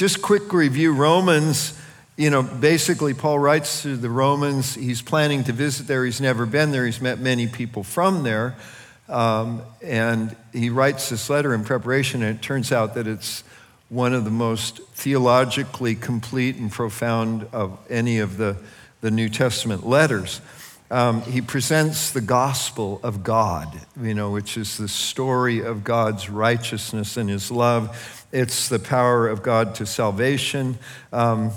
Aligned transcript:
just 0.00 0.22
quick 0.22 0.54
review 0.54 0.94
Romans, 0.94 1.78
you 2.16 2.30
know, 2.30 2.42
basically, 2.42 3.12
Paul 3.12 3.38
writes 3.38 3.82
to 3.82 3.98
the 3.98 4.08
Romans. 4.08 4.74
He's 4.74 5.02
planning 5.02 5.44
to 5.44 5.52
visit 5.52 5.88
there. 5.88 6.06
He's 6.06 6.22
never 6.22 6.46
been 6.46 6.70
there. 6.70 6.86
He's 6.86 7.02
met 7.02 7.18
many 7.18 7.46
people 7.46 7.82
from 7.82 8.22
there. 8.22 8.56
Um, 9.10 9.60
and 9.82 10.34
he 10.54 10.70
writes 10.70 11.10
this 11.10 11.28
letter 11.28 11.52
in 11.52 11.64
preparation, 11.64 12.22
and 12.22 12.38
it 12.38 12.40
turns 12.40 12.72
out 12.72 12.94
that 12.94 13.06
it's 13.06 13.44
one 13.90 14.14
of 14.14 14.24
the 14.24 14.30
most 14.30 14.78
theologically 14.94 15.96
complete 15.96 16.56
and 16.56 16.72
profound 16.72 17.46
of 17.52 17.78
any 17.90 18.20
of 18.20 18.38
the, 18.38 18.56
the 19.02 19.10
New 19.10 19.28
Testament 19.28 19.86
letters. 19.86 20.40
Um, 20.90 21.20
he 21.22 21.42
presents 21.42 22.10
the 22.10 22.22
gospel 22.22 23.00
of 23.02 23.22
God, 23.22 23.68
you 24.00 24.14
know, 24.14 24.30
which 24.30 24.56
is 24.56 24.78
the 24.78 24.88
story 24.88 25.60
of 25.60 25.84
God's 25.84 26.30
righteousness 26.30 27.18
and 27.18 27.28
his 27.28 27.50
love. 27.50 28.19
It's 28.32 28.68
the 28.68 28.78
power 28.78 29.28
of 29.28 29.42
God 29.42 29.74
to 29.76 29.86
salvation. 29.86 30.78
Um, 31.12 31.52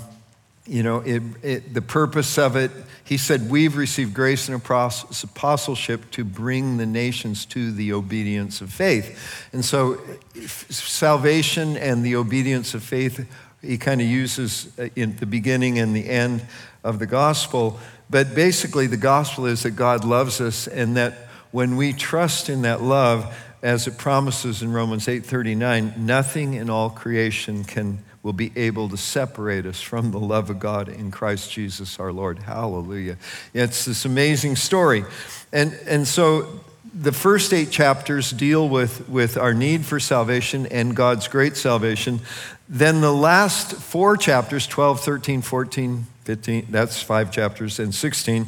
you 0.66 0.82
know, 0.82 1.00
it, 1.00 1.22
it, 1.42 1.74
the 1.74 1.82
purpose 1.82 2.38
of 2.38 2.56
it, 2.56 2.70
he 3.04 3.18
said, 3.18 3.50
we've 3.50 3.76
received 3.76 4.14
grace 4.14 4.48
and 4.48 4.56
apostleship 4.56 6.10
to 6.12 6.24
bring 6.24 6.78
the 6.78 6.86
nations 6.86 7.44
to 7.46 7.70
the 7.70 7.92
obedience 7.92 8.62
of 8.62 8.72
faith. 8.72 9.46
And 9.52 9.62
so, 9.62 10.00
salvation 10.46 11.76
and 11.76 12.02
the 12.02 12.16
obedience 12.16 12.72
of 12.72 12.82
faith, 12.82 13.28
he 13.60 13.76
kind 13.76 14.00
of 14.00 14.06
uses 14.06 14.72
uh, 14.78 14.88
in 14.96 15.16
the 15.16 15.26
beginning 15.26 15.78
and 15.78 15.94
the 15.94 16.08
end 16.08 16.46
of 16.82 16.98
the 16.98 17.06
gospel. 17.06 17.78
But 18.08 18.34
basically, 18.34 18.86
the 18.86 18.96
gospel 18.96 19.44
is 19.44 19.64
that 19.64 19.72
God 19.72 20.04
loves 20.04 20.40
us 20.40 20.66
and 20.66 20.96
that 20.96 21.28
when 21.50 21.76
we 21.76 21.92
trust 21.92 22.48
in 22.48 22.62
that 22.62 22.82
love, 22.82 23.32
as 23.64 23.86
it 23.86 23.96
promises 23.96 24.62
in 24.62 24.70
Romans 24.72 25.08
8:39, 25.08 25.96
nothing 25.96 26.52
in 26.52 26.68
all 26.68 26.90
creation 26.90 27.64
can 27.64 28.04
will 28.22 28.32
be 28.32 28.52
able 28.56 28.88
to 28.88 28.96
separate 28.96 29.66
us 29.66 29.82
from 29.82 30.10
the 30.10 30.18
love 30.18 30.48
of 30.48 30.58
God 30.58 30.88
in 30.88 31.10
Christ 31.10 31.52
Jesus 31.52 32.00
our 32.00 32.10
Lord. 32.10 32.38
Hallelujah. 32.38 33.18
It's 33.52 33.84
this 33.84 34.06
amazing 34.06 34.56
story. 34.56 35.04
And, 35.52 35.78
and 35.86 36.08
so 36.08 36.60
the 36.94 37.12
first 37.12 37.52
eight 37.52 37.70
chapters 37.70 38.30
deal 38.30 38.66
with, 38.66 39.06
with 39.10 39.36
our 39.36 39.52
need 39.52 39.84
for 39.84 40.00
salvation 40.00 40.64
and 40.68 40.96
God's 40.96 41.28
great 41.28 41.54
salvation. 41.54 42.20
Then 42.66 43.02
the 43.02 43.12
last 43.12 43.74
four 43.74 44.16
chapters 44.16 44.66
12, 44.66 45.00
13, 45.00 45.42
14, 45.42 46.06
15, 46.24 46.66
that's 46.70 47.02
five 47.02 47.30
chapters, 47.30 47.78
and 47.78 47.94
16 47.94 48.46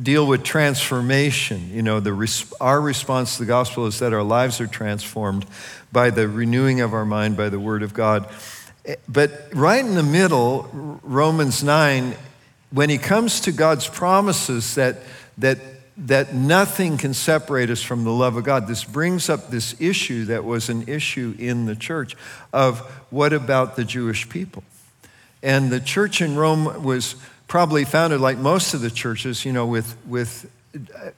deal 0.00 0.26
with 0.26 0.44
transformation. 0.44 1.70
You 1.72 1.82
know, 1.82 2.00
the, 2.00 2.46
our 2.60 2.80
response 2.80 3.36
to 3.36 3.42
the 3.42 3.46
gospel 3.46 3.86
is 3.86 3.98
that 3.98 4.12
our 4.12 4.22
lives 4.22 4.60
are 4.60 4.66
transformed 4.66 5.46
by 5.92 6.10
the 6.10 6.28
renewing 6.28 6.80
of 6.80 6.94
our 6.94 7.04
mind 7.04 7.36
by 7.36 7.48
the 7.48 7.58
word 7.58 7.82
of 7.82 7.92
God. 7.92 8.28
Eh, 8.84 8.96
but 9.08 9.48
right 9.52 9.84
in 9.84 9.94
the 9.94 10.02
middle, 10.02 11.00
Romans 11.02 11.62
9, 11.62 12.14
when 12.70 12.88
he 12.88 12.98
comes 12.98 13.40
to 13.40 13.52
God's 13.52 13.88
promises 13.88 14.76
that, 14.76 14.98
that, 15.38 15.58
that 15.96 16.34
nothing 16.34 16.96
can 16.96 17.12
separate 17.12 17.68
us 17.68 17.82
from 17.82 18.04
the 18.04 18.12
love 18.12 18.36
of 18.36 18.44
God, 18.44 18.68
this 18.68 18.84
brings 18.84 19.28
up 19.28 19.50
this 19.50 19.80
issue 19.80 20.26
that 20.26 20.44
was 20.44 20.68
an 20.68 20.86
issue 20.88 21.34
in 21.38 21.66
the 21.66 21.74
church 21.74 22.16
of 22.52 22.78
what 23.10 23.32
about 23.32 23.74
the 23.74 23.84
Jewish 23.84 24.28
people? 24.28 24.62
And 25.42 25.70
the 25.70 25.80
church 25.80 26.20
in 26.20 26.36
Rome 26.36 26.84
was 26.84 27.16
probably 27.50 27.84
founded 27.84 28.20
like 28.20 28.38
most 28.38 28.74
of 28.74 28.80
the 28.80 28.90
churches, 28.90 29.44
you 29.44 29.52
know, 29.52 29.66
with, 29.66 29.96
with 30.06 30.48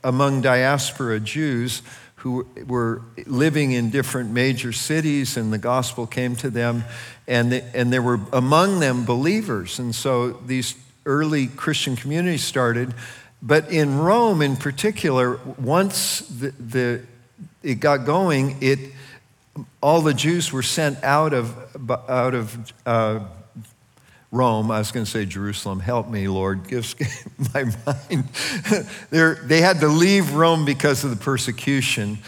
among 0.03 0.41
diaspora 0.41 1.21
Jews 1.21 1.83
who 2.15 2.47
were 2.67 3.03
living 3.27 3.73
in 3.73 3.91
different 3.91 4.31
major 4.31 4.73
cities, 4.73 5.37
and 5.37 5.53
the 5.53 5.59
gospel 5.59 6.07
came 6.07 6.35
to 6.37 6.49
them, 6.49 6.85
and, 7.29 7.53
and 7.53 7.93
there 7.93 8.01
were 8.01 8.19
among 8.33 8.81
them 8.81 9.05
believers. 9.05 9.79
And 9.79 9.95
so 9.95 10.31
these 10.31 10.75
early 11.05 11.49
Christian 11.49 11.97
communities 11.97 12.43
started. 12.43 12.95
But 13.43 13.71
in 13.71 13.99
Rome, 13.99 14.41
in 14.41 14.57
particular, 14.57 15.39
once 15.59 16.21
the, 16.21 16.53
the, 16.53 17.03
it 17.63 17.75
got 17.75 18.07
going, 18.07 18.57
it, 18.63 18.79
all 19.83 20.01
the 20.01 20.15
Jews 20.15 20.51
were 20.51 20.63
sent 20.63 21.03
out 21.05 21.35
of, 21.35 21.55
out 22.09 22.35
of 22.35 22.73
uh, 22.87 23.21
Rome. 24.33 24.71
I 24.71 24.79
was 24.79 24.91
going 24.91 25.05
to 25.05 25.11
say 25.11 25.27
Jerusalem. 25.27 25.79
Help 25.79 26.09
me, 26.09 26.27
Lord. 26.27 26.67
Give 26.69 26.95
my 27.55 27.65
mind. 27.87 28.25
they 29.49 29.61
had 29.61 29.81
to 29.81 29.89
leave 29.89 30.33
Rome 30.33 30.65
because 30.65 31.05
of 31.05 31.11
the 31.11 31.17
persecution. 31.17 32.19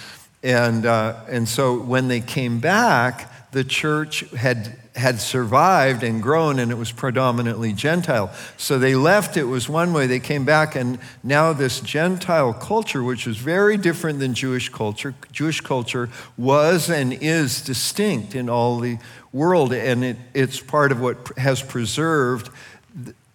And, 0.42 0.84
uh, 0.84 1.20
and 1.28 1.48
so 1.48 1.80
when 1.80 2.08
they 2.08 2.20
came 2.20 2.60
back, 2.60 3.30
the 3.52 3.64
church 3.64 4.20
had, 4.32 4.76
had 4.94 5.18
survived 5.18 6.02
and 6.02 6.22
grown, 6.22 6.58
and 6.58 6.70
it 6.70 6.74
was 6.74 6.92
predominantly 6.92 7.72
Gentile. 7.72 8.30
So 8.58 8.78
they 8.78 8.94
left, 8.94 9.38
it 9.38 9.44
was 9.44 9.68
one 9.68 9.94
way. 9.94 10.06
They 10.06 10.20
came 10.20 10.44
back, 10.44 10.74
and 10.74 10.98
now 11.22 11.54
this 11.54 11.80
Gentile 11.80 12.52
culture, 12.52 13.02
which 13.02 13.26
was 13.26 13.38
very 13.38 13.78
different 13.78 14.18
than 14.18 14.34
Jewish 14.34 14.68
culture, 14.68 15.14
Jewish 15.32 15.62
culture 15.62 16.10
was 16.36 16.90
and 16.90 17.14
is 17.14 17.62
distinct 17.62 18.34
in 18.34 18.50
all 18.50 18.80
the 18.80 18.98
world, 19.34 19.72
and 19.72 20.04
it, 20.04 20.16
it's 20.32 20.60
part 20.60 20.92
of 20.92 21.00
what 21.00 21.36
has 21.36 21.60
preserved 21.60 22.48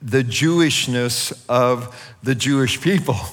the 0.01 0.23
Jewishness 0.23 1.33
of 1.49 1.93
the 2.23 2.33
Jewish 2.33 2.81
people. 2.81 3.17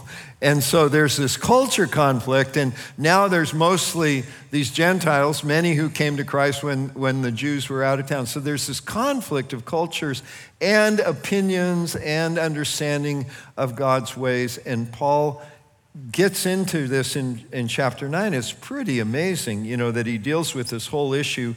And 0.43 0.62
so 0.62 0.91
there's 0.91 1.16
this 1.16 1.38
culture 1.38 1.87
conflict, 1.87 2.59
and 2.59 2.75
now 2.99 3.27
there's 3.27 3.54
mostly 3.54 4.25
these 4.50 4.71
Gentiles, 4.71 5.43
many 5.43 5.75
who 5.75 5.88
came 5.88 6.19
to 6.19 6.25
Christ 6.25 6.62
when, 6.62 6.88
when 6.91 7.22
the 7.22 7.32
Jews 7.32 7.71
were 7.71 7.82
out 7.82 8.00
of 8.00 8.06
town. 8.06 8.27
So 8.27 8.38
there's 8.38 8.66
this 8.66 8.78
conflict 8.78 9.54
of 9.54 9.65
cultures 9.65 10.22
and 10.60 11.00
opinions 11.00 11.97
and 11.97 12.38
understanding 12.38 13.27
of 13.56 13.77
God's 13.77 14.15
ways. 14.15 14.59
And 14.59 14.93
Paul 14.93 15.43
gets 16.12 16.44
into 16.44 16.87
this 16.87 17.16
in, 17.16 17.47
in 17.50 17.66
chapter 17.66 18.06
9. 18.06 18.34
It's 18.34 18.53
pretty 18.53 19.00
amazing, 19.00 19.65
you 19.65 19.78
know, 19.78 19.91
that 19.91 20.06
he 20.06 20.19
deals 20.19 20.54
with 20.54 20.69
this 20.69 20.88
whole 20.88 21.15
issue 21.15 21.54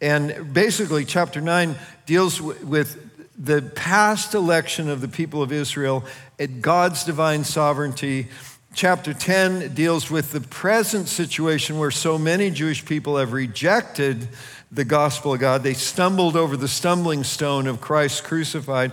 and 0.00 0.54
basically, 0.54 1.04
chapter 1.04 1.40
9 1.40 1.76
deals 2.06 2.40
with 2.40 3.06
the 3.38 3.62
past 3.62 4.34
election 4.34 4.88
of 4.88 5.00
the 5.00 5.08
people 5.08 5.42
of 5.42 5.52
Israel 5.52 6.04
at 6.38 6.60
God's 6.60 7.04
divine 7.04 7.44
sovereignty. 7.44 8.28
Chapter 8.72 9.12
10 9.12 9.74
deals 9.74 10.10
with 10.10 10.32
the 10.32 10.40
present 10.40 11.08
situation 11.08 11.78
where 11.78 11.90
so 11.90 12.18
many 12.18 12.50
Jewish 12.50 12.84
people 12.84 13.16
have 13.16 13.32
rejected 13.32 14.28
the 14.70 14.84
gospel 14.84 15.34
of 15.34 15.40
God. 15.40 15.62
They 15.62 15.74
stumbled 15.74 16.36
over 16.36 16.56
the 16.56 16.68
stumbling 16.68 17.24
stone 17.24 17.66
of 17.66 17.80
Christ 17.80 18.24
crucified. 18.24 18.92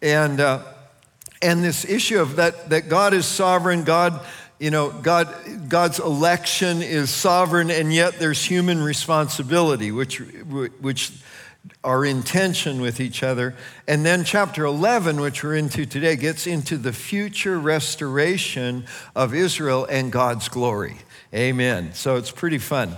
And, 0.00 0.40
uh, 0.40 0.62
and 1.42 1.62
this 1.62 1.84
issue 1.84 2.20
of 2.20 2.36
that, 2.36 2.70
that 2.70 2.88
God 2.88 3.14
is 3.14 3.26
sovereign, 3.26 3.84
God 3.84 4.24
you 4.58 4.70
know, 4.70 4.90
God, 4.90 5.28
God's 5.68 5.98
election 6.00 6.82
is 6.82 7.10
sovereign, 7.10 7.70
and 7.70 7.92
yet 7.92 8.18
there's 8.18 8.44
human 8.44 8.82
responsibility, 8.82 9.92
which, 9.92 10.18
which 10.18 11.12
are 11.84 12.04
in 12.04 12.22
tension 12.22 12.80
with 12.80 13.00
each 13.00 13.22
other. 13.22 13.54
And 13.86 14.04
then 14.04 14.24
chapter 14.24 14.64
11, 14.64 15.20
which 15.20 15.44
we're 15.44 15.56
into 15.56 15.86
today, 15.86 16.16
gets 16.16 16.46
into 16.46 16.76
the 16.76 16.92
future 16.92 17.58
restoration 17.58 18.86
of 19.14 19.34
Israel 19.34 19.84
and 19.84 20.10
God's 20.10 20.48
glory. 20.48 20.96
Amen. 21.32 21.92
So 21.94 22.16
it's 22.16 22.30
pretty 22.30 22.58
fun. 22.58 22.96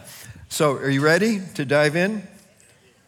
So, 0.48 0.72
are 0.72 0.90
you 0.90 1.00
ready 1.00 1.40
to 1.54 1.64
dive 1.64 1.94
in? 1.94 2.26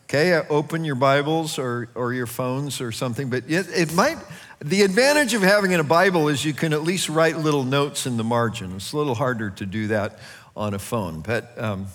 Okay, 0.04 0.34
uh, 0.34 0.44
open 0.50 0.84
your 0.84 0.94
Bibles 0.94 1.58
or, 1.58 1.88
or 1.94 2.12
your 2.12 2.26
phones 2.26 2.80
or 2.80 2.92
something, 2.92 3.30
but 3.30 3.44
it, 3.48 3.66
it 3.74 3.94
might 3.94 4.18
the 4.64 4.82
advantage 4.82 5.34
of 5.34 5.42
having 5.42 5.74
a 5.74 5.82
Bible 5.82 6.28
is 6.28 6.44
you 6.44 6.54
can 6.54 6.72
at 6.72 6.82
least 6.82 7.08
write 7.08 7.36
little 7.36 7.64
notes 7.64 8.06
in 8.06 8.16
the 8.16 8.24
margin. 8.24 8.76
It's 8.76 8.92
a 8.92 8.96
little 8.96 9.16
harder 9.16 9.50
to 9.50 9.66
do 9.66 9.88
that 9.88 10.18
on 10.56 10.72
a 10.74 10.78
phone. 10.78 11.20
But 11.20 11.52
um, 11.60 11.86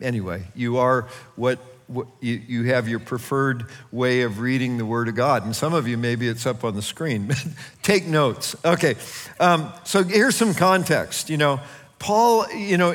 anyway, 0.00 0.44
you 0.54 0.76
are 0.76 1.08
what, 1.34 1.58
what 1.88 2.06
you, 2.20 2.40
you 2.46 2.64
have 2.64 2.88
your 2.88 3.00
preferred 3.00 3.66
way 3.90 4.22
of 4.22 4.38
reading 4.38 4.78
the 4.78 4.86
Word 4.86 5.08
of 5.08 5.16
God. 5.16 5.44
And 5.44 5.54
some 5.54 5.74
of 5.74 5.88
you, 5.88 5.98
maybe 5.98 6.28
it's 6.28 6.46
up 6.46 6.62
on 6.62 6.76
the 6.76 6.82
screen. 6.82 7.34
Take 7.82 8.06
notes. 8.06 8.54
Okay, 8.64 8.94
um, 9.40 9.72
so 9.84 10.04
here's 10.04 10.36
some 10.36 10.54
context. 10.54 11.28
You 11.28 11.38
know, 11.38 11.60
Paul, 11.98 12.48
you 12.52 12.76
know, 12.78 12.94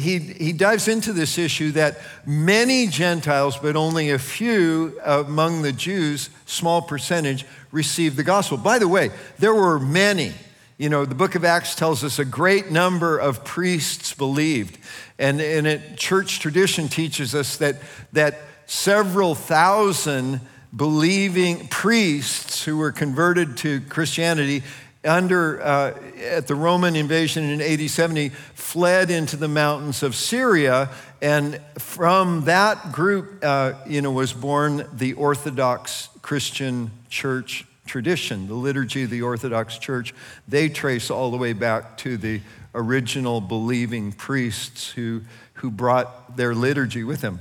he, 0.00 0.18
he 0.18 0.52
dives 0.52 0.88
into 0.88 1.12
this 1.12 1.38
issue 1.38 1.72
that 1.72 1.98
many 2.26 2.86
Gentiles, 2.86 3.56
but 3.56 3.76
only 3.76 4.10
a 4.10 4.18
few 4.18 4.98
among 5.04 5.62
the 5.62 5.72
Jews, 5.72 6.30
small 6.46 6.82
percentage, 6.82 7.46
received 7.70 8.16
the 8.16 8.24
gospel. 8.24 8.56
By 8.56 8.78
the 8.78 8.88
way, 8.88 9.10
there 9.38 9.54
were 9.54 9.78
many. 9.78 10.32
You 10.78 10.88
know, 10.88 11.04
the 11.04 11.14
book 11.14 11.34
of 11.34 11.44
Acts 11.44 11.74
tells 11.74 12.02
us 12.02 12.18
a 12.18 12.24
great 12.24 12.70
number 12.70 13.18
of 13.18 13.44
priests 13.44 14.14
believed. 14.14 14.78
And, 15.18 15.40
and 15.40 15.66
it, 15.66 15.96
church 15.96 16.40
tradition 16.40 16.88
teaches 16.88 17.34
us 17.34 17.58
that, 17.58 17.76
that 18.12 18.38
several 18.66 19.34
thousand 19.34 20.40
believing 20.74 21.68
priests 21.68 22.64
who 22.64 22.78
were 22.78 22.92
converted 22.92 23.56
to 23.58 23.80
Christianity 23.82 24.62
under 25.04 25.62
uh, 25.62 25.98
at 26.20 26.46
the 26.46 26.54
Roman 26.54 26.94
invasion 26.94 27.44
in 27.44 27.62
AD 27.62 27.88
70 27.88 28.30
fled 28.54 29.10
into 29.10 29.36
the 29.36 29.48
mountains 29.48 30.02
of 30.02 30.14
Syria, 30.14 30.90
and 31.22 31.60
from 31.78 32.44
that 32.44 32.92
group, 32.92 33.42
uh, 33.42 33.74
you 33.86 34.02
know, 34.02 34.10
was 34.10 34.32
born 34.32 34.86
the 34.92 35.14
Orthodox 35.14 36.08
Christian 36.22 36.90
Church 37.08 37.64
tradition, 37.86 38.46
the 38.46 38.54
liturgy 38.54 39.04
of 39.04 39.10
the 39.10 39.22
Orthodox 39.22 39.78
Church. 39.78 40.14
They 40.46 40.68
trace 40.68 41.10
all 41.10 41.30
the 41.30 41.36
way 41.36 41.54
back 41.54 41.96
to 41.98 42.16
the 42.16 42.40
original 42.74 43.40
believing 43.40 44.12
priests 44.12 44.90
who 44.90 45.22
who 45.54 45.70
brought 45.70 46.36
their 46.36 46.54
liturgy 46.54 47.04
with 47.04 47.20
them. 47.20 47.40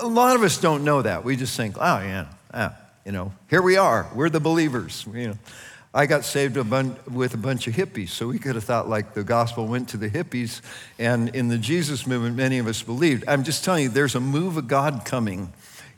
A 0.00 0.06
lot 0.06 0.34
of 0.34 0.42
us 0.42 0.58
don't 0.58 0.84
know 0.84 1.02
that. 1.02 1.24
We 1.24 1.36
just 1.36 1.56
think, 1.56 1.76
oh 1.78 1.98
yeah, 2.00 2.26
ah, 2.54 2.76
you 3.04 3.12
know, 3.12 3.32
here 3.50 3.62
we 3.62 3.76
are. 3.76 4.08
We're 4.14 4.30
the 4.30 4.40
believers. 4.40 5.04
You 5.12 5.28
know. 5.28 5.38
I 5.94 6.06
got 6.06 6.24
saved 6.24 6.56
a 6.56 6.64
bun- 6.64 6.96
with 7.10 7.34
a 7.34 7.38
bunch 7.38 7.66
of 7.66 7.74
hippies, 7.74 8.08
so 8.08 8.28
we 8.28 8.38
could 8.38 8.54
have 8.54 8.64
thought 8.64 8.88
like 8.88 9.12
the 9.12 9.24
gospel 9.24 9.66
went 9.66 9.90
to 9.90 9.98
the 9.98 10.08
hippies, 10.08 10.62
and 10.98 11.28
in 11.34 11.48
the 11.48 11.58
Jesus 11.58 12.06
movement, 12.06 12.34
many 12.34 12.58
of 12.58 12.66
us 12.66 12.82
believed. 12.82 13.24
I'm 13.28 13.44
just 13.44 13.62
telling 13.62 13.84
you, 13.84 13.88
there's 13.90 14.14
a 14.14 14.20
move 14.20 14.56
of 14.56 14.68
God 14.68 15.02
coming 15.04 15.52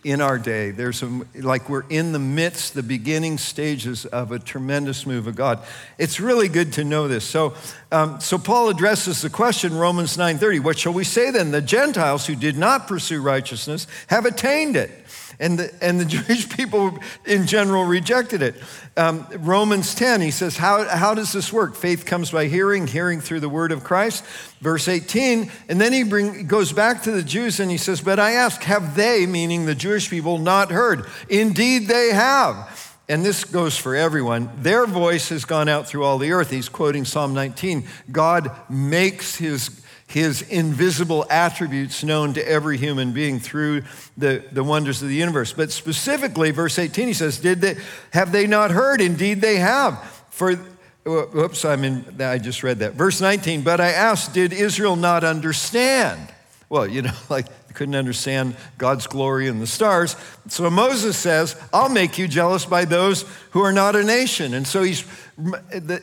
in 0.04 0.20
our 0.20 0.38
day. 0.38 0.70
There's 0.70 1.02
a, 1.02 1.20
like 1.34 1.68
we're 1.68 1.84
in 1.88 2.12
the 2.12 2.18
midst, 2.18 2.74
the 2.74 2.82
beginning 2.82 3.38
stages 3.38 4.04
of 4.04 4.32
a 4.32 4.38
tremendous 4.38 5.06
move 5.06 5.26
of 5.26 5.34
God. 5.34 5.60
It's 5.96 6.20
really 6.20 6.48
good 6.48 6.74
to 6.74 6.84
know 6.84 7.08
this. 7.08 7.24
So, 7.24 7.54
um, 7.90 8.20
so 8.20 8.36
Paul 8.36 8.68
addresses 8.68 9.22
the 9.22 9.30
question, 9.30 9.74
Romans 9.76 10.16
9:30. 10.16 10.60
What 10.60 10.78
shall 10.78 10.92
we 10.92 11.04
say 11.04 11.30
then? 11.30 11.52
The 11.52 11.62
Gentiles 11.62 12.26
who 12.26 12.36
did 12.36 12.58
not 12.58 12.86
pursue 12.86 13.22
righteousness 13.22 13.86
have 14.08 14.26
attained 14.26 14.76
it. 14.76 14.90
And 15.38 15.58
the, 15.58 15.74
and 15.82 16.00
the 16.00 16.04
Jewish 16.04 16.48
people 16.48 16.98
in 17.24 17.46
general 17.46 17.84
rejected 17.84 18.42
it. 18.42 18.56
Um, 18.96 19.26
Romans 19.38 19.94
10, 19.94 20.20
he 20.20 20.30
says, 20.30 20.56
how, 20.56 20.84
how 20.84 21.14
does 21.14 21.32
this 21.32 21.52
work? 21.52 21.74
Faith 21.74 22.06
comes 22.06 22.30
by 22.30 22.46
hearing, 22.46 22.86
hearing 22.86 23.20
through 23.20 23.40
the 23.40 23.48
word 23.48 23.72
of 23.72 23.84
Christ. 23.84 24.24
Verse 24.60 24.88
18, 24.88 25.50
and 25.68 25.80
then 25.80 25.92
he 25.92 26.04
bring, 26.04 26.46
goes 26.46 26.72
back 26.72 27.02
to 27.02 27.10
the 27.10 27.22
Jews 27.22 27.60
and 27.60 27.70
he 27.70 27.76
says, 27.76 28.00
But 28.00 28.18
I 28.18 28.32
ask, 28.32 28.62
have 28.62 28.96
they, 28.96 29.26
meaning 29.26 29.66
the 29.66 29.74
Jewish 29.74 30.08
people, 30.08 30.38
not 30.38 30.70
heard? 30.70 31.06
Indeed, 31.28 31.88
they 31.88 32.08
have. 32.12 32.80
And 33.08 33.24
this 33.24 33.44
goes 33.44 33.76
for 33.76 33.94
everyone. 33.94 34.50
Their 34.56 34.86
voice 34.86 35.28
has 35.28 35.44
gone 35.44 35.68
out 35.68 35.86
through 35.86 36.04
all 36.04 36.16
the 36.16 36.32
earth. 36.32 36.50
He's 36.50 36.70
quoting 36.70 37.04
Psalm 37.04 37.34
19. 37.34 37.86
God 38.10 38.50
makes 38.70 39.36
his 39.36 39.83
his 40.06 40.42
invisible 40.42 41.26
attributes 41.30 42.04
known 42.04 42.34
to 42.34 42.48
every 42.48 42.76
human 42.76 43.12
being 43.12 43.40
through 43.40 43.82
the, 44.16 44.44
the 44.52 44.62
wonders 44.62 45.02
of 45.02 45.08
the 45.08 45.14
universe. 45.14 45.52
But 45.52 45.72
specifically, 45.72 46.50
verse 46.50 46.78
18, 46.78 47.08
he 47.08 47.14
says, 47.14 47.38
Did 47.38 47.60
they 47.60 47.76
have 48.12 48.30
they 48.30 48.46
not 48.46 48.70
heard? 48.70 49.00
Indeed 49.00 49.40
they 49.40 49.56
have. 49.56 49.98
For 50.30 50.56
whoops, 51.04 51.64
I'm 51.64 51.84
in 51.84 52.20
I 52.20 52.38
just 52.38 52.62
read 52.62 52.80
that. 52.80 52.94
Verse 52.94 53.20
19, 53.20 53.62
but 53.62 53.80
I 53.80 53.90
asked, 53.90 54.34
did 54.34 54.52
Israel 54.52 54.96
not 54.96 55.24
understand? 55.24 56.32
Well, 56.68 56.86
you 56.86 57.02
know, 57.02 57.12
like 57.28 57.46
couldn't 57.74 57.96
understand 57.96 58.56
God's 58.78 59.06
glory 59.06 59.48
in 59.48 59.58
the 59.58 59.66
stars. 59.66 60.16
So 60.48 60.70
Moses 60.70 61.16
says, 61.16 61.60
I'll 61.72 61.88
make 61.88 62.18
you 62.18 62.28
jealous 62.28 62.64
by 62.64 62.84
those 62.84 63.24
who 63.50 63.62
are 63.62 63.72
not 63.72 63.96
a 63.96 64.04
nation. 64.04 64.54
And 64.54 64.66
so 64.66 64.82
he's, 64.82 65.04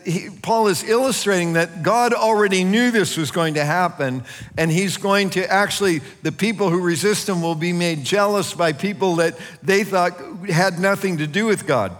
he, 0.05 0.29
Paul 0.41 0.67
is 0.67 0.83
illustrating 0.83 1.53
that 1.53 1.83
God 1.83 2.13
already 2.13 2.63
knew 2.63 2.91
this 2.91 3.15
was 3.15 3.31
going 3.31 3.53
to 3.53 3.63
happen, 3.63 4.23
and 4.57 4.69
he's 4.69 4.97
going 4.97 5.29
to 5.31 5.51
actually, 5.51 5.99
the 6.21 6.31
people 6.31 6.69
who 6.69 6.81
resist 6.81 7.29
him 7.29 7.41
will 7.41 7.55
be 7.55 7.71
made 7.71 8.03
jealous 8.03 8.53
by 8.53 8.73
people 8.73 9.15
that 9.15 9.37
they 9.63 9.83
thought 9.83 10.19
had 10.49 10.79
nothing 10.79 11.17
to 11.19 11.27
do 11.27 11.45
with 11.45 11.65
God. 11.65 11.95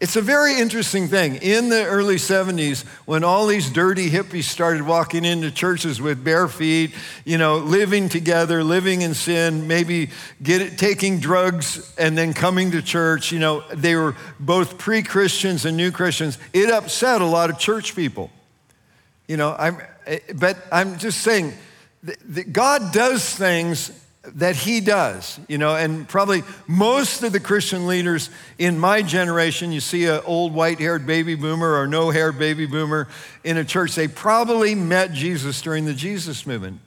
It's 0.00 0.14
a 0.14 0.22
very 0.22 0.60
interesting 0.60 1.08
thing. 1.08 1.36
In 1.36 1.70
the 1.70 1.84
early 1.84 2.16
70s, 2.16 2.86
when 3.04 3.24
all 3.24 3.48
these 3.48 3.68
dirty 3.68 4.08
hippies 4.08 4.44
started 4.44 4.82
walking 4.82 5.24
into 5.24 5.50
churches 5.50 6.00
with 6.00 6.22
bare 6.22 6.46
feet, 6.46 6.94
you 7.24 7.36
know, 7.36 7.56
living 7.56 8.08
together, 8.08 8.62
living 8.62 9.02
in 9.02 9.12
sin, 9.14 9.66
maybe 9.66 10.10
it, 10.44 10.78
taking 10.78 11.18
drugs 11.18 11.92
and 11.98 12.16
then 12.16 12.32
coming 12.32 12.70
to 12.70 12.80
church, 12.80 13.32
you 13.32 13.40
know, 13.40 13.64
they 13.74 13.96
were 13.96 14.14
both 14.38 14.78
pre 14.78 15.02
Christians 15.02 15.64
and 15.64 15.76
new 15.76 15.90
Christians. 15.90 16.38
It 16.52 16.70
upset 16.70 17.20
a 17.20 17.26
lot 17.26 17.50
of 17.50 17.58
church 17.58 17.96
people. 17.96 18.30
You 19.26 19.36
know, 19.36 19.56
I'm, 19.58 19.78
eh, 20.06 20.20
but 20.36 20.58
I'm 20.70 20.98
just 20.98 21.22
saying 21.22 21.54
that 22.04 22.52
God 22.52 22.92
does 22.92 23.34
things 23.34 23.90
that 24.36 24.56
he 24.56 24.80
does, 24.80 25.38
you 25.48 25.58
know, 25.58 25.74
and 25.74 26.08
probably 26.08 26.42
most 26.66 27.22
of 27.22 27.32
the 27.32 27.40
Christian 27.40 27.86
leaders 27.86 28.30
in 28.58 28.78
my 28.78 29.02
generation, 29.02 29.72
you 29.72 29.80
see 29.80 30.06
an 30.06 30.20
old 30.24 30.52
white 30.52 30.78
haired 30.78 31.06
baby 31.06 31.34
boomer 31.34 31.80
or 31.80 31.86
no 31.86 32.10
haired 32.10 32.38
baby 32.38 32.66
boomer 32.66 33.08
in 33.44 33.56
a 33.56 33.64
church, 33.64 33.94
they 33.94 34.08
probably 34.08 34.74
met 34.74 35.12
Jesus 35.12 35.62
during 35.62 35.84
the 35.84 35.94
Jesus 35.94 36.46
movement. 36.46 36.80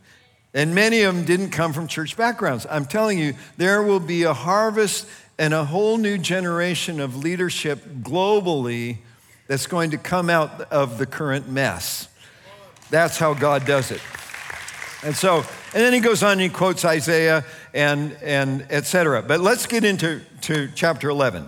And 0.53 0.75
many 0.75 1.03
of 1.03 1.15
them 1.15 1.25
didn't 1.25 1.51
come 1.51 1.71
from 1.71 1.87
church 1.87 2.17
backgrounds. 2.17 2.67
I'm 2.69 2.85
telling 2.85 3.17
you, 3.17 3.33
there 3.57 3.81
will 3.81 4.01
be 4.01 4.23
a 4.23 4.33
harvest 4.33 5.07
and 5.39 5.53
a 5.53 5.63
whole 5.63 5.97
new 5.97 6.17
generation 6.17 6.99
of 6.99 7.15
leadership 7.15 7.83
globally 8.01 8.97
that's 9.47 9.67
going 9.67 9.91
to 9.91 9.97
come 9.97 10.29
out 10.29 10.61
of 10.71 10.97
the 10.97 11.05
current 11.05 11.49
mess. 11.49 12.07
That's 12.89 13.17
how 13.17 13.33
God 13.33 13.65
does 13.65 13.91
it. 13.91 14.01
And 15.03 15.15
so, 15.15 15.45
and 15.73 15.83
then 15.83 15.93
he 15.93 16.01
goes 16.01 16.21
on 16.21 16.33
and 16.33 16.41
he 16.41 16.49
quotes 16.49 16.83
Isaiah 16.83 17.45
and, 17.73 18.11
and 18.21 18.65
et 18.69 18.85
cetera. 18.85 19.21
But 19.21 19.39
let's 19.39 19.67
get 19.67 19.85
into 19.85 20.21
to 20.41 20.69
chapter 20.75 21.09
11. 21.09 21.47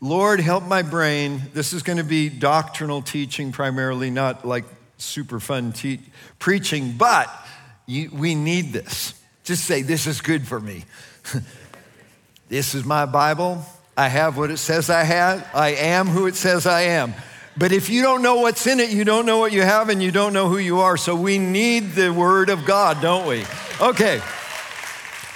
Lord, 0.00 0.40
help 0.40 0.64
my 0.64 0.80
brain. 0.80 1.42
This 1.52 1.74
is 1.74 1.82
going 1.82 1.98
to 1.98 2.04
be 2.04 2.30
doctrinal 2.30 3.02
teaching 3.02 3.52
primarily, 3.52 4.10
not 4.10 4.46
like 4.46 4.64
super 4.96 5.40
fun 5.40 5.72
te- 5.72 6.00
preaching, 6.38 6.92
but 6.96 7.28
you, 7.84 8.10
we 8.10 8.34
need 8.34 8.72
this. 8.72 9.12
Just 9.44 9.64
say, 9.64 9.82
This 9.82 10.06
is 10.06 10.22
good 10.22 10.46
for 10.46 10.58
me. 10.58 10.84
this 12.48 12.74
is 12.74 12.86
my 12.86 13.04
Bible. 13.04 13.62
I 13.94 14.08
have 14.08 14.38
what 14.38 14.50
it 14.50 14.56
says 14.56 14.88
I 14.88 15.02
have. 15.02 15.46
I 15.52 15.74
am 15.74 16.06
who 16.06 16.26
it 16.26 16.34
says 16.34 16.66
I 16.66 16.82
am. 16.82 17.12
But 17.60 17.72
if 17.72 17.90
you 17.90 18.00
don't 18.00 18.22
know 18.22 18.36
what's 18.36 18.66
in 18.66 18.80
it, 18.80 18.88
you 18.88 19.04
don't 19.04 19.26
know 19.26 19.36
what 19.36 19.52
you 19.52 19.60
have 19.60 19.90
and 19.90 20.02
you 20.02 20.10
don't 20.10 20.32
know 20.32 20.48
who 20.48 20.56
you 20.56 20.80
are. 20.80 20.96
So 20.96 21.14
we 21.14 21.36
need 21.36 21.92
the 21.92 22.10
Word 22.10 22.48
of 22.48 22.64
God, 22.64 23.02
don't 23.02 23.26
we? 23.26 23.44
Okay. 23.78 24.22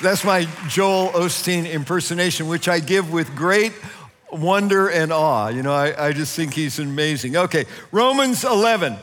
That's 0.00 0.24
my 0.24 0.48
Joel 0.66 1.10
Osteen 1.10 1.70
impersonation, 1.70 2.48
which 2.48 2.66
I 2.66 2.80
give 2.80 3.12
with 3.12 3.36
great 3.36 3.74
wonder 4.32 4.88
and 4.88 5.12
awe. 5.12 5.48
You 5.48 5.62
know, 5.62 5.74
I, 5.74 6.06
I 6.06 6.12
just 6.12 6.34
think 6.34 6.54
he's 6.54 6.78
amazing. 6.78 7.36
Okay, 7.36 7.66
Romans 7.92 8.42
11. 8.42 8.96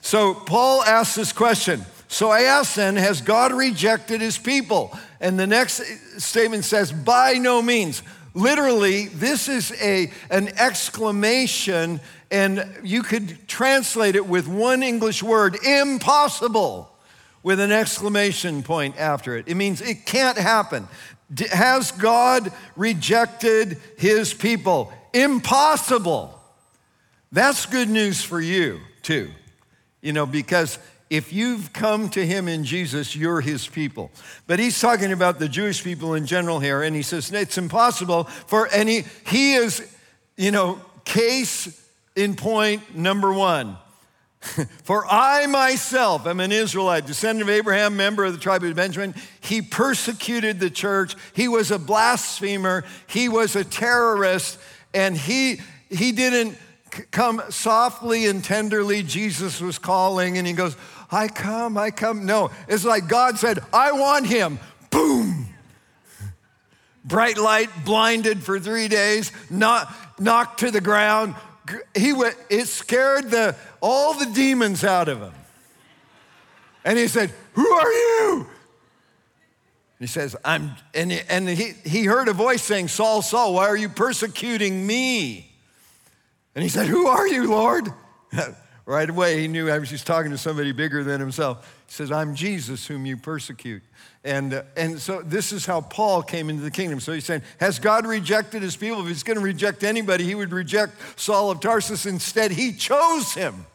So 0.00 0.34
Paul 0.34 0.82
asks 0.82 1.14
this 1.14 1.32
question. 1.32 1.86
So 2.08 2.30
I 2.30 2.42
ask 2.42 2.74
then, 2.74 2.96
has 2.96 3.20
God 3.20 3.52
rejected 3.52 4.20
his 4.20 4.38
people? 4.38 4.98
And 5.20 5.38
the 5.38 5.46
next 5.46 5.82
statement 6.20 6.64
says, 6.64 6.90
by 6.90 7.34
no 7.34 7.62
means. 7.62 8.02
Literally, 8.36 9.06
this 9.06 9.48
is 9.48 9.72
a, 9.80 10.10
an 10.28 10.48
exclamation 10.58 12.02
and 12.30 12.68
you 12.82 13.02
could 13.02 13.48
translate 13.48 14.14
it 14.14 14.26
with 14.26 14.46
one 14.46 14.82
English 14.82 15.22
word 15.22 15.56
impossible 15.64 16.94
with 17.42 17.60
an 17.60 17.72
exclamation 17.72 18.62
point 18.62 18.98
after 18.98 19.38
it. 19.38 19.48
It 19.48 19.54
means 19.54 19.80
it 19.80 20.04
can't 20.04 20.36
happen. 20.36 20.86
Has 21.50 21.92
God 21.92 22.52
rejected 22.76 23.80
his 23.96 24.34
people? 24.34 24.92
Impossible. 25.14 26.38
That's 27.32 27.64
good 27.64 27.88
news 27.88 28.22
for 28.22 28.38
you, 28.38 28.80
too. 29.00 29.30
You 30.02 30.12
know, 30.12 30.26
because 30.26 30.78
if 31.08 31.32
you've 31.32 31.72
come 31.72 32.08
to 32.10 32.26
him 32.26 32.48
in 32.48 32.64
Jesus, 32.64 33.14
you're 33.14 33.40
his 33.40 33.66
people. 33.66 34.10
But 34.46 34.58
he's 34.58 34.80
talking 34.80 35.12
about 35.12 35.38
the 35.38 35.48
Jewish 35.48 35.84
people 35.84 36.14
in 36.14 36.26
general 36.26 36.58
here, 36.58 36.82
and 36.82 36.96
he 36.96 37.02
says 37.02 37.32
it's 37.32 37.58
impossible 37.58 38.24
for 38.24 38.68
any, 38.68 39.04
he 39.26 39.54
is, 39.54 39.86
you 40.36 40.50
know, 40.50 40.80
case 41.04 41.80
in 42.16 42.34
point 42.34 42.96
number 42.96 43.32
one. 43.32 43.76
For 44.84 45.04
I 45.06 45.46
myself 45.46 46.26
am 46.26 46.40
an 46.40 46.52
Israelite, 46.52 47.06
descendant 47.06 47.48
of 47.48 47.54
Abraham, 47.54 47.96
member 47.96 48.24
of 48.24 48.32
the 48.32 48.38
tribe 48.38 48.62
of 48.62 48.74
Benjamin. 48.76 49.14
He 49.40 49.62
persecuted 49.62 50.60
the 50.60 50.70
church. 50.70 51.16
He 51.32 51.48
was 51.48 51.70
a 51.70 51.78
blasphemer. 51.78 52.84
He 53.06 53.28
was 53.28 53.56
a 53.56 53.64
terrorist. 53.64 54.58
And 54.94 55.16
he, 55.16 55.60
he 55.90 56.12
didn't 56.12 56.58
come 57.10 57.42
softly 57.50 58.26
and 58.26 58.42
tenderly. 58.42 59.02
Jesus 59.02 59.60
was 59.60 59.78
calling, 59.78 60.38
and 60.38 60.46
he 60.46 60.52
goes, 60.52 60.76
I 61.10 61.28
come, 61.28 61.78
I 61.78 61.90
come. 61.90 62.26
No, 62.26 62.50
it's 62.68 62.84
like 62.84 63.08
God 63.08 63.38
said, 63.38 63.60
I 63.72 63.92
want 63.92 64.26
him. 64.26 64.58
Boom. 64.90 65.46
Bright 67.04 67.38
light, 67.38 67.70
blinded 67.84 68.42
for 68.42 68.58
three 68.58 68.88
days, 68.88 69.30
not, 69.48 69.92
knocked 70.18 70.60
to 70.60 70.70
the 70.70 70.80
ground, 70.80 71.36
he 71.94 72.12
went, 72.12 72.36
it 72.50 72.66
scared 72.66 73.30
the, 73.30 73.56
all 73.80 74.14
the 74.14 74.26
demons 74.26 74.84
out 74.84 75.08
of 75.08 75.20
him. 75.20 75.32
And 76.84 76.98
he 76.98 77.08
said, 77.08 77.32
Who 77.54 77.68
are 77.68 77.92
you? 77.92 78.46
He 79.98 80.06
says, 80.06 80.36
I'm, 80.44 80.72
and, 80.94 81.10
he, 81.10 81.20
and 81.28 81.48
he, 81.48 81.72
he 81.84 82.04
heard 82.04 82.28
a 82.28 82.32
voice 82.32 82.62
saying, 82.62 82.88
Saul, 82.88 83.22
Saul, 83.22 83.54
why 83.54 83.66
are 83.66 83.76
you 83.76 83.88
persecuting 83.88 84.86
me? 84.86 85.50
And 86.54 86.62
he 86.62 86.68
said, 86.68 86.86
Who 86.86 87.06
are 87.06 87.26
you, 87.26 87.50
Lord? 87.50 87.88
right 88.86 89.10
away, 89.10 89.40
he 89.40 89.48
knew 89.48 89.66
he 89.66 89.78
was 89.78 90.04
talking 90.04 90.30
to 90.30 90.38
somebody 90.38 90.72
bigger 90.72 91.04
than 91.04 91.20
himself. 91.20 91.66
He 91.88 91.92
says, 91.92 92.10
I'm 92.10 92.34
Jesus 92.34 92.86
whom 92.86 93.04
you 93.04 93.16
persecute. 93.16 93.82
And, 94.24 94.54
uh, 94.54 94.62
and 94.76 94.98
so 94.98 95.22
this 95.22 95.52
is 95.52 95.66
how 95.66 95.80
Paul 95.82 96.22
came 96.22 96.48
into 96.48 96.62
the 96.62 96.70
kingdom. 96.70 97.00
So 97.00 97.12
he's 97.12 97.24
saying, 97.24 97.42
Has 97.58 97.78
God 97.78 98.06
rejected 98.06 98.62
his 98.62 98.76
people? 98.76 99.02
If 99.02 99.08
he's 99.08 99.22
going 99.22 99.38
to 99.38 99.44
reject 99.44 99.84
anybody, 99.84 100.24
he 100.24 100.34
would 100.34 100.52
reject 100.52 100.94
Saul 101.18 101.50
of 101.50 101.60
Tarsus. 101.60 102.06
Instead, 102.06 102.52
he 102.52 102.72
chose 102.72 103.34
him 103.34 103.66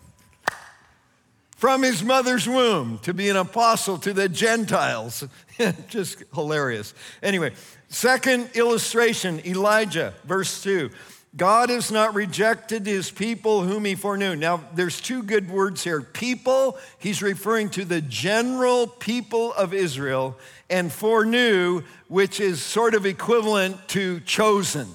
from 1.55 1.83
his 1.83 2.03
mother's 2.03 2.47
womb 2.47 2.97
to 3.03 3.13
be 3.13 3.29
an 3.29 3.37
apostle 3.37 3.97
to 3.99 4.13
the 4.13 4.27
Gentiles. 4.27 5.23
Just 5.89 6.23
hilarious. 6.33 6.93
Anyway, 7.21 7.53
second 7.87 8.49
illustration 8.55 9.41
Elijah, 9.45 10.13
verse 10.25 10.63
2. 10.63 10.89
God 11.35 11.69
has 11.69 11.91
not 11.91 12.13
rejected 12.13 12.85
his 12.85 13.09
people 13.09 13.61
whom 13.63 13.85
he 13.85 13.95
foreknew. 13.95 14.35
Now, 14.35 14.65
there's 14.75 14.99
two 14.99 15.23
good 15.23 15.49
words 15.49 15.83
here. 15.83 16.01
People, 16.01 16.77
he's 16.99 17.21
referring 17.21 17.69
to 17.71 17.85
the 17.85 18.01
general 18.01 18.85
people 18.85 19.53
of 19.53 19.73
Israel, 19.73 20.37
and 20.69 20.91
foreknew, 20.91 21.83
which 22.09 22.39
is 22.41 22.61
sort 22.61 22.95
of 22.95 23.05
equivalent 23.05 23.87
to 23.89 24.19
chosen. 24.21 24.87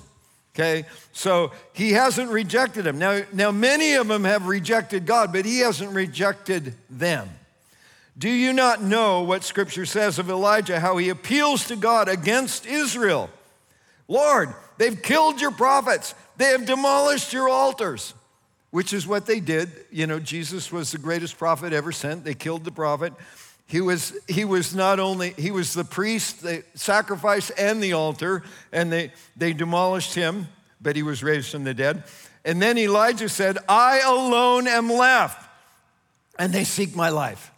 Okay, 0.54 0.86
so 1.12 1.52
he 1.74 1.92
hasn't 1.92 2.30
rejected 2.30 2.84
them. 2.84 2.98
Now, 2.98 3.22
now, 3.32 3.50
many 3.50 3.94
of 3.94 4.08
them 4.08 4.24
have 4.24 4.46
rejected 4.46 5.04
God, 5.04 5.32
but 5.32 5.44
he 5.44 5.60
hasn't 5.60 5.92
rejected 5.92 6.74
them. 6.88 7.28
Do 8.16 8.30
you 8.30 8.54
not 8.54 8.82
know 8.82 9.22
what 9.22 9.44
scripture 9.44 9.84
says 9.84 10.18
of 10.18 10.30
Elijah, 10.30 10.80
how 10.80 10.96
he 10.96 11.10
appeals 11.10 11.66
to 11.66 11.76
God 11.76 12.08
against 12.08 12.64
Israel? 12.64 13.28
Lord, 14.08 14.54
they've 14.78 15.00
killed 15.00 15.40
your 15.40 15.50
prophets, 15.50 16.14
they 16.36 16.46
have 16.46 16.66
demolished 16.66 17.32
your 17.32 17.48
altars, 17.48 18.14
which 18.70 18.92
is 18.92 19.06
what 19.06 19.26
they 19.26 19.40
did. 19.40 19.70
You 19.90 20.06
know, 20.06 20.18
Jesus 20.18 20.70
was 20.70 20.92
the 20.92 20.98
greatest 20.98 21.38
prophet 21.38 21.72
ever 21.72 21.92
sent. 21.92 22.24
They 22.24 22.34
killed 22.34 22.64
the 22.64 22.72
prophet. 22.72 23.12
He 23.68 23.80
was, 23.80 24.16
he 24.28 24.44
was 24.44 24.74
not 24.74 25.00
only, 25.00 25.30
he 25.30 25.50
was 25.50 25.74
the 25.74 25.84
priest, 25.84 26.42
the 26.42 26.62
sacrifice, 26.74 27.50
and 27.50 27.82
the 27.82 27.94
altar, 27.94 28.44
and 28.72 28.92
they, 28.92 29.12
they 29.36 29.52
demolished 29.52 30.14
him, 30.14 30.46
but 30.80 30.94
he 30.94 31.02
was 31.02 31.22
raised 31.22 31.50
from 31.50 31.64
the 31.64 31.74
dead. 31.74 32.04
And 32.44 32.62
then 32.62 32.78
Elijah 32.78 33.28
said, 33.28 33.58
I 33.68 34.00
alone 34.00 34.68
am 34.68 34.88
left, 34.88 35.50
and 36.38 36.52
they 36.52 36.62
seek 36.62 36.94
my 36.94 37.08
life. 37.08 37.50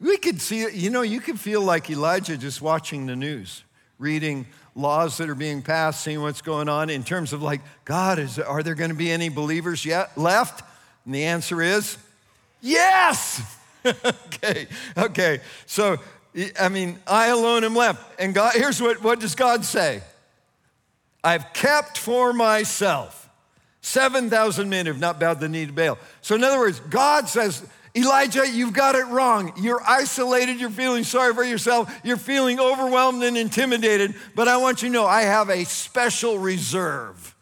We 0.00 0.16
could 0.16 0.40
see, 0.40 0.70
you 0.70 0.88
know, 0.88 1.02
you 1.02 1.20
could 1.20 1.38
feel 1.38 1.60
like 1.60 1.90
Elijah 1.90 2.38
just 2.38 2.62
watching 2.62 3.04
the 3.04 3.16
news, 3.16 3.62
reading 3.98 4.46
laws 4.76 5.16
that 5.16 5.28
are 5.28 5.34
being 5.34 5.62
passed, 5.62 6.04
seeing 6.04 6.20
what's 6.20 6.42
going 6.42 6.68
on 6.68 6.90
in 6.90 7.02
terms 7.02 7.32
of 7.32 7.42
like, 7.42 7.62
God, 7.84 8.18
is, 8.18 8.38
are 8.38 8.62
there 8.62 8.74
going 8.74 8.90
to 8.90 8.96
be 8.96 9.10
any 9.10 9.30
believers 9.30 9.84
yet 9.84 10.16
left? 10.16 10.62
And 11.04 11.14
the 11.14 11.24
answer 11.24 11.62
is 11.62 11.96
yes. 12.60 13.56
okay, 13.86 14.68
okay. 14.96 15.40
So, 15.64 15.96
I 16.60 16.68
mean, 16.68 16.98
I 17.06 17.28
alone 17.28 17.64
am 17.64 17.74
left. 17.74 18.20
And 18.20 18.34
God, 18.34 18.52
here's 18.54 18.80
what, 18.80 19.02
what 19.02 19.18
does 19.18 19.34
God 19.34 19.64
say? 19.64 20.02
I've 21.24 21.52
kept 21.54 21.98
for 21.98 22.32
myself 22.32 23.28
7,000 23.80 24.68
men 24.68 24.86
have 24.86 24.98
not 24.98 25.18
bowed 25.18 25.40
the 25.40 25.48
knee 25.48 25.64
to 25.64 25.72
Baal. 25.72 25.96
So, 26.20 26.34
in 26.34 26.44
other 26.44 26.58
words, 26.58 26.80
God 26.90 27.28
says, 27.28 27.64
Elijah, 27.96 28.46
you've 28.46 28.74
got 28.74 28.94
it 28.94 29.06
wrong. 29.06 29.52
You're 29.56 29.82
isolated. 29.86 30.60
You're 30.60 30.70
feeling 30.70 31.02
sorry 31.02 31.32
for 31.34 31.44
yourself. 31.44 31.92
You're 32.04 32.18
feeling 32.18 32.60
overwhelmed 32.60 33.22
and 33.22 33.38
intimidated. 33.38 34.14
But 34.34 34.48
I 34.48 34.58
want 34.58 34.82
you 34.82 34.88
to 34.88 34.92
know 34.92 35.06
I 35.06 35.22
have 35.22 35.48
a 35.48 35.64
special 35.64 36.38
reserve 36.38 37.34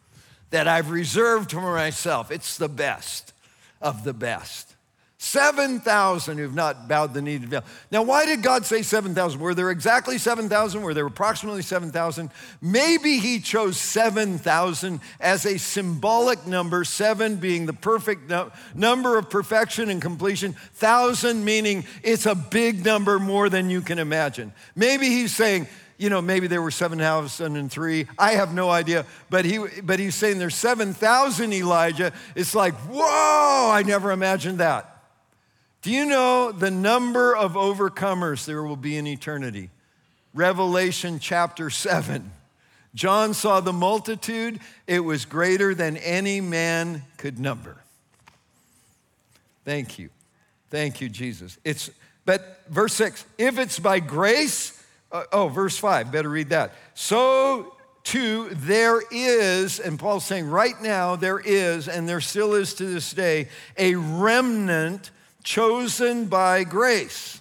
that 0.50 0.68
I've 0.68 0.90
reserved 0.90 1.50
for 1.50 1.60
myself. 1.60 2.30
It's 2.30 2.56
the 2.56 2.68
best 2.68 3.32
of 3.82 4.04
the 4.04 4.14
best. 4.14 4.73
7,000 5.24 6.36
who've 6.36 6.54
not 6.54 6.86
bowed 6.86 7.14
the 7.14 7.22
knee 7.22 7.38
to 7.38 7.46
Baal. 7.46 7.64
Now, 7.90 8.02
why 8.02 8.26
did 8.26 8.42
God 8.42 8.66
say 8.66 8.82
7,000? 8.82 9.40
Were 9.40 9.54
there 9.54 9.70
exactly 9.70 10.18
7,000? 10.18 10.82
Were 10.82 10.92
there 10.92 11.06
approximately 11.06 11.62
7,000? 11.62 12.30
Maybe 12.60 13.18
He 13.18 13.40
chose 13.40 13.78
7,000 13.78 15.00
as 15.20 15.46
a 15.46 15.58
symbolic 15.58 16.46
number, 16.46 16.84
seven 16.84 17.36
being 17.36 17.64
the 17.64 17.72
perfect 17.72 18.28
no- 18.28 18.52
number 18.74 19.16
of 19.16 19.30
perfection 19.30 19.88
and 19.88 20.02
completion, 20.02 20.52
thousand 20.74 21.42
meaning 21.42 21.86
it's 22.02 22.26
a 22.26 22.34
big 22.34 22.84
number 22.84 23.18
more 23.18 23.48
than 23.48 23.70
you 23.70 23.80
can 23.80 23.98
imagine. 23.98 24.52
Maybe 24.76 25.06
He's 25.06 25.34
saying, 25.34 25.68
you 25.96 26.10
know, 26.10 26.20
maybe 26.20 26.48
there 26.48 26.60
were 26.60 26.70
7,003. 26.70 28.06
I 28.18 28.32
have 28.32 28.52
no 28.52 28.68
idea. 28.68 29.06
But, 29.30 29.46
he, 29.46 29.58
but 29.82 29.98
he's 29.98 30.14
saying 30.14 30.38
there's 30.38 30.54
7,000 30.54 31.52
Elijah. 31.54 32.12
It's 32.34 32.54
like, 32.54 32.74
whoa, 32.74 33.70
I 33.70 33.82
never 33.86 34.12
imagined 34.12 34.58
that. 34.58 34.93
Do 35.84 35.90
you 35.90 36.06
know 36.06 36.50
the 36.50 36.70
number 36.70 37.36
of 37.36 37.52
overcomers 37.52 38.46
there 38.46 38.62
will 38.62 38.74
be 38.74 38.96
in 38.96 39.06
eternity? 39.06 39.68
Revelation 40.32 41.18
chapter 41.18 41.68
7. 41.68 42.32
John 42.94 43.34
saw 43.34 43.60
the 43.60 43.74
multitude, 43.74 44.60
it 44.86 45.00
was 45.00 45.26
greater 45.26 45.74
than 45.74 45.98
any 45.98 46.40
man 46.40 47.02
could 47.18 47.38
number. 47.38 47.76
Thank 49.66 49.98
you. 49.98 50.08
Thank 50.70 51.02
you, 51.02 51.10
Jesus. 51.10 51.58
It's 51.64 51.90
but 52.24 52.62
verse 52.70 52.94
6, 52.94 53.26
if 53.36 53.58
it's 53.58 53.78
by 53.78 54.00
grace, 54.00 54.82
uh, 55.12 55.24
oh, 55.32 55.48
verse 55.48 55.76
5, 55.76 56.10
better 56.10 56.30
read 56.30 56.48
that. 56.48 56.72
So 56.94 57.76
too 58.04 58.48
there 58.52 59.02
is, 59.10 59.80
and 59.80 59.98
Paul's 59.98 60.24
saying 60.24 60.48
right 60.48 60.80
now 60.80 61.16
there 61.16 61.40
is, 61.40 61.88
and 61.88 62.08
there 62.08 62.22
still 62.22 62.54
is 62.54 62.72
to 62.76 62.86
this 62.86 63.12
day, 63.12 63.48
a 63.76 63.96
remnant 63.96 65.10
chosen 65.44 66.26
by 66.26 66.64
grace. 66.64 67.40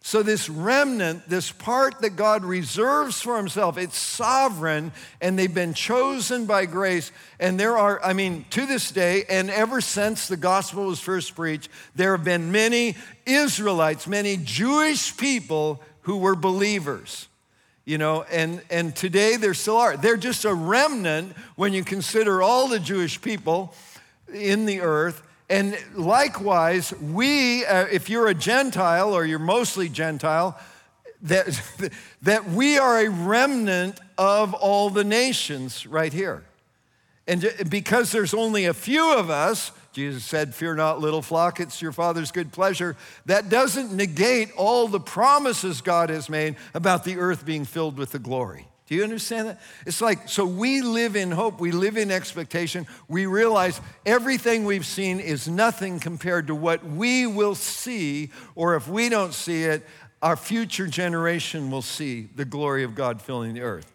So, 0.00 0.22
this 0.22 0.48
remnant, 0.48 1.28
this 1.28 1.52
part 1.52 2.00
that 2.00 2.16
God 2.16 2.42
reserves 2.42 3.20
for 3.20 3.36
himself, 3.36 3.76
it's 3.76 3.98
sovereign, 3.98 4.90
and 5.20 5.38
they've 5.38 5.52
been 5.52 5.74
chosen 5.74 6.46
by 6.46 6.64
grace. 6.64 7.12
And 7.38 7.60
there 7.60 7.76
are, 7.76 8.02
I 8.02 8.14
mean, 8.14 8.46
to 8.50 8.64
this 8.64 8.90
day, 8.90 9.24
and 9.28 9.50
ever 9.50 9.82
since 9.82 10.26
the 10.26 10.38
gospel 10.38 10.86
was 10.86 10.98
first 10.98 11.36
preached, 11.36 11.68
there 11.94 12.16
have 12.16 12.24
been 12.24 12.50
many 12.50 12.96
Israelites, 13.26 14.06
many 14.06 14.38
Jewish 14.38 15.14
people 15.14 15.82
who 16.02 16.16
were 16.16 16.34
believers. 16.34 17.28
You 17.84 17.98
know, 17.98 18.22
and, 18.30 18.62
and 18.70 18.96
today 18.96 19.36
there 19.36 19.52
still 19.52 19.76
are. 19.76 19.98
They're 19.98 20.16
just 20.16 20.46
a 20.46 20.54
remnant 20.54 21.36
when 21.56 21.74
you 21.74 21.84
consider 21.84 22.40
all 22.40 22.68
the 22.68 22.80
Jewish 22.80 23.20
people 23.20 23.74
in 24.32 24.64
the 24.64 24.80
earth. 24.80 25.22
And 25.50 25.78
likewise, 25.94 26.92
we, 26.94 27.64
uh, 27.64 27.86
if 27.90 28.10
you're 28.10 28.28
a 28.28 28.34
Gentile 28.34 29.14
or 29.14 29.24
you're 29.24 29.38
mostly 29.38 29.88
Gentile, 29.88 30.58
that, 31.22 31.60
that 32.22 32.48
we 32.50 32.78
are 32.78 33.00
a 33.00 33.08
remnant 33.08 33.98
of 34.16 34.54
all 34.54 34.90
the 34.90 35.04
nations 35.04 35.86
right 35.86 36.12
here. 36.12 36.44
And 37.26 37.52
because 37.68 38.12
there's 38.12 38.32
only 38.32 38.66
a 38.66 38.74
few 38.74 39.14
of 39.14 39.28
us, 39.28 39.72
Jesus 39.92 40.24
said, 40.24 40.54
Fear 40.54 40.76
not, 40.76 41.00
little 41.00 41.22
flock, 41.22 41.60
it's 41.60 41.82
your 41.82 41.92
Father's 41.92 42.30
good 42.30 42.52
pleasure. 42.52 42.96
That 43.26 43.48
doesn't 43.48 43.92
negate 43.92 44.52
all 44.56 44.86
the 44.86 45.00
promises 45.00 45.80
God 45.80 46.08
has 46.08 46.30
made 46.30 46.56
about 46.72 47.04
the 47.04 47.18
earth 47.18 47.44
being 47.44 47.64
filled 47.64 47.98
with 47.98 48.12
the 48.12 48.18
glory. 48.18 48.67
Do 48.88 48.94
you 48.94 49.04
understand 49.04 49.48
that? 49.48 49.60
It's 49.84 50.00
like, 50.00 50.30
so 50.30 50.46
we 50.46 50.80
live 50.80 51.14
in 51.14 51.30
hope, 51.30 51.60
we 51.60 51.72
live 51.72 51.98
in 51.98 52.10
expectation. 52.10 52.86
We 53.06 53.26
realize 53.26 53.82
everything 54.06 54.64
we've 54.64 54.86
seen 54.86 55.20
is 55.20 55.46
nothing 55.46 56.00
compared 56.00 56.46
to 56.46 56.54
what 56.54 56.82
we 56.82 57.26
will 57.26 57.54
see, 57.54 58.30
or 58.54 58.76
if 58.76 58.88
we 58.88 59.10
don't 59.10 59.34
see 59.34 59.64
it, 59.64 59.84
our 60.22 60.36
future 60.36 60.86
generation 60.86 61.70
will 61.70 61.82
see 61.82 62.30
the 62.34 62.46
glory 62.46 62.82
of 62.82 62.94
God 62.94 63.20
filling 63.20 63.52
the 63.52 63.60
earth. 63.60 63.92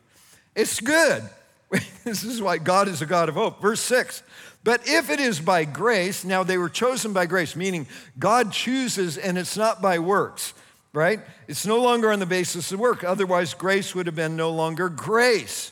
It's 0.53 0.79
good. 0.79 1.23
this 2.03 2.23
is 2.23 2.39
why 2.39 2.59
God 2.59 2.87
is 2.87 3.01
a 3.01 3.07
God 3.07 3.29
of 3.29 3.35
hope. 3.35 3.63
Verse 3.63 3.81
6 3.81 4.21
But 4.63 4.87
if 4.87 5.09
it 5.09 5.19
is 5.19 5.39
by 5.39 5.65
grace, 5.65 6.23
now 6.23 6.43
they 6.43 6.59
were 6.59 6.69
chosen 6.69 7.13
by 7.13 7.25
grace, 7.25 7.55
meaning 7.55 7.87
God 8.19 8.51
chooses 8.51 9.17
and 9.17 9.39
it's 9.39 9.57
not 9.57 9.81
by 9.81 9.97
works 9.97 10.53
right? 10.93 11.19
It's 11.47 11.65
no 11.65 11.81
longer 11.81 12.11
on 12.11 12.19
the 12.19 12.25
basis 12.25 12.71
of 12.71 12.79
work. 12.79 13.03
Otherwise, 13.03 13.53
grace 13.53 13.93
would 13.95 14.05
have 14.05 14.15
been 14.15 14.35
no 14.35 14.51
longer 14.51 14.89
grace. 14.89 15.71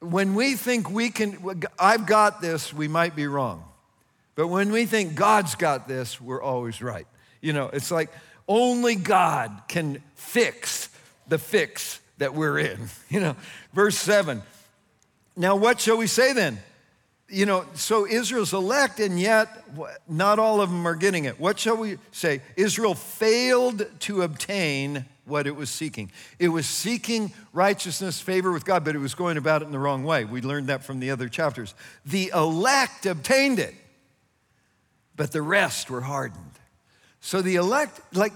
When 0.00 0.34
we 0.34 0.54
think 0.54 0.90
we 0.90 1.10
can, 1.10 1.38
I've 1.78 2.06
got 2.06 2.40
this, 2.40 2.72
we 2.72 2.88
might 2.88 3.16
be 3.16 3.26
wrong. 3.26 3.64
But 4.36 4.48
when 4.48 4.72
we 4.72 4.86
think 4.86 5.14
God's 5.14 5.54
got 5.54 5.88
this, 5.88 6.20
we're 6.20 6.42
always 6.42 6.82
right. 6.82 7.06
You 7.40 7.52
know, 7.52 7.70
it's 7.72 7.90
like 7.90 8.10
only 8.48 8.94
God 8.94 9.62
can 9.68 10.02
fix 10.14 10.88
the 11.28 11.38
fix 11.38 12.00
that 12.18 12.34
we're 12.34 12.58
in. 12.58 12.88
You 13.08 13.20
know, 13.20 13.36
verse 13.72 13.96
7. 13.96 14.42
Now, 15.36 15.54
what 15.54 15.80
shall 15.80 15.96
we 15.96 16.08
say 16.08 16.32
then? 16.32 16.58
You 17.28 17.46
know, 17.46 17.64
so 17.74 18.06
Israel's 18.06 18.52
elect, 18.52 19.00
and 19.00 19.18
yet 19.18 19.48
not 20.08 20.38
all 20.38 20.60
of 20.60 20.70
them 20.70 20.86
are 20.86 20.94
getting 20.94 21.24
it. 21.24 21.40
What 21.40 21.58
shall 21.58 21.76
we 21.76 21.98
say? 22.12 22.42
Israel 22.56 22.94
failed 22.94 23.86
to 24.00 24.22
obtain 24.22 25.06
what 25.24 25.46
it 25.46 25.56
was 25.56 25.70
seeking. 25.70 26.12
It 26.38 26.48
was 26.48 26.66
seeking 26.66 27.32
righteousness, 27.54 28.20
favor 28.20 28.52
with 28.52 28.66
God, 28.66 28.84
but 28.84 28.94
it 28.94 28.98
was 28.98 29.14
going 29.14 29.38
about 29.38 29.62
it 29.62 29.64
in 29.64 29.72
the 29.72 29.78
wrong 29.78 30.04
way. 30.04 30.26
We 30.26 30.42
learned 30.42 30.66
that 30.66 30.84
from 30.84 31.00
the 31.00 31.10
other 31.10 31.30
chapters. 31.30 31.74
The 32.04 32.30
elect 32.34 33.06
obtained 33.06 33.58
it. 33.58 33.74
but 35.16 35.32
the 35.32 35.42
rest 35.42 35.90
were 35.90 36.00
hardened. 36.00 36.40
So 37.20 37.42
the 37.42 37.56
elect, 37.56 38.00
like, 38.14 38.32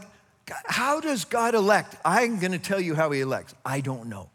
how 0.66 1.00
does 1.00 1.24
God 1.24 1.54
elect? 1.54 1.96
I'm 2.04 2.38
going 2.38 2.52
to 2.52 2.58
tell 2.58 2.80
you 2.80 2.94
how 2.94 3.10
he 3.10 3.20
elects. 3.20 3.54
I 3.64 3.80
don't 3.80 4.08
know. 4.08 4.30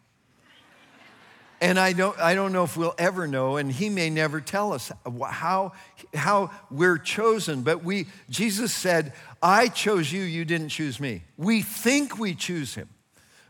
And 1.64 1.80
I 1.80 1.94
don't, 1.94 2.20
I 2.20 2.36
don't 2.36 2.52
know 2.52 2.66
if 2.66 2.76
we'll 2.76 2.94
ever 2.98 3.26
know, 3.26 3.56
and 3.56 3.72
he 3.72 3.88
may 3.88 4.10
never 4.10 4.42
tell 4.42 4.74
us 4.74 4.92
how, 5.30 5.72
how 6.14 6.52
we're 6.70 6.98
chosen. 6.98 7.62
But 7.62 7.86
we, 7.86 8.08
Jesus 8.30 8.74
said, 8.74 9.14
I 9.42 9.70
chose 9.70 10.12
you, 10.12 10.24
you 10.24 10.44
didn't 10.44 10.70
choose 10.70 11.00
me. 11.00 11.22
We 11.38 11.62
think 11.62 12.20
we 12.20 12.36
choose 12.36 12.76
him, 12.76 12.90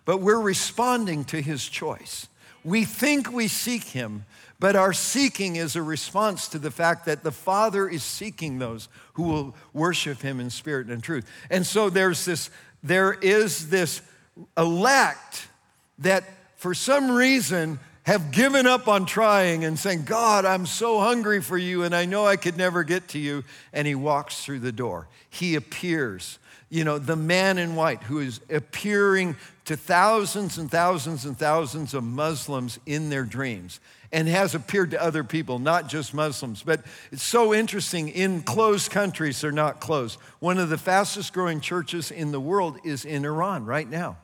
but 0.06 0.18
we're 0.18 0.40
responding 0.40 1.26
to 1.26 1.42
his 1.42 1.68
choice. 1.68 2.28
We 2.64 2.86
think 2.86 3.32
we 3.32 3.48
seek 3.48 3.84
him, 3.86 4.26
but 4.60 4.76
our 4.76 4.94
seeking 4.94 5.56
is 5.56 5.76
a 5.76 5.82
response 5.82 6.48
to 6.50 6.60
the 6.60 6.70
fact 6.70 7.08
that 7.08 7.24
the 7.24 7.32
Father 7.32 7.90
is 7.90 8.04
seeking 8.04 8.60
those 8.60 8.90
who 9.14 9.24
will 9.24 9.56
worship 9.74 10.22
him 10.22 10.40
in 10.40 10.52
spirit 10.52 10.86
and 10.86 11.02
truth. 11.02 11.26
And 11.50 11.66
so 11.66 11.90
there's 11.90 12.26
this, 12.26 12.52
there 12.84 13.14
is 13.14 13.72
this 13.72 14.04
elect 14.56 15.48
that 15.98 16.26
for 16.58 16.76
some 16.76 17.10
reason 17.10 17.80
have 18.04 18.32
given 18.32 18.68
up 18.68 18.88
on 18.88 19.06
trying 19.06 19.64
and 19.64 19.80
saying, 19.80 20.04
God, 20.04 20.46
I'm 20.46 20.66
so 20.66 21.00
hungry 21.00 21.42
for 21.42 21.58
you 21.58 21.84
and 21.84 21.96
I 21.96 22.06
know 22.06 22.26
I 22.26 22.36
could 22.36 22.58
never 22.58 22.84
get 22.84 23.08
to 23.10 23.20
you. 23.20 23.44
And 23.72 23.88
he 23.88 23.96
walks 23.96 24.44
through 24.44 24.60
the 24.60 24.72
door. 24.72 25.08
He 25.30 25.56
appears. 25.56 26.40
You 26.70 26.84
know, 26.84 26.98
the 26.98 27.16
man 27.16 27.58
in 27.58 27.76
white 27.76 28.04
who 28.04 28.20
is 28.20 28.42
appearing 28.50 29.36
to 29.66 29.78
thousands 29.78 30.58
and 30.58 30.70
thousands 30.70 31.24
and 31.24 31.38
thousands 31.38 31.94
of 31.94 32.04
Muslims 32.04 32.80
in 32.86 33.10
their 33.10 33.24
dreams 33.24 33.80
and 34.12 34.28
has 34.28 34.54
appeared 34.54 34.92
to 34.92 35.02
other 35.02 35.24
people, 35.24 35.58
not 35.60 35.88
just 35.88 36.14
Muslims. 36.14 36.62
But 36.62 36.82
it's 37.12 37.24
so 37.24 37.54
interesting 37.54 38.10
in 38.10 38.42
closed 38.42 38.92
countries, 38.92 39.42
they're 39.42 39.52
not 39.52 39.80
closed. 39.80 40.20
One 40.40 40.58
of 40.58 40.70
the 40.70 40.78
fastest 40.78 41.34
growing 41.34 41.62
churches 41.62 42.12
in 42.12 42.32
the 42.32 42.40
world 42.40 42.78
is 42.84 43.06
in 43.06 43.26
Iran 43.26 43.66
right 43.66 43.90
now. 43.90 44.18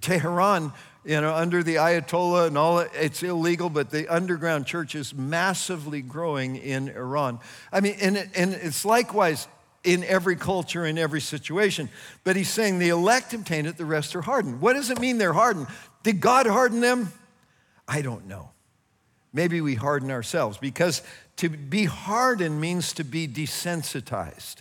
Tehran 0.00 0.72
you 1.06 1.20
know, 1.20 1.32
under 1.32 1.62
the 1.62 1.76
Ayatollah 1.76 2.48
and 2.48 2.58
all, 2.58 2.80
it's 2.80 3.22
illegal, 3.22 3.70
but 3.70 3.90
the 3.90 4.12
underground 4.12 4.66
church 4.66 4.96
is 4.96 5.14
massively 5.14 6.02
growing 6.02 6.56
in 6.56 6.88
Iran. 6.88 7.38
I 7.72 7.80
mean, 7.80 7.94
and, 8.00 8.16
and 8.34 8.52
it's 8.52 8.84
likewise 8.84 9.46
in 9.84 10.02
every 10.02 10.34
culture, 10.34 10.84
in 10.84 10.98
every 10.98 11.20
situation. 11.20 11.88
But 12.24 12.34
he's 12.34 12.48
saying 12.48 12.80
the 12.80 12.88
elect 12.88 13.32
obtain 13.34 13.66
it, 13.66 13.76
the 13.76 13.84
rest 13.84 14.16
are 14.16 14.20
hardened. 14.20 14.60
What 14.60 14.72
does 14.72 14.90
it 14.90 14.98
mean 14.98 15.18
they're 15.18 15.32
hardened? 15.32 15.68
Did 16.02 16.20
God 16.20 16.48
harden 16.48 16.80
them? 16.80 17.12
I 17.86 18.02
don't 18.02 18.26
know. 18.26 18.50
Maybe 19.32 19.60
we 19.60 19.76
harden 19.76 20.10
ourselves 20.10 20.58
because 20.58 21.02
to 21.36 21.48
be 21.48 21.84
hardened 21.84 22.60
means 22.60 22.94
to 22.94 23.04
be 23.04 23.28
desensitized. 23.28 24.56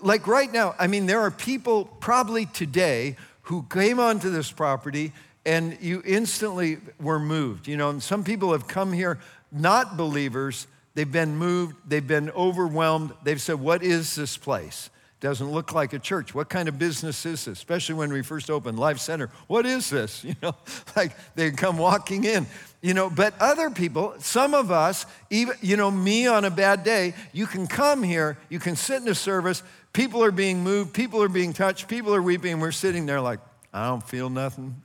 Like 0.00 0.26
right 0.26 0.50
now, 0.50 0.74
I 0.78 0.86
mean, 0.86 1.04
there 1.04 1.20
are 1.20 1.30
people 1.30 1.84
probably 1.84 2.46
today 2.46 3.16
who 3.48 3.62
came 3.62 3.98
onto 3.98 4.28
this 4.28 4.52
property 4.52 5.12
and 5.46 5.78
you 5.80 6.02
instantly 6.04 6.76
were 7.00 7.18
moved. 7.18 7.66
You 7.66 7.78
know, 7.78 7.88
and 7.88 8.02
some 8.02 8.24
people 8.24 8.52
have 8.52 8.68
come 8.68 8.92
here 8.92 9.18
not 9.50 9.96
believers, 9.96 10.66
they've 10.94 11.10
been 11.10 11.36
moved, 11.36 11.76
they've 11.86 12.06
been 12.06 12.30
overwhelmed. 12.30 13.14
They've 13.22 13.40
said, 13.40 13.56
What 13.56 13.82
is 13.82 14.14
this 14.14 14.36
place? 14.36 14.90
Doesn't 15.20 15.50
look 15.50 15.72
like 15.72 15.94
a 15.94 15.98
church. 15.98 16.32
What 16.32 16.48
kind 16.48 16.68
of 16.68 16.78
business 16.78 17.26
is 17.26 17.46
this? 17.46 17.58
Especially 17.58 17.96
when 17.96 18.12
we 18.12 18.22
first 18.22 18.50
opened 18.50 18.78
Life 18.78 18.98
Center. 18.98 19.30
What 19.48 19.66
is 19.66 19.90
this? 19.90 20.24
You 20.28 20.34
know, 20.42 20.54
like 20.94 21.12
they 21.34 21.50
come 21.50 21.78
walking 21.78 22.24
in. 22.24 22.46
You 22.82 22.94
know, 22.94 23.10
but 23.10 23.34
other 23.40 23.70
people, 23.70 24.14
some 24.18 24.54
of 24.54 24.70
us, 24.70 25.06
even, 25.30 25.56
you 25.60 25.76
know, 25.76 25.90
me 25.90 26.28
on 26.28 26.44
a 26.44 26.50
bad 26.50 26.84
day, 26.84 27.14
you 27.32 27.46
can 27.46 27.66
come 27.66 28.04
here, 28.04 28.38
you 28.48 28.60
can 28.60 28.76
sit 28.76 29.02
in 29.02 29.08
a 29.08 29.14
service, 29.14 29.64
People 29.92 30.22
are 30.22 30.30
being 30.30 30.62
moved, 30.62 30.94
people 30.94 31.22
are 31.22 31.28
being 31.28 31.52
touched, 31.52 31.88
people 31.88 32.14
are 32.14 32.22
weeping. 32.22 32.60
We're 32.60 32.72
sitting 32.72 33.06
there 33.06 33.20
like, 33.20 33.40
I 33.72 33.86
don't 33.86 34.06
feel 34.06 34.30
nothing, 34.30 34.80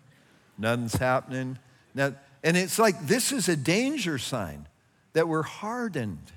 nothing's 0.57 0.95
happening. 0.95 1.59
And 1.95 2.17
it's 2.43 2.79
like 2.79 3.07
this 3.07 3.31
is 3.31 3.47
a 3.49 3.55
danger 3.55 4.17
sign 4.17 4.67
that 5.13 5.27
we're 5.27 5.43
hardened. 5.43 6.31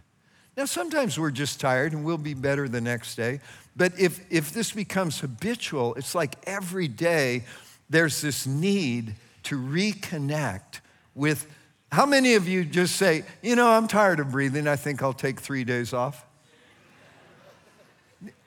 Now, 0.57 0.65
sometimes 0.65 1.19
we're 1.19 1.31
just 1.31 1.61
tired 1.61 1.93
and 1.93 2.05
we'll 2.05 2.17
be 2.17 2.35
better 2.35 2.69
the 2.69 2.81
next 2.81 3.17
day. 3.17 3.41
But 3.77 3.99
if, 3.99 4.21
if 4.31 4.53
this 4.53 4.73
becomes 4.73 5.21
habitual, 5.21 5.95
it's 5.95 6.15
like 6.15 6.35
every 6.47 6.89
day 6.89 7.45
there's 7.91 8.23
this 8.23 8.47
need 8.47 9.17
to 9.45 9.59
reconnect 9.59 10.81
with. 11.15 11.47
How 11.93 12.07
many 12.07 12.35
of 12.35 12.49
you 12.49 12.65
just 12.65 12.97
say, 12.97 13.25
you 13.43 13.55
know, 13.55 13.69
I'm 13.69 13.87
tired 13.87 14.19
of 14.19 14.31
breathing, 14.31 14.67
I 14.67 14.77
think 14.77 15.03
I'll 15.03 15.13
take 15.13 15.41
three 15.41 15.65
days 15.65 15.93
off? 15.93 16.25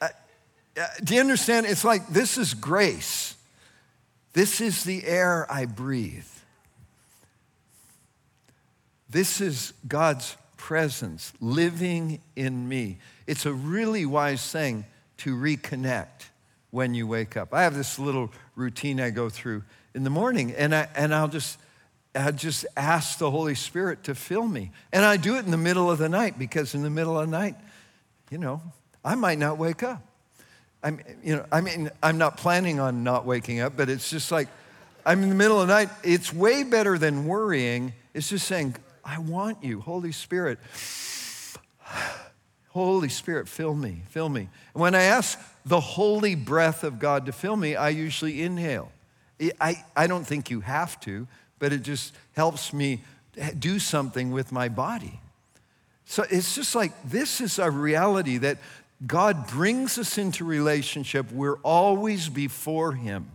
Uh, 0.01 0.07
uh, 0.79 0.85
do 1.03 1.15
you 1.15 1.21
understand? 1.21 1.65
It's 1.65 1.83
like 1.83 2.07
this 2.07 2.37
is 2.37 2.53
grace. 2.53 3.35
This 4.33 4.61
is 4.61 4.83
the 4.83 5.05
air 5.05 5.45
I 5.51 5.65
breathe. 5.65 6.25
This 9.09 9.41
is 9.41 9.73
God's 9.87 10.37
presence 10.55 11.33
living 11.41 12.21
in 12.35 12.69
me. 12.69 12.99
It's 13.25 13.45
a 13.45 13.53
really 13.53 14.05
wise 14.05 14.51
thing 14.51 14.85
to 15.17 15.35
reconnect 15.35 16.29
when 16.71 16.93
you 16.93 17.07
wake 17.07 17.35
up. 17.35 17.53
I 17.53 17.63
have 17.63 17.75
this 17.75 17.97
little 17.97 18.31
routine 18.55 19.01
I 19.01 19.09
go 19.09 19.29
through 19.29 19.63
in 19.95 20.03
the 20.03 20.09
morning, 20.11 20.51
and, 20.51 20.75
I, 20.75 20.87
and 20.95 21.13
I'll 21.13 21.27
just, 21.27 21.57
I 22.13 22.29
just 22.31 22.67
ask 22.77 23.17
the 23.17 23.31
Holy 23.31 23.55
Spirit 23.55 24.03
to 24.03 24.13
fill 24.13 24.47
me. 24.47 24.71
And 24.93 25.03
I 25.03 25.17
do 25.17 25.37
it 25.37 25.45
in 25.45 25.51
the 25.51 25.57
middle 25.57 25.89
of 25.89 25.97
the 25.97 26.09
night 26.09 26.37
because 26.37 26.75
in 26.75 26.83
the 26.83 26.89
middle 26.91 27.19
of 27.19 27.25
the 27.25 27.31
night, 27.31 27.55
you 28.29 28.37
know, 28.37 28.61
I 29.09 29.15
might 29.15 29.39
not 29.39 29.57
wake 29.57 29.81
up. 29.81 30.03
I'm, 30.83 30.99
you 31.23 31.35
know, 31.35 31.45
I 31.51 31.61
mean, 31.61 31.89
I'm 32.03 32.19
not 32.19 32.37
planning 32.37 32.79
on 32.79 33.03
not 33.03 33.25
waking 33.25 33.59
up, 33.59 33.75
but 33.75 33.89
it's 33.89 34.07
just 34.07 34.31
like 34.31 34.47
I'm 35.03 35.23
in 35.23 35.29
the 35.29 35.35
middle 35.35 35.59
of 35.59 35.67
the 35.67 35.73
night. 35.73 35.89
It's 36.03 36.31
way 36.31 36.61
better 36.61 36.95
than 36.99 37.25
worrying. 37.25 37.93
It's 38.13 38.29
just 38.29 38.47
saying, 38.47 38.75
I 39.03 39.17
want 39.17 39.63
you, 39.63 39.81
Holy 39.81 40.11
Spirit. 40.11 40.59
Holy 42.69 43.09
Spirit, 43.09 43.47
fill 43.47 43.73
me, 43.73 44.03
fill 44.09 44.29
me. 44.29 44.47
And 44.75 44.81
when 44.81 44.93
I 44.93 45.01
ask 45.01 45.39
the 45.65 45.79
holy 45.79 46.35
breath 46.35 46.83
of 46.83 46.99
God 46.99 47.25
to 47.25 47.31
fill 47.31 47.55
me, 47.55 47.75
I 47.75 47.89
usually 47.89 48.43
inhale. 48.43 48.91
I, 49.59 49.83
I 49.95 50.05
don't 50.05 50.23
think 50.23 50.51
you 50.51 50.59
have 50.59 50.99
to, 51.01 51.27
but 51.57 51.73
it 51.73 51.81
just 51.81 52.13
helps 52.33 52.73
me 52.73 53.01
do 53.57 53.79
something 53.79 54.29
with 54.29 54.51
my 54.51 54.69
body. 54.69 55.19
So 56.09 56.25
it's 56.31 56.55
just 56.55 56.73
like 56.73 56.91
this 57.03 57.39
is 57.39 57.59
a 57.59 57.69
reality 57.69 58.39
that 58.39 58.57
God 59.05 59.47
brings 59.47 59.97
us 59.97 60.17
into 60.17 60.43
relationship. 60.43 61.31
We're 61.31 61.59
always 61.59 62.27
before 62.27 62.93
Him, 62.93 63.31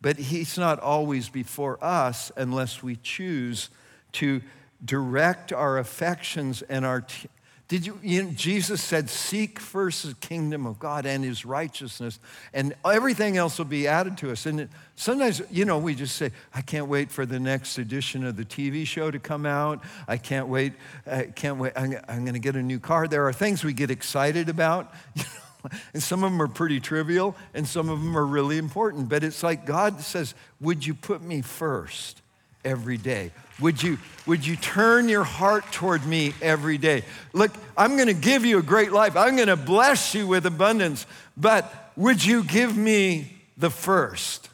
but 0.00 0.16
He's 0.16 0.56
not 0.56 0.78
always 0.78 1.28
before 1.28 1.82
us 1.82 2.30
unless 2.36 2.82
we 2.82 2.96
choose 2.96 3.70
to 4.12 4.42
direct 4.84 5.52
our 5.52 5.78
affections 5.78 6.62
and 6.62 6.84
our, 6.84 7.00
t- 7.00 7.28
did 7.68 7.84
you, 7.84 7.98
you 8.00 8.22
know, 8.22 8.30
Jesus 8.30 8.80
said, 8.80 9.10
seek 9.10 9.58
first 9.58 10.06
the 10.06 10.14
kingdom 10.14 10.66
of 10.66 10.78
God 10.78 11.04
and 11.04 11.24
his 11.24 11.44
righteousness, 11.44 12.20
and 12.54 12.74
everything 12.84 13.36
else 13.36 13.58
will 13.58 13.64
be 13.64 13.88
added 13.88 14.16
to 14.18 14.30
us. 14.30 14.46
And 14.46 14.68
sometimes, 14.94 15.42
you 15.50 15.64
know, 15.64 15.76
we 15.76 15.96
just 15.96 16.14
say, 16.14 16.30
I 16.54 16.60
can't 16.60 16.86
wait 16.86 17.10
for 17.10 17.26
the 17.26 17.40
next 17.40 17.78
edition 17.78 18.24
of 18.24 18.36
the 18.36 18.44
TV 18.44 18.86
show 18.86 19.10
to 19.10 19.18
come 19.18 19.46
out. 19.46 19.82
I 20.06 20.16
can't 20.16 20.46
wait, 20.46 20.74
I 21.08 21.24
can't 21.24 21.58
wait, 21.58 21.72
I'm, 21.74 21.96
I'm 22.06 22.22
going 22.22 22.34
to 22.34 22.40
get 22.40 22.54
a 22.54 22.62
new 22.62 22.78
car. 22.78 23.08
There 23.08 23.26
are 23.26 23.32
things 23.32 23.64
we 23.64 23.72
get 23.72 23.90
excited 23.90 24.48
about, 24.48 24.94
and 25.92 26.00
some 26.00 26.22
of 26.22 26.30
them 26.30 26.40
are 26.40 26.48
pretty 26.48 26.78
trivial, 26.78 27.34
and 27.52 27.66
some 27.66 27.88
of 27.88 28.00
them 28.00 28.16
are 28.16 28.26
really 28.26 28.58
important. 28.58 29.08
But 29.08 29.24
it's 29.24 29.42
like 29.42 29.66
God 29.66 30.00
says, 30.00 30.34
Would 30.60 30.86
you 30.86 30.94
put 30.94 31.20
me 31.20 31.42
first? 31.42 32.22
Every 32.66 32.98
day? 32.98 33.30
Would 33.60 33.82
you, 33.82 33.96
would 34.26 34.46
you 34.46 34.56
turn 34.56 35.08
your 35.08 35.24
heart 35.24 35.72
toward 35.72 36.04
me 36.04 36.34
every 36.42 36.76
day? 36.76 37.04
Look, 37.32 37.52
I'm 37.76 37.96
going 37.96 38.08
to 38.08 38.14
give 38.14 38.44
you 38.44 38.58
a 38.58 38.62
great 38.62 38.92
life. 38.92 39.16
I'm 39.16 39.36
going 39.36 39.48
to 39.48 39.56
bless 39.56 40.14
you 40.14 40.26
with 40.26 40.44
abundance, 40.44 41.06
but 41.36 41.92
would 41.96 42.22
you 42.22 42.44
give 42.44 42.76
me 42.76 43.32
the 43.56 43.70
first 43.70 44.50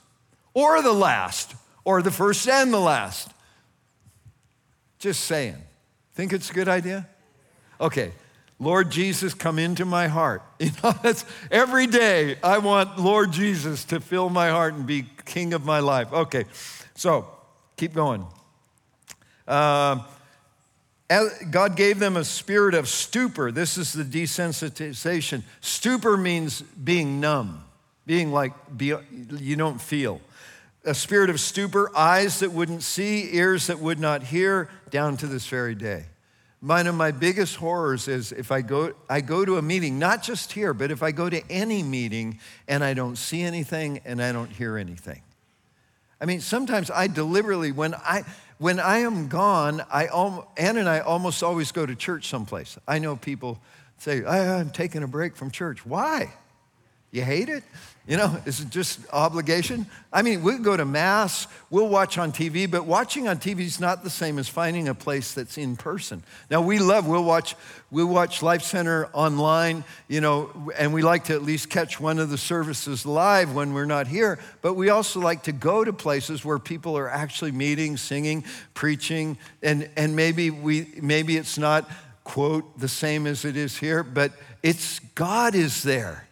or 0.55 0.83
the 0.83 0.92
last 0.92 1.57
or 1.85 2.03
the 2.03 2.12
first 2.12 2.48
and 2.48 2.72
the 2.72 2.79
last? 2.79 3.29
Just 5.01 5.25
saying. 5.25 5.57
Think 6.14 6.33
it's 6.33 6.51
a 6.51 6.55
good 6.55 6.68
idea? 6.68 7.09
Okay. 7.81 8.12
Lord 8.61 8.90
Jesus, 8.90 9.35
come 9.35 9.59
into 9.59 9.85
my 9.85 10.07
heart. 10.07 10.42
You 10.62 10.70
know, 10.85 10.94
that's 11.03 11.25
every 11.51 11.88
day 11.88 12.37
I 12.40 12.59
want 12.59 12.96
Lord 12.96 13.33
Jesus 13.33 13.83
to 13.87 13.98
fill 13.98 14.31
my 14.31 14.51
heart 14.51 14.75
and 14.75 14.87
be 14.87 15.07
king 15.25 15.55
of 15.55 15.64
my 15.64 15.81
life. 15.81 16.12
Okay. 16.12 16.44
So, 16.94 17.27
Keep 17.83 17.95
going. 17.95 18.25
Uh, 19.45 19.99
God 21.51 21.75
gave 21.75 21.99
them 21.99 22.16
a 22.16 22.23
spirit 22.23 22.77
of 22.77 22.87
stupor. 22.87 23.51
This 23.51 23.77
is 23.77 23.92
the 23.92 24.05
desensitization. 24.05 25.42
Stupor 25.61 26.16
means 26.16 26.62
being 26.62 27.18
numb, 27.18 27.64
being 28.07 28.31
like 28.31 28.53
you 28.79 29.57
don't 29.57 29.81
feel. 29.81 30.21
A 30.85 30.95
spirit 30.95 31.29
of 31.29 31.40
stupor, 31.40 31.90
eyes 31.92 32.38
that 32.38 32.53
wouldn't 32.53 32.85
see, 32.85 33.35
ears 33.35 33.66
that 33.66 33.81
would 33.81 33.99
not 33.99 34.23
hear, 34.23 34.68
down 34.90 35.16
to 35.16 35.27
this 35.27 35.49
very 35.49 35.75
day. 35.75 36.05
one 36.61 36.87
of 36.87 36.95
my 36.95 37.11
biggest 37.11 37.57
horrors 37.57 38.07
is 38.07 38.31
if 38.31 38.53
I 38.53 38.62
go, 38.62 38.95
I 39.11 39.23
go 39.23 39.45
to 39.45 39.57
a 39.57 39.62
meeting, 39.62 39.99
not 39.99 40.23
just 40.23 40.53
here, 40.53 40.73
but 40.73 40.92
if 40.92 41.03
I 41.03 41.11
go 41.11 41.29
to 41.29 41.42
any 41.51 41.83
meeting 41.83 42.38
and 42.68 42.85
I 42.85 42.95
don't 42.95 43.16
see 43.16 43.42
anything 43.42 44.03
and 44.05 44.23
I 44.23 44.31
don't 44.31 44.51
hear 44.51 44.79
anything. 44.79 45.23
I 46.22 46.24
mean, 46.24 46.40
sometimes 46.40 46.88
I 46.88 47.08
deliberately, 47.08 47.72
when 47.72 47.96
I, 47.96 48.22
when 48.58 48.78
I 48.78 48.98
am 48.98 49.26
gone, 49.26 49.82
I, 49.92 50.06
Ann 50.56 50.76
and 50.76 50.88
I 50.88 51.00
almost 51.00 51.42
always 51.42 51.72
go 51.72 51.85
to 51.85 51.96
church 51.96 52.28
someplace. 52.28 52.78
I 52.87 53.00
know 53.00 53.16
people 53.16 53.58
say, 53.98 54.24
I'm 54.24 54.70
taking 54.70 55.02
a 55.02 55.08
break 55.08 55.35
from 55.35 55.50
church. 55.50 55.85
Why? 55.85 56.32
You 57.11 57.24
hate 57.24 57.48
it? 57.48 57.64
You 58.04 58.16
know, 58.16 58.36
is 58.44 58.58
it 58.58 58.70
just 58.70 58.98
obligation? 59.12 59.86
I 60.12 60.22
mean, 60.22 60.42
we 60.42 60.58
go 60.58 60.76
to 60.76 60.84
Mass, 60.84 61.46
we'll 61.70 61.88
watch 61.88 62.18
on 62.18 62.32
TV, 62.32 62.68
but 62.68 62.84
watching 62.84 63.28
on 63.28 63.38
TV 63.38 63.60
is 63.60 63.78
not 63.78 64.02
the 64.02 64.10
same 64.10 64.40
as 64.40 64.48
finding 64.48 64.88
a 64.88 64.94
place 64.94 65.34
that's 65.34 65.56
in 65.56 65.76
person. 65.76 66.24
Now, 66.50 66.62
we 66.62 66.80
love, 66.80 67.06
we'll 67.06 67.22
watch, 67.22 67.54
we'll 67.92 68.08
watch 68.08 68.42
Life 68.42 68.62
Center 68.62 69.06
online, 69.12 69.84
you 70.08 70.20
know, 70.20 70.50
and 70.76 70.92
we 70.92 71.02
like 71.02 71.24
to 71.26 71.34
at 71.34 71.44
least 71.44 71.70
catch 71.70 72.00
one 72.00 72.18
of 72.18 72.28
the 72.28 72.38
services 72.38 73.06
live 73.06 73.54
when 73.54 73.72
we're 73.72 73.84
not 73.84 74.08
here, 74.08 74.40
but 74.62 74.74
we 74.74 74.88
also 74.88 75.20
like 75.20 75.44
to 75.44 75.52
go 75.52 75.84
to 75.84 75.92
places 75.92 76.44
where 76.44 76.58
people 76.58 76.98
are 76.98 77.08
actually 77.08 77.52
meeting, 77.52 77.96
singing, 77.96 78.42
preaching, 78.74 79.38
and, 79.62 79.88
and 79.96 80.16
maybe, 80.16 80.50
we, 80.50 80.88
maybe 81.00 81.36
it's 81.36 81.56
not, 81.56 81.88
quote, 82.24 82.80
the 82.80 82.88
same 82.88 83.28
as 83.28 83.44
it 83.44 83.56
is 83.56 83.76
here, 83.78 84.02
but 84.02 84.32
it's 84.64 84.98
God 85.14 85.54
is 85.54 85.84
there 85.84 86.26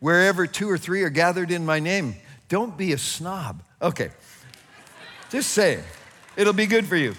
wherever 0.00 0.46
two 0.46 0.70
or 0.70 0.78
three 0.78 1.02
are 1.02 1.10
gathered 1.10 1.50
in 1.50 1.64
my 1.64 1.80
name. 1.80 2.16
Don't 2.48 2.76
be 2.76 2.92
a 2.92 2.98
snob. 2.98 3.62
Okay. 3.80 4.10
Just 5.30 5.50
say 5.50 5.74
it. 5.74 5.84
It'll 6.36 6.52
be 6.52 6.66
good 6.66 6.86
for 6.86 6.96
you. 6.96 7.14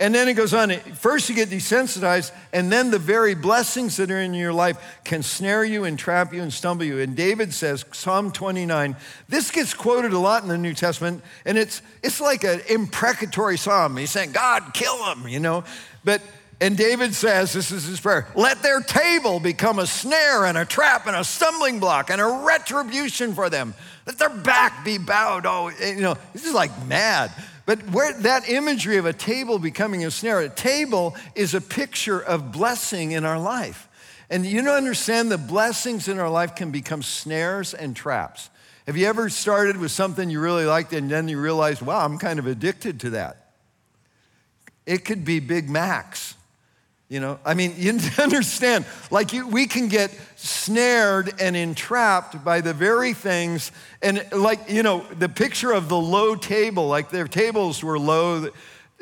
And 0.00 0.14
then 0.14 0.28
it 0.28 0.34
goes 0.34 0.54
on. 0.54 0.70
First, 0.70 1.28
you 1.28 1.34
get 1.34 1.48
desensitized, 1.48 2.30
and 2.52 2.70
then 2.70 2.92
the 2.92 3.00
very 3.00 3.34
blessings 3.34 3.96
that 3.96 4.12
are 4.12 4.20
in 4.20 4.32
your 4.32 4.52
life 4.52 4.78
can 5.04 5.24
snare 5.24 5.64
you 5.64 5.84
and 5.84 5.98
trap 5.98 6.32
you 6.32 6.40
and 6.40 6.52
stumble 6.52 6.84
you. 6.84 7.00
And 7.00 7.16
David 7.16 7.52
says, 7.52 7.84
Psalm 7.92 8.30
29, 8.30 8.94
this 9.28 9.50
gets 9.50 9.74
quoted 9.74 10.12
a 10.12 10.18
lot 10.18 10.44
in 10.44 10.48
the 10.48 10.58
New 10.58 10.74
Testament, 10.74 11.24
and 11.44 11.58
it's, 11.58 11.82
it's 12.04 12.20
like 12.20 12.44
an 12.44 12.60
imprecatory 12.68 13.58
psalm. 13.58 13.96
He's 13.96 14.12
saying, 14.12 14.30
God, 14.30 14.72
kill 14.72 15.12
him, 15.12 15.26
you 15.26 15.40
know. 15.40 15.64
But 16.04 16.22
and 16.60 16.76
David 16.76 17.14
says, 17.14 17.52
this 17.52 17.70
is 17.70 17.84
his 17.84 18.00
prayer, 18.00 18.26
let 18.34 18.62
their 18.62 18.80
table 18.80 19.38
become 19.38 19.78
a 19.78 19.86
snare 19.86 20.44
and 20.44 20.58
a 20.58 20.64
trap 20.64 21.06
and 21.06 21.14
a 21.14 21.22
stumbling 21.22 21.78
block 21.78 22.10
and 22.10 22.20
a 22.20 22.42
retribution 22.44 23.34
for 23.34 23.48
them. 23.48 23.74
Let 24.06 24.18
their 24.18 24.28
back 24.28 24.84
be 24.84 24.98
bowed. 24.98 25.46
Oh, 25.46 25.68
eh, 25.68 25.92
you 25.92 26.00
know, 26.00 26.16
this 26.32 26.44
is 26.44 26.54
like 26.54 26.86
mad. 26.86 27.30
But 27.64 27.90
where 27.90 28.12
that 28.20 28.48
imagery 28.48 28.96
of 28.96 29.04
a 29.04 29.12
table 29.12 29.58
becoming 29.58 30.04
a 30.04 30.10
snare, 30.10 30.40
a 30.40 30.48
table 30.48 31.14
is 31.34 31.54
a 31.54 31.60
picture 31.60 32.18
of 32.18 32.50
blessing 32.50 33.12
in 33.12 33.24
our 33.24 33.38
life. 33.38 33.88
And 34.30 34.44
you 34.44 34.62
don't 34.62 34.74
understand 34.74 35.30
the 35.30 35.38
blessings 35.38 36.08
in 36.08 36.18
our 36.18 36.30
life 36.30 36.56
can 36.56 36.70
become 36.70 37.02
snares 37.02 37.72
and 37.74 37.94
traps. 37.94 38.50
Have 38.86 38.96
you 38.96 39.06
ever 39.06 39.28
started 39.28 39.76
with 39.76 39.90
something 39.90 40.30
you 40.30 40.40
really 40.40 40.64
liked 40.64 40.94
and 40.94 41.10
then 41.10 41.28
you 41.28 41.38
realized, 41.38 41.82
wow, 41.82 42.04
I'm 42.04 42.18
kind 42.18 42.38
of 42.38 42.46
addicted 42.46 43.00
to 43.00 43.10
that? 43.10 43.52
It 44.86 45.04
could 45.04 45.26
be 45.26 45.38
Big 45.38 45.68
Macs. 45.68 46.34
You 47.08 47.20
know, 47.20 47.38
I 47.44 47.54
mean, 47.54 47.74
you 47.78 47.98
understand, 48.18 48.84
like 49.10 49.32
you, 49.32 49.48
we 49.48 49.66
can 49.66 49.88
get 49.88 50.10
snared 50.36 51.32
and 51.40 51.56
entrapped 51.56 52.44
by 52.44 52.60
the 52.60 52.74
very 52.74 53.14
things, 53.14 53.72
and 54.02 54.24
like, 54.32 54.70
you 54.70 54.82
know, 54.82 55.04
the 55.18 55.28
picture 55.28 55.72
of 55.72 55.88
the 55.88 55.98
low 55.98 56.34
table, 56.34 56.88
like 56.88 57.10
their 57.10 57.28
tables 57.28 57.82
were 57.82 57.98
low 57.98 58.48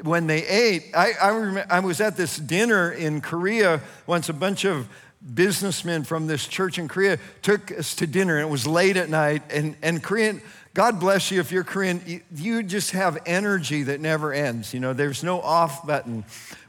when 0.03 0.27
they 0.27 0.47
ate. 0.47 0.91
I, 0.95 1.13
I, 1.21 1.29
remember, 1.29 1.67
I 1.71 1.81
was 1.81 2.01
at 2.01 2.17
this 2.17 2.37
dinner 2.37 2.93
in 2.93 3.21
Korea 3.21 3.81
once, 4.07 4.29
a 4.29 4.35
bunch 4.35 4.65
of 4.65 4.89
businessmen 5.35 6.05
from 6.05 6.27
this 6.27 6.47
church 6.47 6.79
in 6.79 6.87
Korea 6.87 7.19
took 7.43 7.73
us 7.73 7.95
to 7.97 8.07
dinner, 8.07 8.37
and 8.37 8.47
it 8.47 8.51
was 8.51 8.67
late 8.67 8.97
at 8.97 9.09
night, 9.09 9.43
and, 9.51 9.77
and 9.83 10.03
Korean, 10.03 10.41
God 10.75 11.01
bless 11.01 11.31
you 11.31 11.41
if 11.41 11.51
you're 11.51 11.65
Korean, 11.65 12.23
you 12.35 12.63
just 12.63 12.91
have 12.91 13.19
energy 13.25 13.85
that 13.85 14.01
never 14.01 14.33
ends. 14.33 14.75
You 14.75 14.81
know, 14.81 14.93
there's 14.93 15.25
no 15.25 15.41
off 15.41 15.87
button 15.87 16.25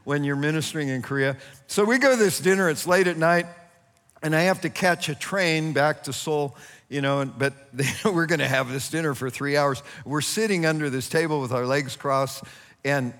when 0.08 0.24
you're 0.24 0.36
ministering 0.36 0.88
in 0.88 1.02
Korea. 1.02 1.36
So 1.66 1.84
we 1.84 1.98
go 1.98 2.12
to 2.12 2.16
this 2.16 2.40
dinner, 2.40 2.70
it's 2.70 2.86
late 2.86 3.06
at 3.08 3.18
night, 3.18 3.44
and 4.22 4.34
I 4.34 4.44
have 4.44 4.62
to 4.62 4.70
catch 4.70 5.10
a 5.10 5.14
train 5.14 5.74
back 5.74 6.04
to 6.04 6.14
Seoul, 6.14 6.56
you 6.88 7.02
know, 7.02 7.26
but 7.26 7.52
we're 8.06 8.24
going 8.24 8.38
to 8.38 8.48
have 8.48 8.72
this 8.72 8.88
dinner 8.88 9.12
for 9.12 9.28
three 9.28 9.58
hours. 9.58 9.82
We're 10.06 10.22
sitting 10.22 10.64
under 10.64 10.88
this 10.88 11.10
table 11.10 11.42
with 11.42 11.52
our 11.52 11.66
legs 11.66 11.94
crossed, 11.94 12.44
and 12.86 13.12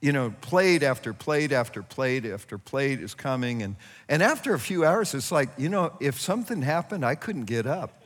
you 0.00 0.12
know, 0.12 0.32
plate 0.42 0.84
after 0.84 1.12
plate 1.12 1.50
after 1.50 1.82
plate 1.82 2.24
after 2.24 2.56
plate 2.56 3.00
is 3.00 3.14
coming. 3.14 3.64
And, 3.64 3.74
and 4.08 4.22
after 4.22 4.54
a 4.54 4.60
few 4.60 4.84
hours, 4.84 5.14
it's 5.14 5.32
like, 5.32 5.48
you 5.58 5.68
know, 5.68 5.92
if 5.98 6.20
something 6.20 6.62
happened, 6.62 7.04
I 7.04 7.16
couldn't 7.16 7.46
get 7.46 7.66
up. 7.66 8.00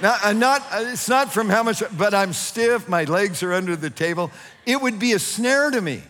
Now, 0.00 0.16
I'm 0.22 0.38
not, 0.38 0.62
it's 0.72 1.08
not 1.08 1.30
from 1.34 1.50
how 1.50 1.62
much, 1.62 1.82
but 1.98 2.14
I'm 2.14 2.32
stiff, 2.32 2.88
my 2.88 3.04
legs 3.04 3.42
are 3.42 3.52
under 3.52 3.76
the 3.76 3.90
table. 3.90 4.30
It 4.64 4.80
would 4.80 4.98
be 4.98 5.12
a 5.12 5.18
snare 5.18 5.70
to 5.70 5.80
me 5.82 6.02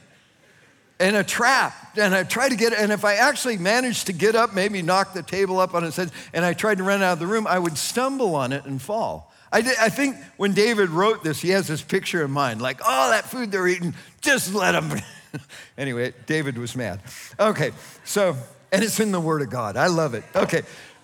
and 1.03 1.17
a 1.17 1.25
trap. 1.25 1.75
And 1.99 2.15
I 2.15 2.23
tried 2.23 2.51
to 2.51 2.57
get, 2.57 2.73
and 2.73 2.93
if 2.93 3.05
I 3.05 3.15
actually 3.15 3.59
managed 3.59 4.07
to 4.07 4.13
get 4.13 4.35
up, 4.35 4.55
maybe 4.55 4.81
knock 4.81 5.13
the 5.13 5.23
table 5.23 5.59
up 5.59 5.75
on 5.75 5.85
its 5.85 5.97
head, 5.97 6.11
and 6.33 6.45
I 6.45 6.55
tried 6.55 6.79
to 6.79 6.85
run 6.85 7.03
out 7.03 7.15
of 7.15 7.19
the 7.19 7.27
room, 7.27 7.47
I 7.47 7.59
would 7.59 7.77
stumble 7.77 8.35
on 8.35 8.53
it 8.53 8.65
and 8.65 8.81
fall. 8.81 9.31
I, 9.51 9.61
did, 9.61 9.77
I 9.79 9.91
think 9.91 10.17
when 10.39 10.55
David 10.55 10.89
wrote 10.89 11.23
this, 11.23 11.43
he 11.43 11.51
has 11.51 11.67
this 11.67 11.83
picture 11.83 12.25
in 12.25 12.31
mind, 12.31 12.63
like, 12.63 12.81
oh, 12.83 13.11
that 13.11 13.25
food 13.25 13.51
they're 13.51 13.69
eating, 13.69 13.95
just 14.23 14.55
let 14.55 14.73
them. 14.73 14.99
anyway, 15.77 16.15
David 16.25 16.57
was 16.57 16.75
mad. 16.75 17.01
Okay, 17.39 17.73
so, 18.05 18.35
and 18.71 18.83
it's 18.83 18.99
in 18.99 19.13
the 19.13 19.21
Word 19.21 19.43
of 19.43 19.51
God. 19.51 19.77
I 19.77 19.89
love 19.89 20.15
it. 20.15 20.25
Okay, 20.35 20.63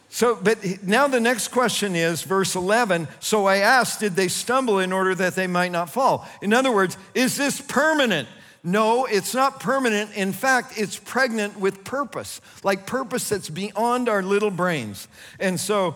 so, 0.09 0.37
but 0.37 0.83
now 0.83 1.07
the 1.09 1.21
next 1.21 1.49
question 1.49 1.95
is 1.95 2.23
verse 2.23 2.55
11. 2.55 3.09
So 3.21 3.45
I 3.45 3.59
asked, 3.59 4.01
did 4.01 4.17
they 4.17 4.29
stumble 4.29 4.79
in 4.79 4.93
order 4.93 5.15
that 5.17 5.35
they 5.35 5.47
might 5.47 5.73
not 5.73 5.91
fall? 5.91 6.27
In 6.41 6.55
other 6.55 6.73
words, 6.73 6.97
is 7.15 7.37
this 7.37 7.61
permanent? 7.61 8.29
No, 8.65 9.07
it's 9.07 9.35
not 9.35 9.61
permanent. 9.61 10.15
In 10.15 10.33
fact, 10.33 10.79
it's 10.79 10.99
pregnant 10.99 11.59
with 11.59 11.85
purpose, 11.85 12.41
like 12.65 12.87
purpose 12.87 13.29
that's 13.29 13.49
beyond 13.49 14.09
our 14.09 14.23
little 14.23 14.51
brains. 14.51 15.09
And 15.39 15.59
so, 15.61 15.95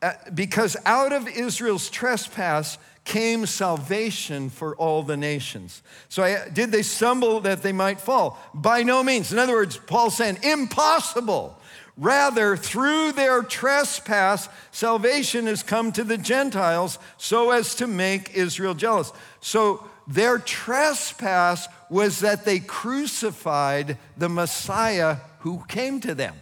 uh, 0.00 0.12
because 0.32 0.76
out 0.84 1.12
of 1.12 1.26
Israel's 1.28 1.90
trespass 1.90 2.78
came 3.04 3.46
salvation 3.46 4.48
for 4.48 4.74
all 4.76 5.02
the 5.02 5.16
nations. 5.16 5.82
So, 6.08 6.22
I, 6.22 6.48
did 6.48 6.72
they 6.72 6.82
stumble 6.82 7.40
that 7.40 7.62
they 7.62 7.72
might 7.72 8.00
fall? 8.00 8.38
By 8.54 8.82
no 8.82 9.02
means. 9.02 9.32
In 9.32 9.38
other 9.38 9.54
words, 9.54 9.76
Paul's 9.76 10.16
saying, 10.16 10.38
impossible. 10.42 11.58
Rather, 11.96 12.56
through 12.56 13.12
their 13.12 13.42
trespass, 13.42 14.48
salvation 14.72 15.46
has 15.46 15.62
come 15.62 15.92
to 15.92 16.02
the 16.02 16.18
Gentiles 16.18 16.98
so 17.18 17.50
as 17.50 17.76
to 17.76 17.86
make 17.86 18.34
Israel 18.34 18.74
jealous. 18.74 19.12
So, 19.40 19.88
their 20.06 20.38
trespass 20.38 21.68
was 21.88 22.20
that 22.20 22.44
they 22.44 22.60
crucified 22.60 23.98
the 24.16 24.28
Messiah 24.28 25.18
who 25.40 25.64
came 25.68 26.00
to 26.00 26.14
them. 26.14 26.34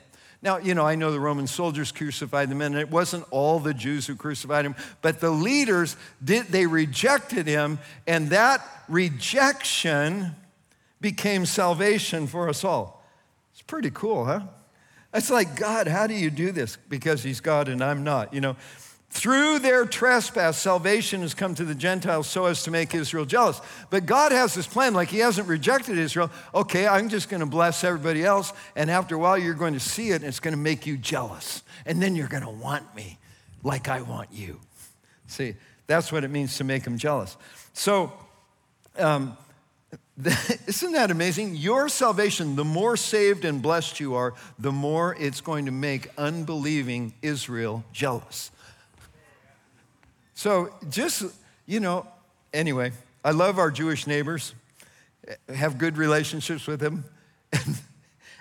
Now, 0.42 0.59
you 0.59 0.75
know, 0.75 0.85
I 0.85 0.96
know 0.96 1.12
the 1.12 1.20
Roman 1.20 1.46
soldiers 1.46 1.92
crucified 1.92 2.48
them, 2.48 2.61
and 2.62 2.75
it 2.75 2.90
wasn't 2.90 3.25
all 3.31 3.61
the 3.61 3.72
Jews 3.72 4.09
who 4.09 4.16
crucified 4.16 4.64
him, 4.64 4.75
but 5.01 5.20
the 5.20 5.31
leaders 5.31 5.96
did, 6.22 6.46
they 6.46 6.66
rejected 6.66 7.46
him, 7.46 7.79
and 8.09 8.31
that 8.31 8.61
rejection 8.88 10.35
became 11.01 11.46
salvation 11.46 12.27
for 12.27 12.48
us 12.48 12.64
all. 12.64 13.05
It's 13.53 13.62
pretty 13.62 13.90
cool, 13.90 14.25
huh? 14.25 14.40
It's 15.14 15.31
like, 15.31 15.57
God, 15.57 15.87
how 15.87 16.07
do 16.07 16.14
you 16.14 16.31
do 16.31 16.53
this? 16.53 16.77
Because 16.88 17.22
he's 17.22 17.40
God 17.40 17.68
and 17.68 17.85
I'm 17.85 18.03
not. 18.03 18.33
You 18.33 18.40
know, 18.40 18.57
through 19.12 19.59
their 19.59 19.85
trespass, 19.85 20.57
salvation 20.57 21.20
has 21.20 21.35
come 21.35 21.55
to 21.57 21.66
the 21.66 21.75
Gentiles 21.75 22.27
so 22.27 22.46
as 22.46 22.62
to 22.62 22.70
make 22.70 22.94
Israel 22.94 23.27
jealous. 23.27 23.61
But 23.90 24.07
God 24.07 24.33
has 24.33 24.55
this 24.55 24.66
plan, 24.66 24.94
like 24.94 25.11
He 25.11 25.18
hasn't 25.18 25.48
rejected 25.48 25.98
Israel. 25.98 26.31
Okay, 26.55 26.88
I'm 26.88 27.11
just 27.11 27.29
going 27.29 27.40
to 27.40 27.46
bless 27.46 27.85
everybody 27.85 28.25
else, 28.25 28.55
and 28.75 28.90
after 28.90 29.14
a 29.14 29.18
while, 29.18 29.37
you're 29.37 29.53
going 29.53 29.75
to 29.75 29.81
see 29.81 30.12
it, 30.12 30.16
and 30.16 30.25
it's 30.25 30.40
going 30.40 30.55
to 30.55 30.61
make 30.61 30.87
you 30.87 30.96
jealous. 30.96 31.62
And 31.85 32.01
then 32.01 32.16
you're 32.16 32.27
going 32.27 32.42
to 32.42 32.48
want 32.48 32.96
me 32.96 33.18
like 33.62 33.87
I 33.87 34.01
want 34.01 34.31
you. 34.33 34.59
See, 35.27 35.57
that's 35.87 36.11
what 36.11 36.25
it 36.25 36.31
means 36.31 36.57
to 36.57 36.64
make 36.64 36.85
them 36.85 36.96
jealous. 36.96 37.37
So, 37.75 38.14
um, 38.98 39.37
isn't 40.66 40.92
that 40.92 41.11
amazing? 41.11 41.57
Your 41.57 41.90
salvation, 41.90 42.57
the 42.57 42.64
more 42.64 42.96
saved 42.96 43.44
and 43.44 43.61
blessed 43.61 44.01
you 44.01 44.14
are, 44.14 44.33
the 44.59 44.72
more 44.72 45.14
it's 45.20 45.42
going 45.42 45.66
to 45.66 45.70
make 45.70 46.09
unbelieving 46.16 47.12
Israel 47.20 47.85
jealous. 47.92 48.51
So 50.35 50.75
just, 50.88 51.25
you 51.66 51.81
know, 51.81 52.07
anyway, 52.53 52.92
I 53.25 53.31
love 53.31 53.59
our 53.59 53.71
Jewish 53.71 54.07
neighbors, 54.07 54.55
have 55.55 55.79
good 55.79 55.97
relationships 55.97 56.66
with 56.66 56.81
them. 56.81 57.05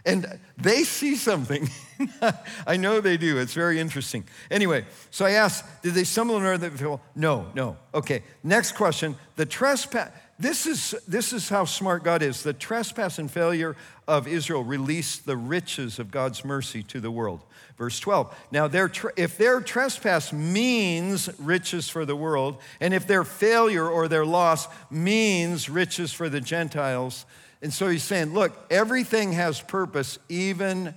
And, 0.06 0.40
they 0.58 0.84
see 0.84 1.16
something. 1.16 1.70
I 2.68 2.78
know 2.78 3.02
they 3.02 3.18
do. 3.18 3.40
It's 3.40 3.54
very 3.54 3.80
interesting. 3.80 4.24
Anyway, 4.52 4.86
so 5.10 5.26
I 5.26 5.32
asked, 5.32 5.66
did 5.82 5.96
they 5.96 6.04
stumble 6.04 6.38
in 6.38 6.44
order 6.44 6.70
that 6.70 7.00
No, 7.16 7.48
no. 7.56 7.78
Okay. 7.94 8.24
Next 8.44 8.74
question. 8.74 9.16
The 9.38 9.46
trespass, 9.46 10.12
this 10.42 10.66
is, 10.66 10.96
this 11.08 11.34
is 11.34 11.50
how 11.50 11.66
smart 11.66 12.04
God 12.04 12.22
is. 12.22 12.44
The 12.44 12.54
trespass 12.54 13.20
and 13.20 13.30
failure 13.30 13.76
of 14.08 14.28
Israel 14.28 14.64
released 14.64 15.26
the 15.26 15.38
riches 15.38 16.00
of 16.00 16.12
God's 16.12 16.46
mercy 16.46 16.84
to 16.84 17.00
the 17.00 17.12
world. 17.12 17.42
Verse 17.78 18.00
12. 18.00 18.36
Now, 18.52 18.68
their, 18.68 18.92
if 19.18 19.38
their 19.38 19.62
trespass 19.62 20.32
means 20.32 21.30
riches 21.40 21.90
for 21.90 22.06
the 22.06 22.16
world, 22.16 22.58
and 22.80 22.94
if 22.94 23.08
their 23.08 23.24
failure 23.24 23.88
or 23.88 24.08
their 24.08 24.26
loss 24.26 24.68
means 24.92 25.70
riches 25.70 26.14
for 26.14 26.30
the 26.30 26.42
Gentiles, 26.42 27.26
and 27.62 27.74
so 27.74 27.88
he's 27.88 28.04
saying, 28.04 28.34
look, 28.34 28.54
everything 28.70 29.34
has 29.34 29.62
purpose, 29.62 30.20
even 30.30 30.94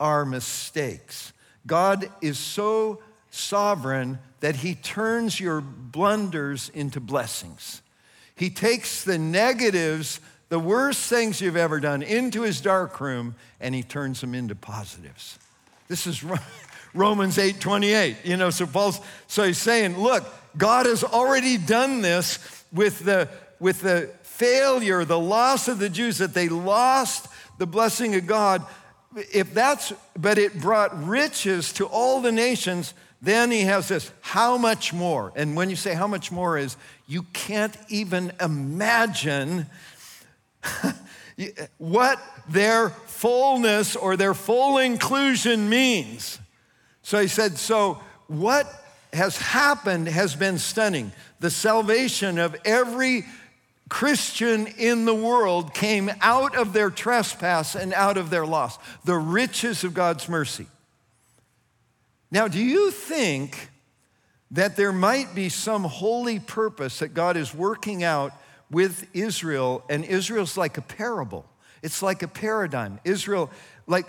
our 0.00 0.24
mistakes. 0.24 1.32
God 1.66 2.10
is 2.20 2.38
so 2.38 3.02
sovereign 3.30 4.18
that 4.40 4.56
he 4.56 4.74
turns 4.74 5.38
your 5.38 5.60
blunders 5.60 6.70
into 6.70 7.00
blessings. 7.00 7.81
He 8.42 8.50
takes 8.50 9.04
the 9.04 9.18
negatives, 9.18 10.18
the 10.48 10.58
worst 10.58 11.08
things 11.08 11.40
you've 11.40 11.56
ever 11.56 11.78
done, 11.78 12.02
into 12.02 12.42
his 12.42 12.60
dark 12.60 13.00
room 13.00 13.36
and 13.60 13.72
he 13.72 13.84
turns 13.84 14.20
them 14.20 14.34
into 14.34 14.56
positives. 14.56 15.38
This 15.86 16.08
is 16.08 16.24
Romans 16.92 17.38
8 17.38 17.60
28. 17.60 18.16
You 18.24 18.36
know, 18.36 18.50
so 18.50 18.66
Paul's 18.66 18.98
so 19.28 19.44
he's 19.44 19.58
saying, 19.58 19.96
look, 19.96 20.26
God 20.56 20.86
has 20.86 21.04
already 21.04 21.56
done 21.56 22.02
this 22.02 22.64
with 22.72 23.04
the 23.04 23.28
with 23.60 23.82
the 23.82 24.10
failure, 24.24 25.04
the 25.04 25.20
loss 25.20 25.68
of 25.68 25.78
the 25.78 25.88
Jews, 25.88 26.18
that 26.18 26.34
they 26.34 26.48
lost 26.48 27.28
the 27.58 27.66
blessing 27.68 28.16
of 28.16 28.26
God. 28.26 28.66
If 29.32 29.54
that's, 29.54 29.92
but 30.18 30.36
it 30.38 30.60
brought 30.60 31.06
riches 31.06 31.72
to 31.74 31.86
all 31.86 32.20
the 32.20 32.32
nations, 32.32 32.92
then 33.22 33.52
he 33.52 33.60
has 33.60 33.86
this, 33.86 34.10
how 34.20 34.58
much 34.58 34.92
more? 34.92 35.32
And 35.36 35.54
when 35.54 35.70
you 35.70 35.76
say 35.76 35.94
how 35.94 36.08
much 36.08 36.32
more 36.32 36.58
is, 36.58 36.76
you 37.12 37.24
can't 37.34 37.76
even 37.88 38.32
imagine 38.40 39.66
what 41.76 42.18
their 42.48 42.88
fullness 42.88 43.96
or 43.96 44.16
their 44.16 44.32
full 44.32 44.78
inclusion 44.78 45.68
means. 45.68 46.38
So 47.02 47.20
he 47.20 47.28
said, 47.28 47.58
so 47.58 48.00
what 48.28 48.66
has 49.12 49.36
happened 49.36 50.08
has 50.08 50.34
been 50.34 50.58
stunning. 50.58 51.12
The 51.40 51.50
salvation 51.50 52.38
of 52.38 52.56
every 52.64 53.26
Christian 53.90 54.66
in 54.78 55.04
the 55.04 55.14
world 55.14 55.74
came 55.74 56.10
out 56.22 56.56
of 56.56 56.72
their 56.72 56.88
trespass 56.88 57.74
and 57.74 57.92
out 57.92 58.16
of 58.16 58.30
their 58.30 58.46
loss, 58.46 58.78
the 59.04 59.18
riches 59.18 59.84
of 59.84 59.92
God's 59.92 60.30
mercy. 60.30 60.66
Now, 62.30 62.48
do 62.48 62.58
you 62.58 62.90
think 62.90 63.68
that 64.52 64.76
there 64.76 64.92
might 64.92 65.34
be 65.34 65.48
some 65.48 65.84
holy 65.84 66.38
purpose 66.38 67.00
that 67.00 67.08
God 67.08 67.36
is 67.36 67.54
working 67.54 68.04
out 68.04 68.32
with 68.70 69.06
Israel? 69.14 69.84
And 69.88 70.04
Israel's 70.04 70.56
like 70.56 70.78
a 70.78 70.82
parable, 70.82 71.44
it's 71.82 72.02
like 72.02 72.22
a 72.22 72.28
paradigm. 72.28 73.00
Israel, 73.04 73.50
like, 73.86 74.06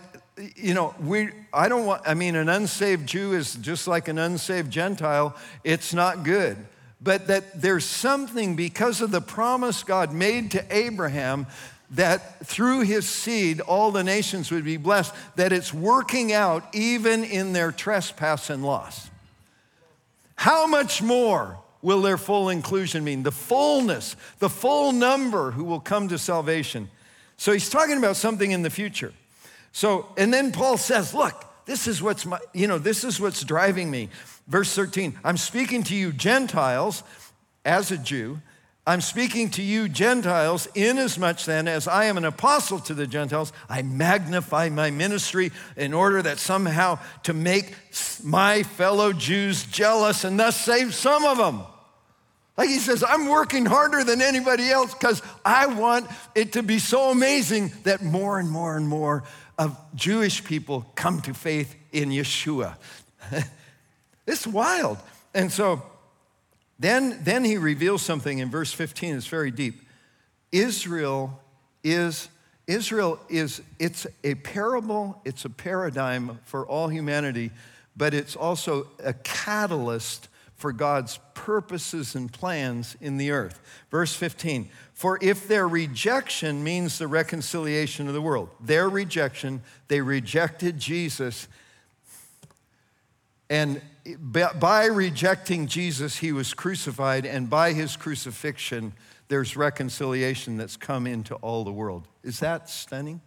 you 0.56 0.74
know, 0.74 0.96
we, 1.00 1.30
I 1.54 1.68
don't 1.68 1.86
want, 1.86 2.04
I 2.06 2.14
mean, 2.14 2.36
an 2.36 2.50
unsaved 2.50 3.08
Jew 3.08 3.34
is 3.34 3.56
just 3.56 3.88
like 3.88 4.08
an 4.08 4.18
unsaved 4.18 4.72
Gentile. 4.72 5.36
It's 5.64 5.94
not 5.94 6.24
good. 6.24 6.58
But 7.02 7.28
that 7.28 7.62
there's 7.62 7.86
something 7.86 8.56
because 8.56 9.02
of 9.02 9.12
the 9.12 9.22
promise 9.22 9.84
God 9.84 10.14
made 10.14 10.52
to 10.52 10.66
Abraham 10.76 11.48
that 11.92 12.46
through 12.46 12.82
his 12.82 13.08
seed 13.08 13.62
all 13.62 13.92
the 13.92 14.04
nations 14.04 14.52
would 14.52 14.64
be 14.64 14.78
blessed, 14.78 15.14
that 15.36 15.52
it's 15.52 15.74
working 15.74 16.34
out 16.34 16.64
even 16.74 17.24
in 17.24 17.54
their 17.54 17.72
trespass 17.72 18.50
and 18.50 18.64
loss. 18.64 19.10
How 20.36 20.68
much 20.68 21.02
more 21.02 21.60
will 21.82 22.02
their 22.02 22.18
full 22.18 22.50
inclusion 22.50 23.04
mean? 23.04 23.24
The 23.24 23.32
fullness, 23.32 24.16
the 24.40 24.50
full 24.50 24.92
number 24.92 25.52
who 25.52 25.64
will 25.64 25.80
come 25.80 26.08
to 26.10 26.18
salvation. 26.18 26.90
So 27.38 27.52
he's 27.52 27.70
talking 27.70 27.98
about 27.98 28.16
something 28.16 28.52
in 28.52 28.62
the 28.62 28.70
future. 28.70 29.14
So, 29.72 30.08
and 30.18 30.34
then 30.34 30.52
Paul 30.52 30.78
says, 30.78 31.14
look, 31.14 31.46
this 31.66 31.88
is 31.88 32.02
what's 32.02 32.26
my, 32.26 32.40
you 32.54 32.68
know, 32.68 32.78
this 32.78 33.04
is 33.04 33.20
what's 33.20 33.44
driving 33.44 33.90
me. 33.90 34.10
Verse 34.48 34.74
13, 34.74 35.20
I'm 35.24 35.38
speaking 35.38 35.84
to 35.84 35.96
you 35.96 36.12
Gentiles 36.12 37.04
as 37.66 37.92
a 37.92 37.98
Jew 37.98 38.42
I'm 38.86 39.00
speaking 39.00 39.50
to 39.52 39.62
you, 39.62 39.88
Gentiles, 39.88 40.68
inasmuch 40.76 41.46
then 41.46 41.70
as 41.70 41.88
I 41.88 42.06
am 42.06 42.18
an 42.18 42.26
apostle 42.26 42.80
to 42.80 42.94
the 42.94 43.08
Gentiles, 43.08 43.54
I 43.70 43.82
magnify 43.82 44.70
my 44.70 44.92
ministry 44.92 45.52
in 45.78 45.94
order 45.94 46.22
that 46.22 46.38
somehow 46.38 47.00
to 47.24 47.34
make 47.34 47.76
my 48.22 48.64
fellow 48.64 49.14
Jews 49.14 49.64
jealous 49.64 50.26
and 50.26 50.38
thus 50.38 50.60
save 50.60 50.94
some 50.94 51.24
of 51.24 51.38
them. 51.38 51.64
Like 52.58 52.70
he 52.70 52.78
says, 52.78 53.06
I'm 53.08 53.30
working 53.30 53.66
harder 53.66 54.04
than 54.04 54.22
anybody 54.22 54.70
else 54.70 54.94
because 54.94 55.22
I 55.46 55.66
want 55.68 56.08
it 56.36 56.54
to 56.54 56.62
be 56.62 56.78
so 56.78 57.10
amazing 57.10 57.72
that 57.84 58.04
more 58.04 58.38
and 58.38 58.52
more 58.52 58.76
and 58.76 58.88
more 58.88 59.24
of 59.58 59.78
Jewish 59.96 60.44
people 60.44 60.86
come 60.96 61.22
to 61.22 61.34
faith 61.34 61.74
in 61.94 62.10
Yeshua. 62.10 62.76
it's 64.28 64.46
wild. 64.46 64.98
And 65.34 65.52
so, 65.52 65.82
then, 66.84 67.18
then 67.24 67.46
he 67.46 67.58
reveals 67.58 68.02
something 68.02 68.40
in 68.40 68.50
verse 68.50 68.74
15 68.74 69.16
It's 69.16 69.28
very 69.28 69.52
deep. 69.52 69.88
Israel 70.52 71.40
is 71.82 72.28
Israel 72.68 73.20
is 73.30 73.62
it's 73.80 74.06
a 74.24 74.36
parable, 74.36 75.22
it's 75.24 75.46
a 75.46 75.50
paradigm 75.50 76.40
for 76.44 76.68
all 76.68 76.90
humanity, 76.90 77.52
but 77.96 78.14
it's 78.14 78.36
also 78.36 78.88
a 79.02 79.14
catalyst 79.14 80.28
for 80.56 80.74
God's 80.74 81.20
purposes 81.34 82.16
and 82.16 82.32
plans 82.32 82.98
in 83.00 83.18
the 83.18 83.32
earth. 83.32 83.62
Verse 83.90 84.14
15, 84.14 84.70
for 84.94 85.18
if 85.22 85.48
their 85.48 85.68
rejection 85.68 86.66
means 86.66 86.98
the 86.98 87.08
reconciliation 87.08 88.10
of 88.10 88.14
the 88.14 88.22
world, 88.22 88.50
their 88.60 88.90
rejection, 88.90 89.62
they 89.88 90.02
rejected 90.02 90.80
Jesus 90.80 91.48
and 93.54 93.82
by 94.32 94.86
rejecting 94.86 95.68
Jesus, 95.68 96.18
he 96.18 96.32
was 96.32 96.56
crucified, 96.56 97.24
and 97.24 97.48
by 97.48 97.74
his 97.74 97.96
crucifixion, 97.96 98.94
there's 99.28 99.56
reconciliation 99.56 100.58
that's 100.58 100.76
come 100.76 101.06
into 101.06 101.36
all 101.36 101.64
the 101.64 101.72
world. 101.72 102.08
Is 102.24 102.40
that 102.40 102.68
stunning? 102.68 103.22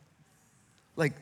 Like, 0.96 1.12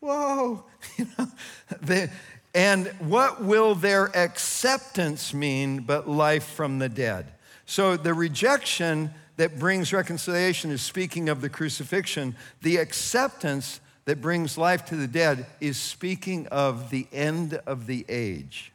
whoa. 0.00 0.64
You 0.98 1.06
know, 1.18 2.06
and 2.54 2.86
what 3.00 3.44
will 3.44 3.74
their 3.74 4.06
acceptance 4.16 5.34
mean 5.34 5.80
but 5.80 6.08
life 6.08 6.44
from 6.44 6.78
the 6.78 6.88
dead? 6.88 7.34
So 7.66 7.98
the 7.98 8.14
rejection 8.14 9.12
that 9.36 9.58
brings 9.58 9.92
reconciliation 9.92 10.70
is 10.70 10.80
speaking 10.80 11.28
of 11.28 11.42
the 11.42 11.50
crucifixion. 11.50 12.34
The 12.62 12.78
acceptance 12.78 13.80
that 14.04 14.20
brings 14.20 14.58
life 14.58 14.84
to 14.86 14.96
the 14.96 15.06
dead 15.06 15.46
is 15.60 15.76
speaking 15.76 16.46
of 16.48 16.90
the 16.90 17.06
end 17.12 17.60
of 17.66 17.86
the 17.86 18.04
age. 18.08 18.72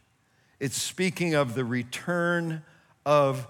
It's 0.60 0.82
speaking 0.82 1.36
of 1.36 1.56
the 1.56 1.64
return 1.64 2.64
of 3.06 3.48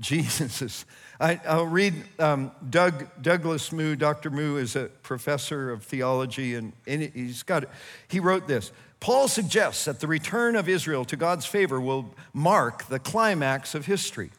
Jesus. 0.00 0.84
I, 1.20 1.40
will 1.48 1.66
read 1.66 1.94
um, 2.18 2.50
Doug, 2.68 3.06
Douglas 3.22 3.72
Moo. 3.72 3.96
Dr. 3.96 4.30
Moo 4.30 4.56
is 4.56 4.76
a 4.76 4.84
professor 5.02 5.70
of 5.70 5.82
theology, 5.82 6.54
and, 6.54 6.72
and 6.86 7.02
he's 7.02 7.42
got, 7.42 7.64
he 8.08 8.20
wrote 8.20 8.46
this. 8.46 8.70
Paul 9.00 9.28
suggests 9.28 9.86
that 9.86 10.00
the 10.00 10.06
return 10.06 10.56
of 10.56 10.68
Israel 10.68 11.04
to 11.06 11.16
God's 11.16 11.46
favor 11.46 11.80
will 11.80 12.14
mark 12.32 12.86
the 12.88 12.98
climax 12.98 13.74
of 13.74 13.86
history. 13.86 14.30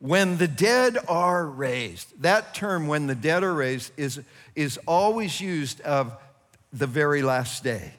When 0.00 0.36
the 0.36 0.48
dead 0.48 0.96
are 1.08 1.44
raised, 1.44 2.22
that 2.22 2.54
term, 2.54 2.86
when 2.86 3.06
the 3.08 3.14
dead 3.14 3.42
are 3.42 3.54
raised, 3.54 3.92
is, 3.96 4.20
is 4.54 4.78
always 4.86 5.40
used 5.40 5.80
of 5.80 6.16
the 6.72 6.86
very 6.86 7.22
last 7.22 7.64
day. 7.64 7.94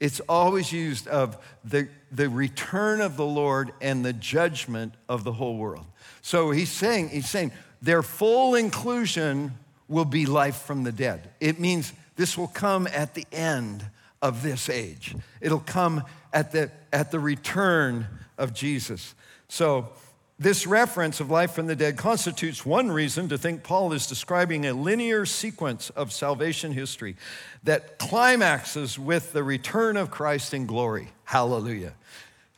It's 0.00 0.20
always 0.20 0.72
used 0.72 1.06
of 1.06 1.36
the, 1.64 1.88
the 2.10 2.28
return 2.28 3.00
of 3.00 3.16
the 3.16 3.26
Lord 3.26 3.72
and 3.80 4.04
the 4.04 4.12
judgment 4.12 4.94
of 5.08 5.24
the 5.24 5.32
whole 5.32 5.56
world. 5.56 5.86
So 6.22 6.50
he's 6.50 6.70
saying, 6.70 7.10
he's 7.10 7.28
saying 7.28 7.52
their 7.82 8.02
full 8.02 8.54
inclusion 8.54 9.52
will 9.88 10.04
be 10.04 10.26
life 10.26 10.56
from 10.56 10.84
the 10.84 10.92
dead. 10.92 11.30
It 11.40 11.60
means 11.60 11.92
this 12.16 12.38
will 12.38 12.48
come 12.48 12.86
at 12.86 13.14
the 13.14 13.26
end 13.32 13.84
of 14.22 14.42
this 14.42 14.70
age. 14.70 15.14
It'll 15.40 15.60
come 15.60 16.04
at 16.32 16.52
the, 16.52 16.70
at 16.92 17.10
the 17.10 17.20
return 17.20 18.06
of 18.38 18.54
Jesus. 18.54 19.14
So 19.48 19.90
this 20.38 20.66
reference 20.66 21.20
of 21.20 21.30
life 21.30 21.52
from 21.52 21.66
the 21.66 21.76
dead 21.76 21.96
constitutes 21.96 22.66
one 22.66 22.90
reason 22.90 23.28
to 23.28 23.38
think 23.38 23.62
Paul 23.62 23.92
is 23.92 24.06
describing 24.06 24.66
a 24.66 24.72
linear 24.72 25.24
sequence 25.26 25.90
of 25.90 26.12
salvation 26.12 26.72
history 26.72 27.16
that 27.62 27.98
climaxes 27.98 28.98
with 28.98 29.32
the 29.32 29.44
return 29.44 29.96
of 29.96 30.10
Christ 30.10 30.52
in 30.52 30.66
glory. 30.66 31.12
Hallelujah. 31.24 31.94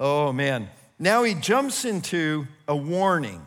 Oh, 0.01 0.33
man. 0.33 0.71
Now 0.99 1.23
he 1.25 1.35
jumps 1.35 1.85
into 1.85 2.47
a 2.67 2.75
warning. 2.75 3.45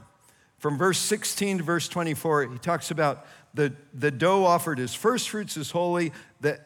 From 0.60 0.78
verse 0.78 1.00
16 1.00 1.60
to 1.60 1.64
verse 1.64 1.88
24, 1.88 2.48
he 2.48 2.58
talks 2.60 2.92
about 2.92 3.26
the, 3.54 3.74
the 3.94 4.12
dough 4.12 4.46
offered 4.46 4.80
as 4.80 4.94
first 4.94 5.30
fruits 5.30 5.58
is 5.58 5.72
holy, 5.72 6.12
the, 6.42 6.60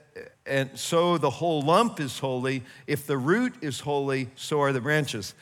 and 0.46 0.78
so 0.78 1.18
the 1.18 1.30
whole 1.30 1.62
lump 1.62 2.02
is 2.02 2.20
holy. 2.20 2.64
If 2.88 3.08
the 3.08 3.18
root 3.18 3.54
is 3.62 3.80
holy, 3.80 4.30
so 4.36 4.62
are 4.62 4.74
the 4.74 4.82
branches. 4.82 5.34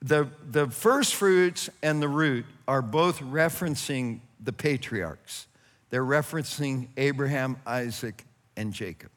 The, 0.00 0.28
the 0.48 0.68
first 0.68 1.14
fruits 1.14 1.68
and 1.82 2.00
the 2.00 2.08
root 2.08 2.46
are 2.66 2.82
both 2.82 3.20
referencing 3.20 4.20
the 4.40 4.52
patriarchs. 4.52 5.46
They're 5.90 6.04
referencing 6.04 6.88
Abraham, 6.96 7.56
Isaac, 7.66 8.24
and 8.56 8.72
Jacob. 8.72 9.10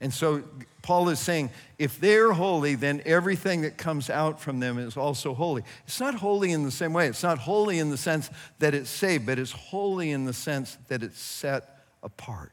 And 0.00 0.14
so 0.14 0.44
Paul 0.82 1.08
is 1.08 1.18
saying 1.18 1.50
if 1.78 1.98
they're 1.98 2.32
holy, 2.32 2.76
then 2.76 3.02
everything 3.04 3.62
that 3.62 3.76
comes 3.76 4.10
out 4.10 4.40
from 4.40 4.60
them 4.60 4.78
is 4.78 4.96
also 4.96 5.34
holy. 5.34 5.64
It's 5.86 5.98
not 5.98 6.14
holy 6.14 6.52
in 6.52 6.62
the 6.62 6.70
same 6.70 6.92
way. 6.92 7.08
It's 7.08 7.22
not 7.22 7.38
holy 7.38 7.78
in 7.78 7.90
the 7.90 7.96
sense 7.96 8.30
that 8.60 8.74
it's 8.74 8.90
saved, 8.90 9.26
but 9.26 9.38
it's 9.38 9.50
holy 9.50 10.12
in 10.12 10.24
the 10.24 10.32
sense 10.32 10.78
that 10.88 11.02
it's 11.02 11.20
set 11.20 11.80
apart. 12.02 12.52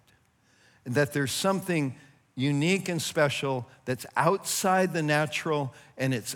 And 0.85 0.95
that 0.95 1.13
there's 1.13 1.31
something 1.31 1.95
unique 2.35 2.89
and 2.89 3.01
special 3.01 3.67
that's 3.85 4.05
outside 4.17 4.93
the 4.93 5.03
natural 5.03 5.73
and 5.97 6.13
it's, 6.13 6.35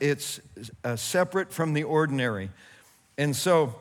it's 0.00 0.40
uh, 0.84 0.96
separate 0.96 1.52
from 1.52 1.74
the 1.74 1.84
ordinary. 1.84 2.50
And 3.18 3.36
so 3.36 3.74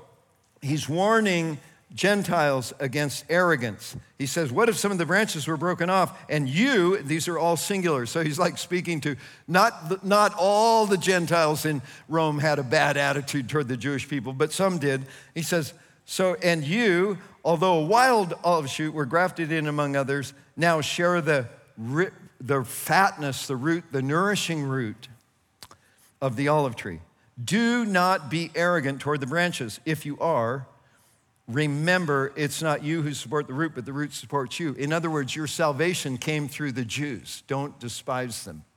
he's 0.62 0.90
warning 0.90 1.60
Gentiles 1.96 2.72
against 2.80 3.26
arrogance. 3.30 3.96
He 4.18 4.28
says, 4.28 4.52
What 4.52 4.70
if 4.70 4.78
some 4.78 4.92
of 4.92 4.98
the 4.98 5.06
branches 5.06 5.48
were 5.48 5.58
broken 5.58 5.90
off 5.90 6.20
and 6.30 6.48
you, 6.48 6.98
these 6.98 7.28
are 7.28 7.40
all 7.40 7.58
singular. 7.58 8.06
So 8.06 8.24
he's 8.24 8.38
like 8.38 8.58
speaking 8.58 9.02
to 9.02 9.16
not, 9.48 10.06
not 10.06 10.34
all 10.38 10.86
the 10.86 10.98
Gentiles 10.98 11.66
in 11.66 11.82
Rome 12.08 12.40
had 12.40 12.60
a 12.60 12.64
bad 12.64 12.96
attitude 12.96 13.50
toward 13.50 13.68
the 13.68 13.78
Jewish 13.78 14.08
people, 14.08 14.34
but 14.34 14.52
some 14.52 14.78
did. 14.78 15.06
He 15.34 15.42
says, 15.42 15.74
So, 16.06 16.36
and 16.44 16.64
you, 16.64 17.18
although 17.44 17.80
a 17.80 17.86
wild 17.86 18.36
olive 18.44 18.70
shoot, 18.70 18.94
were 18.94 19.06
grafted 19.06 19.52
in 19.52 19.66
among 19.66 19.96
others, 19.96 20.34
now 20.56 20.82
share 20.82 21.22
the, 21.22 21.48
the 22.40 22.64
fatness, 22.64 23.48
the 23.48 23.56
root, 23.56 23.86
the 23.92 24.04
nourishing 24.04 24.64
root 24.64 25.08
of 26.22 26.36
the 26.36 26.48
olive 26.48 26.76
tree. 26.76 27.00
Do 27.42 27.86
not 27.86 28.30
be 28.30 28.52
arrogant 28.56 29.00
toward 29.00 29.22
the 29.22 29.28
branches. 29.28 29.80
If 29.86 30.06
you 30.06 30.18
are, 30.20 30.68
remember 31.48 32.32
it's 32.36 32.62
not 32.62 32.84
you 32.84 33.02
who 33.02 33.14
support 33.14 33.48
the 33.48 33.54
root, 33.54 33.74
but 33.76 33.86
the 33.86 33.94
root 33.94 34.14
supports 34.14 34.60
you. 34.60 34.74
In 34.74 34.92
other 34.92 35.10
words, 35.10 35.36
your 35.36 35.48
salvation 35.48 36.18
came 36.18 36.48
through 36.48 36.74
the 36.74 36.86
Jews. 36.86 37.44
Don't 37.48 37.78
despise 37.80 38.44
them. 38.44 38.64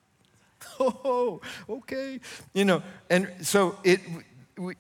Oh, 0.80 1.40
okay. 1.68 2.18
You 2.54 2.64
know, 2.64 2.82
and 3.10 3.28
so 3.42 3.76
it, 3.84 4.00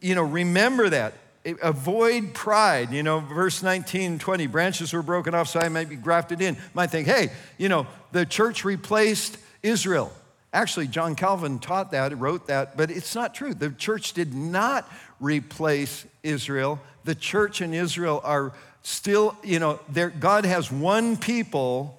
you 0.00 0.14
know, 0.14 0.22
remember 0.22 0.88
that. 0.88 1.14
Avoid 1.60 2.34
pride. 2.34 2.92
You 2.92 3.02
know, 3.02 3.20
verse 3.20 3.62
19, 3.62 4.18
20, 4.18 4.46
branches 4.46 4.92
were 4.92 5.02
broken 5.02 5.34
off 5.34 5.48
so 5.48 5.60
I 5.60 5.68
might 5.68 5.88
be 5.88 5.96
grafted 5.96 6.40
in. 6.40 6.56
Might 6.72 6.90
think, 6.90 7.08
hey, 7.08 7.30
you 7.58 7.68
know, 7.68 7.86
the 8.12 8.24
church 8.24 8.64
replaced 8.64 9.38
Israel. 9.62 10.12
Actually, 10.52 10.86
John 10.86 11.14
Calvin 11.14 11.58
taught 11.58 11.92
that, 11.92 12.16
wrote 12.18 12.46
that, 12.48 12.76
but 12.76 12.90
it's 12.90 13.14
not 13.14 13.34
true. 13.34 13.54
The 13.54 13.70
church 13.70 14.12
did 14.12 14.34
not 14.34 14.90
replace 15.18 16.04
Israel 16.22 16.80
the 17.04 17.14
church 17.14 17.60
and 17.60 17.74
Israel 17.74 18.20
are 18.24 18.52
still, 18.82 19.36
you 19.42 19.58
know, 19.58 19.80
God 20.20 20.44
has 20.44 20.70
one 20.70 21.16
people 21.16 21.98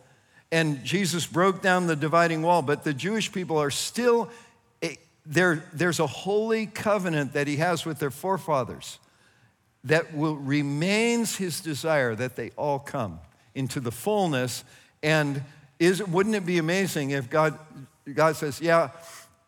and 0.52 0.84
Jesus 0.84 1.26
broke 1.26 1.62
down 1.62 1.88
the 1.88 1.96
dividing 1.96 2.44
wall, 2.44 2.62
but 2.62 2.84
the 2.84 2.94
Jewish 2.94 3.32
people 3.32 3.58
are 3.58 3.72
still, 3.72 4.30
eh, 4.82 4.96
there, 5.26 5.64
there's 5.74 6.00
a 6.00 6.08
holy 6.08 6.68
covenant 6.68 7.34
that 7.34 7.48
he 7.48 7.58
has 7.58 7.86
with 7.86 8.00
their 8.00 8.12
forefathers 8.12 9.00
that 9.86 10.16
will 10.16 10.36
remains 10.36 11.36
his 11.38 11.60
desire 11.60 12.16
that 12.16 12.36
they 12.36 12.52
all 12.52 12.80
come 12.80 13.20
into 13.56 13.80
the 13.80 13.92
fullness. 13.92 14.64
And 15.02 15.44
is, 15.80 16.06
wouldn't 16.06 16.36
it 16.36 16.46
be 16.46 16.60
amazing 16.60 17.10
if 17.10 17.30
God, 17.30 17.58
God 18.12 18.36
says, 18.36 18.60
yeah, 18.60 18.90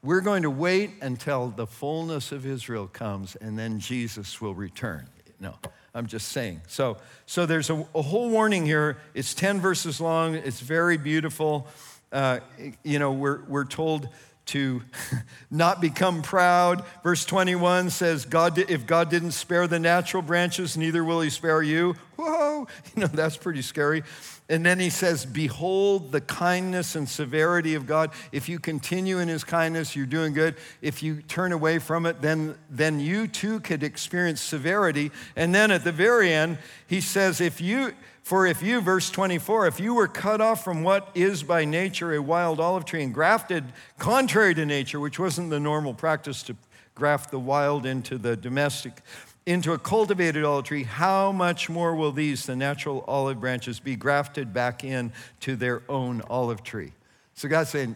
we're 0.02 0.22
going 0.22 0.44
to 0.44 0.50
wait 0.50 0.92
until 1.02 1.50
the 1.50 1.68
fullness 1.68 2.32
of 2.32 2.46
Israel 2.46 2.88
comes 2.88 3.36
and 3.36 3.58
then 3.58 3.80
Jesus 3.80 4.40
will 4.40 4.54
return. 4.54 5.08
No, 5.40 5.56
I'm 5.94 6.08
just 6.08 6.30
saying. 6.30 6.62
So, 6.68 6.98
so 7.26 7.46
there's 7.46 7.70
a, 7.70 7.86
a 7.94 8.02
whole 8.02 8.30
warning 8.30 8.66
here. 8.66 8.98
It's 9.14 9.34
10 9.34 9.60
verses 9.60 10.00
long, 10.00 10.36
it's 10.36 10.62
very 10.62 10.98
beautiful. 10.98 11.68
Uh, 12.12 12.40
you 12.84 13.00
know, 13.00 13.12
we're, 13.12 13.44
we're 13.46 13.66
told 13.66 14.08
to 14.48 14.82
not 15.52 15.82
become 15.82 16.22
proud. 16.22 16.84
Verse 17.04 17.26
21 17.26 17.90
says, 17.90 18.26
God, 18.26 18.58
if 18.58 18.86
God 18.86 19.10
didn't 19.10 19.32
spare 19.32 19.68
the 19.68 19.80
natural 19.80 20.22
branches, 20.22 20.78
neither 20.78 21.04
will 21.04 21.22
he 21.22 21.30
spare 21.30 21.62
you. 21.62 21.96
Whoa, 22.18 22.68
you 22.96 23.02
know, 23.02 23.08
that's 23.08 23.38
pretty 23.38 23.62
scary. 23.62 24.04
And 24.48 24.64
then 24.64 24.80
he 24.80 24.92
says, 24.92 25.26
Behold 25.26 26.12
the 26.12 26.22
kindness 26.22 26.96
and 26.96 27.10
severity 27.10 27.74
of 27.74 27.88
God. 27.88 28.12
If 28.32 28.48
you 28.48 28.60
continue 28.60 29.18
in 29.18 29.28
his 29.28 29.44
kindness, 29.44 29.96
you're 29.96 30.06
doing 30.06 30.34
good. 30.34 30.56
If 30.82 31.02
you 31.02 31.24
turn 31.24 31.52
away 31.52 31.80
from 31.80 32.06
it, 32.06 32.22
then, 32.22 32.56
then 32.70 33.00
you 33.00 33.28
too 33.28 33.60
could 33.60 33.82
experience 33.82 34.42
severity. 34.42 35.12
And 35.36 35.54
then 35.54 35.72
at 35.72 35.84
the 35.84 35.92
very 35.92 36.32
end, 36.32 36.60
he 36.86 37.02
says, 37.02 37.42
If 37.42 37.60
you, 37.60 37.94
for 38.26 38.48
if 38.48 38.64
you, 38.64 38.82
verse 38.82 39.12
24, 39.12 39.68
if 39.68 39.80
you 39.80 39.94
were 39.94 40.08
cut 40.08 40.42
off 40.42 40.64
from 40.64 40.82
what 40.82 41.12
is 41.14 41.44
by 41.44 41.64
nature 41.64 42.12
a 42.12 42.20
wild 42.20 42.60
olive 42.60 42.84
tree 42.84 43.04
and 43.04 43.14
grafted 43.14 43.64
contrary 44.00 44.56
to 44.56 44.66
nature, 44.66 45.00
which 45.00 45.20
wasn't 45.20 45.52
the 45.52 45.60
normal 45.60 45.94
practice 45.94 46.42
to 46.42 46.56
graft 46.96 47.30
the 47.30 47.38
wild 47.38 47.86
into 47.86 48.18
the 48.18 48.36
domestic, 48.36 49.04
into 49.46 49.74
a 49.74 49.78
cultivated 49.78 50.44
olive 50.44 50.66
tree, 50.66 50.82
how 50.82 51.32
much 51.32 51.70
more 51.70 51.96
will 51.96 52.12
these, 52.12 52.48
the 52.48 52.56
natural 52.56 53.06
olive 53.08 53.40
branches, 53.40 53.80
be 53.80 53.96
grafted 53.96 54.52
back 54.52 54.84
in 54.84 55.14
to 55.42 55.56
their 55.56 55.84
own 55.88 56.24
olive 56.28 56.64
tree? 56.64 56.94
So 57.36 57.48
God's 57.48 57.70
saying, 57.70 57.94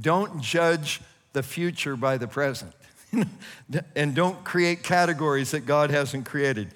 don't 0.00 0.40
judge 0.40 1.00
the 1.32 1.42
future 1.42 1.96
by 1.96 2.18
the 2.18 2.28
present. 2.28 2.72
and 3.96 4.14
don't 4.14 4.44
create 4.44 4.84
categories 4.84 5.50
that 5.50 5.66
God 5.66 5.90
hasn't 5.90 6.24
created. 6.24 6.68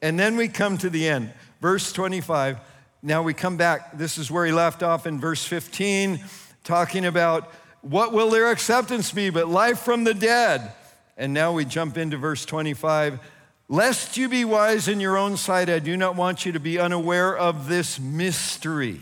And 0.00 0.16
then 0.16 0.36
we 0.36 0.46
come 0.46 0.78
to 0.78 0.88
the 0.88 1.08
end, 1.08 1.32
verse 1.60 1.92
25. 1.92 2.58
Now 3.02 3.22
we 3.22 3.34
come 3.34 3.56
back. 3.56 3.96
This 3.96 4.18
is 4.18 4.30
where 4.30 4.44
he 4.44 4.52
left 4.52 4.82
off 4.82 5.06
in 5.06 5.20
verse 5.20 5.44
15, 5.44 6.22
talking 6.64 7.06
about 7.06 7.52
what 7.82 8.12
will 8.12 8.30
their 8.30 8.50
acceptance 8.50 9.10
be 9.10 9.30
but 9.30 9.48
life 9.48 9.80
from 9.80 10.04
the 10.04 10.14
dead. 10.14 10.72
And 11.16 11.32
now 11.32 11.52
we 11.52 11.64
jump 11.64 11.96
into 11.98 12.16
verse 12.16 12.44
25 12.44 13.20
Lest 13.68 14.16
you 14.16 14.28
be 14.28 14.44
wise 14.44 14.88
in 14.88 14.98
your 14.98 15.16
own 15.16 15.36
sight, 15.36 15.70
I 15.70 15.78
do 15.78 15.96
not 15.96 16.16
want 16.16 16.44
you 16.44 16.50
to 16.50 16.58
be 16.58 16.80
unaware 16.80 17.38
of 17.38 17.68
this 17.68 18.00
mystery. 18.00 19.00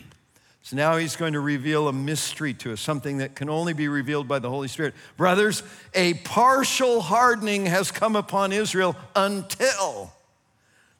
So 0.60 0.76
now 0.76 0.98
he's 0.98 1.16
going 1.16 1.32
to 1.32 1.40
reveal 1.40 1.88
a 1.88 1.92
mystery 1.94 2.52
to 2.52 2.74
us, 2.74 2.80
something 2.82 3.16
that 3.16 3.34
can 3.34 3.48
only 3.48 3.72
be 3.72 3.88
revealed 3.88 4.28
by 4.28 4.40
the 4.40 4.50
Holy 4.50 4.68
Spirit. 4.68 4.92
Brothers, 5.16 5.62
a 5.94 6.12
partial 6.12 7.00
hardening 7.00 7.64
has 7.64 7.90
come 7.90 8.14
upon 8.14 8.52
Israel 8.52 8.94
until 9.16 10.12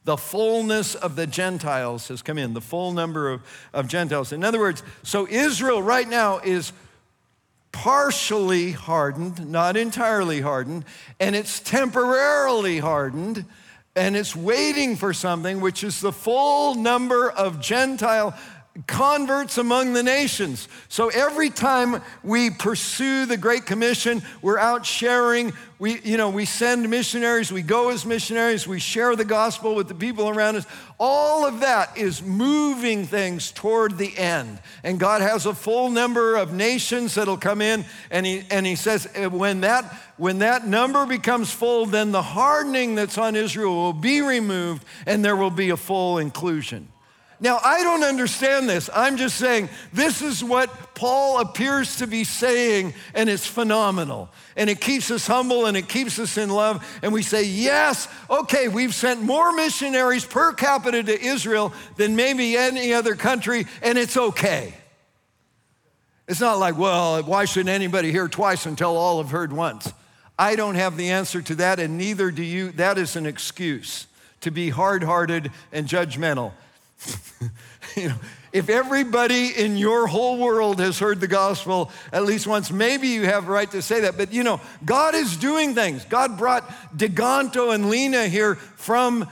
the 0.09 0.16
fullness 0.16 0.94
of 0.94 1.16
the 1.16 1.27
Gentiles 1.27 2.09
has 2.09 2.23
come 2.23 2.38
in, 2.38 2.55
the 2.55 2.62
full 2.62 2.92
number 2.92 3.29
of, 3.29 3.42
of 3.75 3.88
Gentiles. 3.88 4.33
In 4.33 4.42
other 4.42 4.59
words, 4.59 4.83
so 5.03 5.29
Israel 5.29 5.83
right 5.83 6.09
now 6.09 6.38
is 6.38 6.73
partially 7.73 8.73
hardened, 8.73 9.51
not 9.51 9.77
entirely 9.77 10.40
hardened, 10.40 10.87
and 11.21 11.37
it's 11.37 11.61
temporarily 11.61 12.79
hardened, 12.79 13.44
and 13.94 14.16
it's 14.16 14.35
waiting 14.35 14.97
for 14.97 15.12
something, 15.12 15.61
which 15.61 15.85
is 15.85 16.01
the 16.01 16.11
full 16.11 16.75
number 16.75 17.29
of 17.29 17.61
Gentile 17.61 18.35
converts 18.87 19.59
among 19.59 19.93
the 19.93 20.03
nations. 20.03 20.69
So 20.88 21.09
every 21.09 21.51
time 21.51 22.01
we 22.23 22.51
pursue 22.51 23.27
the 23.27 23.37
Great 23.37 23.67
Commission, 23.67 24.23
we're 24.41 24.59
out 24.59 24.87
sharing. 24.87 25.53
We, 25.81 26.01
you 26.01 26.17
know, 26.17 26.31
we 26.31 26.45
send 26.45 26.88
missionaries, 26.88 27.53
we 27.53 27.62
go 27.62 27.91
as 27.91 28.05
missionaries, 28.05 28.67
we 28.67 28.81
share 28.81 29.14
the 29.14 29.25
gospel 29.25 29.77
with 29.77 29.87
the 29.87 29.95
people 29.95 30.29
around 30.29 30.57
us. 30.57 30.67
All 30.99 31.47
of 31.47 31.61
that 31.61 31.97
is 31.97 32.21
moving 32.21 33.07
things 33.07 33.53
toward 33.53 33.97
the 33.97 34.17
end. 34.19 34.59
And 34.83 34.99
God 34.99 35.23
has 35.23 35.47
a 35.47 35.55
full 35.55 35.91
number 35.91 36.37
of 36.37 36.53
nations 36.53 37.14
that'll 37.14 37.37
come 37.37 37.61
in, 37.61 37.85
and 38.11 38.27
He, 38.27 38.43
and 38.51 38.67
he 38.67 38.75
says, 38.75 39.09
eh, 39.14 39.27
when 39.27 39.61
that, 39.61 39.85
when 40.17 40.41
that 40.41 40.67
number 40.67 41.07
becomes 41.07 41.53
full, 41.53 41.87
then 41.87 42.11
the 42.11 42.23
hardening 42.23 42.97
that's 42.97 43.17
on 43.17 43.37
Israel 43.37 43.75
will 43.75 43.93
be 43.93 44.21
removed, 44.21 44.85
and 45.07 45.25
there 45.25 45.37
will 45.37 45.51
be 45.51 45.71
a 45.71 45.77
full 45.77 46.19
inclusion. 46.19 46.88
Now, 47.40 47.61
I 47.62 47.85
don't 47.85 48.03
understand 48.03 48.68
this. 48.68 48.90
I'm 48.92 49.16
just 49.16 49.37
saying 49.37 49.68
this 49.92 50.22
is 50.22 50.42
what 50.42 50.96
Paul 50.96 51.40
appears 51.40 51.96
to 51.96 52.09
be 52.09 52.24
saying, 52.24 52.94
and 53.14 53.31
it's 53.31 53.46
phenomenal. 53.46 54.29
And 54.57 54.68
it 54.68 54.81
keeps 54.81 55.11
us 55.12 55.27
humble 55.27 55.66
and 55.66 55.77
it 55.77 55.88
keeps 55.88 56.18
us 56.18 56.37
in 56.37 56.51
love. 56.51 56.85
And 57.01 57.12
we 57.12 57.22
say, 57.22 57.45
yes, 57.45 58.09
okay, 58.28 58.66
we've 58.66 58.95
sent 58.95 59.22
more 59.22 59.53
missionaries 59.53 60.24
per 60.24 60.53
capita 60.53 61.05
to 61.05 61.20
Israel 61.20 61.72
than 61.97 62.16
maybe 62.16 62.57
any 62.57 62.93
other 62.93 63.14
country, 63.14 63.66
and 63.82 63.97
it's 63.97 64.16
okay. 64.16 64.74
It's 66.26 66.41
not 66.41 66.59
like, 66.59 66.76
well, 66.76 67.22
why 67.22 67.45
should 67.45 67.68
anybody 67.68 68.11
hear 68.11 68.26
twice 68.26 68.66
until 68.66 68.97
all 68.97 69.22
have 69.22 69.30
heard 69.30 69.53
once? 69.53 69.93
I 70.36 70.57
don't 70.57 70.74
have 70.74 70.97
the 70.97 71.11
answer 71.11 71.41
to 71.41 71.55
that, 71.57 71.78
and 71.78 71.97
neither 71.97 72.32
do 72.32 72.43
you. 72.43 72.72
That 72.72 72.99
is 72.99 73.14
an 73.14 73.26
excuse 73.26 74.09
to 74.41 74.51
be 74.51 74.70
hard 74.70 75.05
hearted 75.05 75.53
and 75.72 75.86
judgmental. 75.86 76.53
you 77.96 78.09
know, 78.09 78.16
if 78.53 78.68
everybody 78.68 79.49
in 79.49 79.76
your 79.76 80.07
whole 80.07 80.38
world 80.38 80.80
has 80.80 80.99
heard 80.99 81.20
the 81.20 81.28
gospel 81.28 81.90
at 82.12 82.24
least 82.24 82.46
once, 82.46 82.70
maybe 82.70 83.09
you 83.09 83.24
have 83.24 83.49
a 83.49 83.51
right 83.51 83.70
to 83.70 83.82
say 83.82 84.01
that. 84.01 84.16
But 84.16 84.32
you 84.32 84.42
know, 84.42 84.61
God 84.84 85.14
is 85.14 85.36
doing 85.36 85.74
things. 85.74 86.05
God 86.05 86.38
brought 86.38 86.68
Deganto 86.96 87.74
and 87.74 87.90
Lena 87.90 88.26
here 88.26 88.55
from 88.55 89.28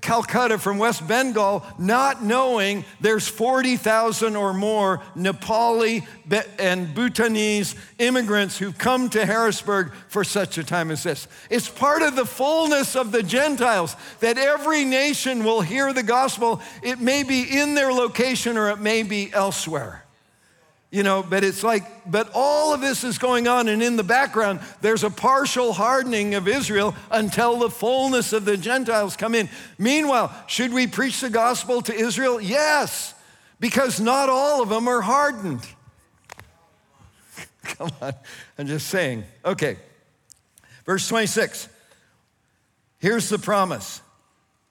Calcutta, 0.00 0.58
from 0.58 0.78
West 0.78 1.06
Bengal, 1.08 1.64
not 1.76 2.22
knowing 2.22 2.84
there's 3.00 3.26
40,000 3.26 4.36
or 4.36 4.54
more 4.54 5.02
Nepali 5.16 6.06
and 6.58 6.94
Bhutanese 6.94 7.74
immigrants 7.98 8.58
who've 8.58 8.78
come 8.78 9.10
to 9.10 9.26
Harrisburg 9.26 9.92
for 10.08 10.22
such 10.22 10.56
a 10.56 10.64
time 10.64 10.92
as 10.92 11.02
this. 11.02 11.26
It's 11.50 11.68
part 11.68 12.02
of 12.02 12.14
the 12.14 12.24
fullness 12.24 12.94
of 12.94 13.10
the 13.10 13.24
Gentiles 13.24 13.96
that 14.20 14.38
every 14.38 14.84
nation 14.84 15.42
will 15.42 15.62
hear 15.62 15.92
the 15.92 16.04
gospel. 16.04 16.60
It 16.82 17.00
may 17.00 17.24
be 17.24 17.42
in 17.42 17.74
their 17.74 17.92
location 17.92 18.56
or 18.56 18.70
it 18.70 18.78
may 18.78 19.02
be 19.02 19.32
elsewhere. 19.32 20.05
You 20.90 21.02
know, 21.02 21.22
but 21.22 21.42
it's 21.42 21.64
like, 21.64 22.10
but 22.10 22.30
all 22.32 22.72
of 22.72 22.80
this 22.80 23.02
is 23.02 23.18
going 23.18 23.48
on, 23.48 23.68
and 23.68 23.82
in 23.82 23.96
the 23.96 24.04
background, 24.04 24.60
there's 24.80 25.02
a 25.02 25.10
partial 25.10 25.72
hardening 25.72 26.34
of 26.36 26.46
Israel 26.46 26.94
until 27.10 27.58
the 27.58 27.70
fullness 27.70 28.32
of 28.32 28.44
the 28.44 28.56
Gentiles 28.56 29.16
come 29.16 29.34
in. 29.34 29.48
Meanwhile, 29.78 30.32
should 30.46 30.72
we 30.72 30.86
preach 30.86 31.20
the 31.20 31.30
gospel 31.30 31.82
to 31.82 31.92
Israel? 31.94 32.40
Yes, 32.40 33.14
because 33.58 34.00
not 34.00 34.28
all 34.28 34.62
of 34.62 34.68
them 34.68 34.86
are 34.86 35.00
hardened. 35.00 35.66
Come 37.64 37.90
on, 38.00 38.14
I'm 38.56 38.68
just 38.68 38.86
saying. 38.86 39.24
Okay, 39.44 39.76
verse 40.84 41.08
26. 41.08 41.68
Here's 43.00 43.28
the 43.28 43.38
promise. 43.38 44.00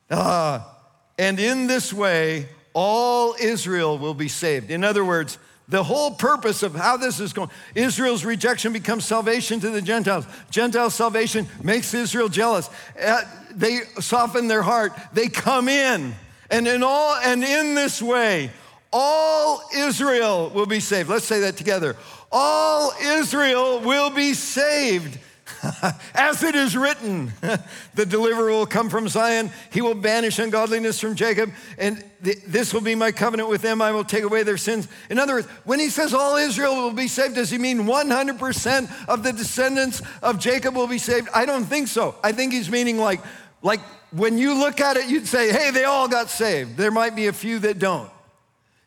Ah, 0.10 0.76
and 1.18 1.40
in 1.40 1.68
this 1.68 1.92
way, 1.92 2.48
all 2.74 3.36
Israel 3.40 3.98
will 3.98 4.14
be 4.14 4.28
saved. 4.30 4.72
In 4.72 4.84
other 4.84 5.04
words, 5.04 5.38
the 5.68 5.84
whole 5.84 6.12
purpose 6.12 6.62
of 6.62 6.76
how 6.76 6.98
this 6.98 7.20
is 7.20 7.34
going, 7.34 7.50
Israel's 7.74 8.24
rejection 8.24 8.72
becomes 8.72 9.06
salvation 9.06 9.60
to 9.62 9.70
the 9.70 9.82
Gentiles. 9.82 10.26
Gentile 10.52 10.90
salvation 10.90 11.48
makes 11.64 11.94
Israel 11.94 12.30
jealous. 12.30 12.70
Uh, 13.02 13.22
they 13.52 13.80
soften 14.00 14.48
their 14.48 14.62
heart. 14.62 14.94
They 15.14 15.28
come 15.28 15.68
in. 15.68 16.14
And 16.52 16.68
in 16.68 16.84
all 16.84 17.16
and 17.16 17.44
in 17.44 17.74
this 17.74 18.02
way, 18.02 18.52
all 18.94 19.64
Israel 19.76 20.52
will 20.54 20.68
be 20.68 20.80
saved. 20.80 21.10
Let's 21.10 21.26
say 21.26 21.42
that 21.42 21.58
together. 21.58 21.96
All 22.32 22.92
Israel 23.02 23.80
will 23.80 24.12
be 24.12 24.34
saved. 24.34 25.18
As 26.14 26.44
it 26.44 26.56
is 26.56 26.76
written, 26.76 27.32
the 27.96 28.06
deliverer 28.06 28.52
will 28.52 28.66
come 28.66 28.90
from 28.90 29.08
Zion. 29.08 29.52
He 29.72 29.82
will 29.82 29.96
banish 29.96 30.40
ungodliness 30.40 31.00
from 31.00 31.16
Jacob. 31.16 31.52
And 31.78 32.04
th- 32.24 32.42
this 32.48 32.74
will 32.74 32.82
be 32.82 32.96
my 32.96 33.12
covenant 33.12 33.50
with 33.50 33.62
them. 33.62 33.82
I 33.82 33.92
will 33.92 34.04
take 34.04 34.24
away 34.24 34.44
their 34.44 34.58
sins. 34.58 34.88
In 35.10 35.20
other 35.20 35.36
words, 35.36 35.48
when 35.64 35.80
he 35.80 35.90
says 35.90 36.14
all 36.14 36.36
Israel 36.36 36.76
will 36.76 36.94
be 36.94 37.08
saved, 37.08 37.36
does 37.36 37.50
he 37.50 37.58
mean 37.58 37.80
100% 37.80 39.08
of 39.08 39.24
the 39.24 39.34
descendants 39.34 40.02
of 40.22 40.40
Jacob 40.40 40.76
will 40.76 40.88
be 40.88 40.98
saved? 41.00 41.28
I 41.34 41.46
don't 41.46 41.66
think 41.66 41.88
so. 41.88 42.16
I 42.24 42.32
think 42.32 42.54
he's 42.54 42.70
meaning 42.70 42.98
like, 42.98 43.22
like 43.62 43.82
when 44.12 44.38
you 44.38 44.58
look 44.58 44.80
at 44.80 44.98
it, 44.98 45.10
you'd 45.10 45.28
say, 45.28 45.52
hey, 45.52 45.72
they 45.72 45.84
all 45.84 46.08
got 46.08 46.30
saved. 46.30 46.78
There 46.78 46.92
might 46.92 47.16
be 47.16 47.28
a 47.28 47.34
few 47.34 47.60
that 47.60 47.80
don't. 47.80 48.10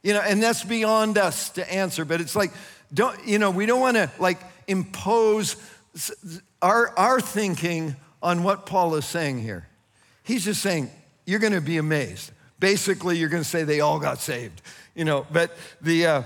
You 0.02 0.14
know, 0.14 0.20
and 0.20 0.42
that's 0.42 0.64
beyond 0.64 1.18
us 1.18 1.50
to 1.50 1.72
answer. 1.72 2.04
But 2.04 2.20
it's 2.20 2.36
like, 2.36 2.52
don't, 2.94 3.26
you 3.26 3.38
know, 3.38 3.50
we 3.50 3.66
don't 3.66 3.80
want 3.80 3.96
to 3.96 4.10
like 4.18 4.38
impose 4.66 5.56
our, 6.62 6.96
our 6.98 7.20
thinking 7.20 7.96
on 8.22 8.42
what 8.42 8.66
Paul 8.66 8.94
is 8.94 9.04
saying 9.04 9.40
here. 9.42 9.68
He's 10.22 10.44
just 10.44 10.62
saying, 10.62 10.90
you're 11.26 11.38
going 11.38 11.52
to 11.52 11.60
be 11.60 11.78
amazed. 11.78 12.32
Basically, 12.60 13.16
you're 13.18 13.28
going 13.28 13.42
to 13.42 13.48
say 13.48 13.62
they 13.62 13.80
all 13.80 13.98
got 13.98 14.18
saved, 14.18 14.62
you 14.94 15.04
know. 15.04 15.26
But 15.30 15.56
the, 15.80 16.06
uh, 16.06 16.22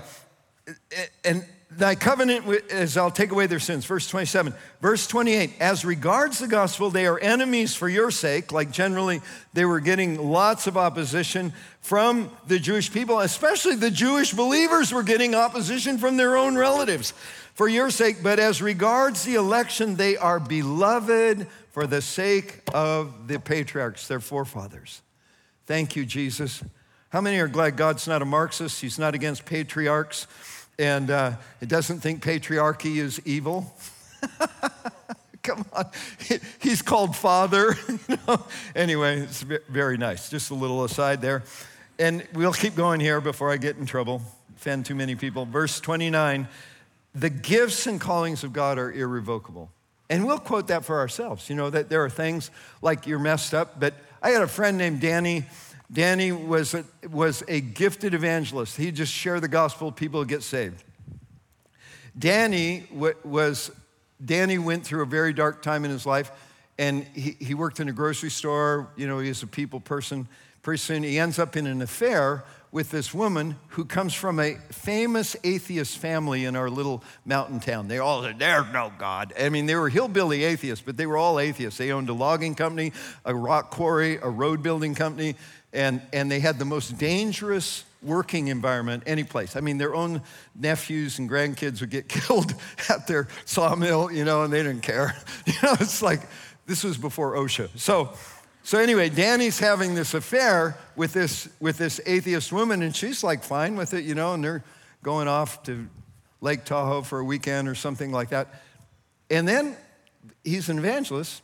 and 1.23 1.45
thy 1.77 1.95
covenant 1.95 2.47
is 2.71 2.97
I'll 2.97 3.11
take 3.11 3.31
away 3.31 3.47
their 3.47 3.59
sins. 3.59 3.85
Verse 3.85 4.07
27. 4.07 4.53
Verse 4.81 5.07
28. 5.07 5.53
As 5.59 5.85
regards 5.85 6.39
the 6.39 6.47
gospel, 6.47 6.89
they 6.89 7.05
are 7.05 7.19
enemies 7.19 7.75
for 7.75 7.89
your 7.89 8.11
sake. 8.11 8.51
Like 8.51 8.71
generally, 8.71 9.21
they 9.53 9.65
were 9.65 9.79
getting 9.79 10.31
lots 10.31 10.67
of 10.67 10.77
opposition 10.77 11.53
from 11.81 12.31
the 12.47 12.59
Jewish 12.59 12.91
people, 12.91 13.19
especially 13.19 13.75
the 13.75 13.91
Jewish 13.91 14.33
believers 14.33 14.91
were 14.91 15.03
getting 15.03 15.35
opposition 15.35 15.97
from 15.97 16.17
their 16.17 16.37
own 16.37 16.55
relatives 16.55 17.13
for 17.53 17.67
your 17.67 17.91
sake, 17.91 18.17
but 18.23 18.39
as 18.39 18.61
regards 18.61 19.23
the 19.23 19.35
election, 19.35 19.95
they 19.95 20.17
are 20.17 20.39
beloved 20.39 21.47
for 21.71 21.85
the 21.85 22.01
sake 22.01 22.61
of 22.73 23.27
the 23.27 23.39
patriarchs, 23.39 24.07
their 24.07 24.19
forefathers. 24.19 25.01
Thank 25.65 25.95
you, 25.95 26.05
Jesus. 26.05 26.63
How 27.09 27.21
many 27.21 27.39
are 27.39 27.47
glad 27.47 27.77
God's 27.77 28.07
not 28.07 28.23
a 28.23 28.25
Marxist? 28.25 28.81
He's 28.81 28.97
not 28.97 29.13
against 29.13 29.45
patriarchs, 29.45 30.25
and 30.79 31.09
uh, 31.09 31.33
he 31.59 31.65
doesn't 31.65 31.99
think 31.99 32.23
patriarchy 32.23 32.97
is 32.97 33.21
evil. 33.25 33.73
Come 35.43 35.65
on, 35.73 35.85
he's 36.59 36.81
called 36.81 37.15
Father. 37.15 37.75
you 38.07 38.17
know? 38.27 38.45
Anyway, 38.75 39.19
it's 39.19 39.41
very 39.41 39.97
nice. 39.97 40.29
Just 40.29 40.51
a 40.51 40.55
little 40.55 40.83
aside 40.83 41.21
there. 41.21 41.43
And 41.99 42.25
we'll 42.33 42.53
keep 42.53 42.75
going 42.75 42.99
here 42.99 43.19
before 43.19 43.51
I 43.51 43.57
get 43.57 43.77
in 43.77 43.85
trouble, 43.85 44.21
offend 44.55 44.85
too 44.85 44.95
many 44.95 45.15
people. 45.15 45.45
Verse 45.45 45.79
29 45.79 46.47
the 47.15 47.29
gifts 47.29 47.85
and 47.85 48.01
callings 48.01 48.43
of 48.43 48.53
God 48.53 48.77
are 48.79 48.91
irrevocable. 48.91 49.69
And 50.09 50.25
we'll 50.25 50.39
quote 50.39 50.67
that 50.67 50.83
for 50.83 50.99
ourselves. 50.99 51.49
You 51.49 51.55
know, 51.55 51.69
that 51.69 51.89
there 51.89 52.03
are 52.03 52.09
things 52.09 52.51
like 52.81 53.07
you're 53.07 53.19
messed 53.19 53.53
up, 53.53 53.79
but 53.79 53.93
I 54.21 54.31
had 54.31 54.41
a 54.41 54.47
friend 54.47 54.77
named 54.77 55.01
Danny. 55.01 55.45
Danny 55.91 56.31
was 56.31 56.73
a, 56.73 56.85
was 57.09 57.43
a 57.47 57.61
gifted 57.61 58.13
evangelist. 58.13 58.77
He 58.77 58.91
just 58.91 59.13
shared 59.13 59.41
the 59.41 59.47
gospel, 59.47 59.91
people 59.91 60.19
would 60.19 60.29
get 60.29 60.43
saved. 60.43 60.83
Danny 62.17 62.87
was, 63.23 63.71
Danny 64.23 64.57
went 64.57 64.85
through 64.85 65.03
a 65.03 65.07
very 65.07 65.33
dark 65.33 65.61
time 65.61 65.85
in 65.85 65.91
his 65.91 66.05
life, 66.05 66.31
and 66.77 67.03
he, 67.13 67.35
he 67.39 67.53
worked 67.53 67.79
in 67.79 67.89
a 67.89 67.93
grocery 67.93 68.29
store. 68.29 68.89
You 68.95 69.07
know, 69.07 69.19
he's 69.19 69.43
a 69.43 69.47
people 69.47 69.79
person. 69.79 70.27
Pretty 70.61 70.79
soon 70.79 71.03
he 71.03 71.19
ends 71.19 71.39
up 71.39 71.57
in 71.57 71.67
an 71.67 71.81
affair 71.81 72.45
with 72.73 72.89
this 72.89 73.13
woman 73.13 73.55
who 73.69 73.85
comes 73.85 74.15
from 74.15 74.39
a 74.39 74.55
famous 74.71 75.35
atheist 75.43 75.95
family 75.97 76.45
in 76.45 76.55
our 76.55 76.71
little 76.71 77.03
mountain 77.23 77.59
town. 77.59 77.87
They 77.87 77.99
all 77.99 78.23
said, 78.23 78.39
There's 78.39 78.65
no 78.73 78.91
God. 78.97 79.31
I 79.39 79.49
mean, 79.49 79.67
they 79.67 79.75
were 79.75 79.89
hillbilly 79.89 80.43
atheists, 80.43 80.83
but 80.83 80.97
they 80.97 81.05
were 81.05 81.17
all 81.17 81.39
atheists. 81.39 81.77
They 81.77 81.91
owned 81.91 82.09
a 82.09 82.13
logging 82.13 82.55
company, 82.55 82.91
a 83.25 83.35
rock 83.35 83.69
quarry, 83.69 84.17
a 84.17 84.29
road 84.29 84.63
building 84.63 84.95
company, 84.95 85.35
and, 85.73 86.01
and 86.13 86.31
they 86.31 86.39
had 86.39 86.59
the 86.59 86.65
most 86.65 86.97
dangerous 86.97 87.83
working 88.01 88.47
environment 88.47 89.03
any 89.05 89.23
place. 89.23 89.55
I 89.55 89.59
mean, 89.59 89.77
their 89.77 89.95
own 89.95 90.21
nephews 90.55 91.19
and 91.19 91.29
grandkids 91.29 91.81
would 91.81 91.89
get 91.89 92.07
killed 92.09 92.53
at 92.89 93.07
their 93.07 93.27
sawmill, 93.45 94.11
you 94.11 94.23
know, 94.23 94.43
and 94.43 94.53
they 94.53 94.63
didn't 94.63 94.83
care. 94.83 95.15
You 95.45 95.53
know, 95.61 95.75
it's 95.79 96.01
like 96.01 96.21
this 96.65 96.83
was 96.83 96.97
before 96.97 97.33
OSHA. 97.33 97.77
So, 97.77 98.13
so 98.63 98.77
anyway, 98.79 99.09
Danny's 99.09 99.59
having 99.59 99.93
this 99.93 100.13
affair 100.13 100.77
with 100.95 101.11
this, 101.11 101.49
with 101.59 101.77
this 101.77 101.99
atheist 102.05 102.51
woman, 102.53 102.81
and 102.81 102.95
she's 102.95 103.23
like 103.23 103.43
fine 103.43 103.75
with 103.75 103.93
it, 103.93 104.05
you 104.05 104.15
know, 104.15 104.33
and 104.33 104.43
they're 104.43 104.63
going 105.01 105.27
off 105.27 105.63
to 105.63 105.87
Lake 106.39 106.63
Tahoe 106.63 107.01
for 107.01 107.19
a 107.19 107.23
weekend 107.25 107.67
or 107.67 107.75
something 107.75 108.11
like 108.11 108.29
that. 108.29 108.61
And 109.29 109.47
then 109.47 109.75
he's 110.43 110.69
an 110.69 110.77
evangelist, 110.77 111.41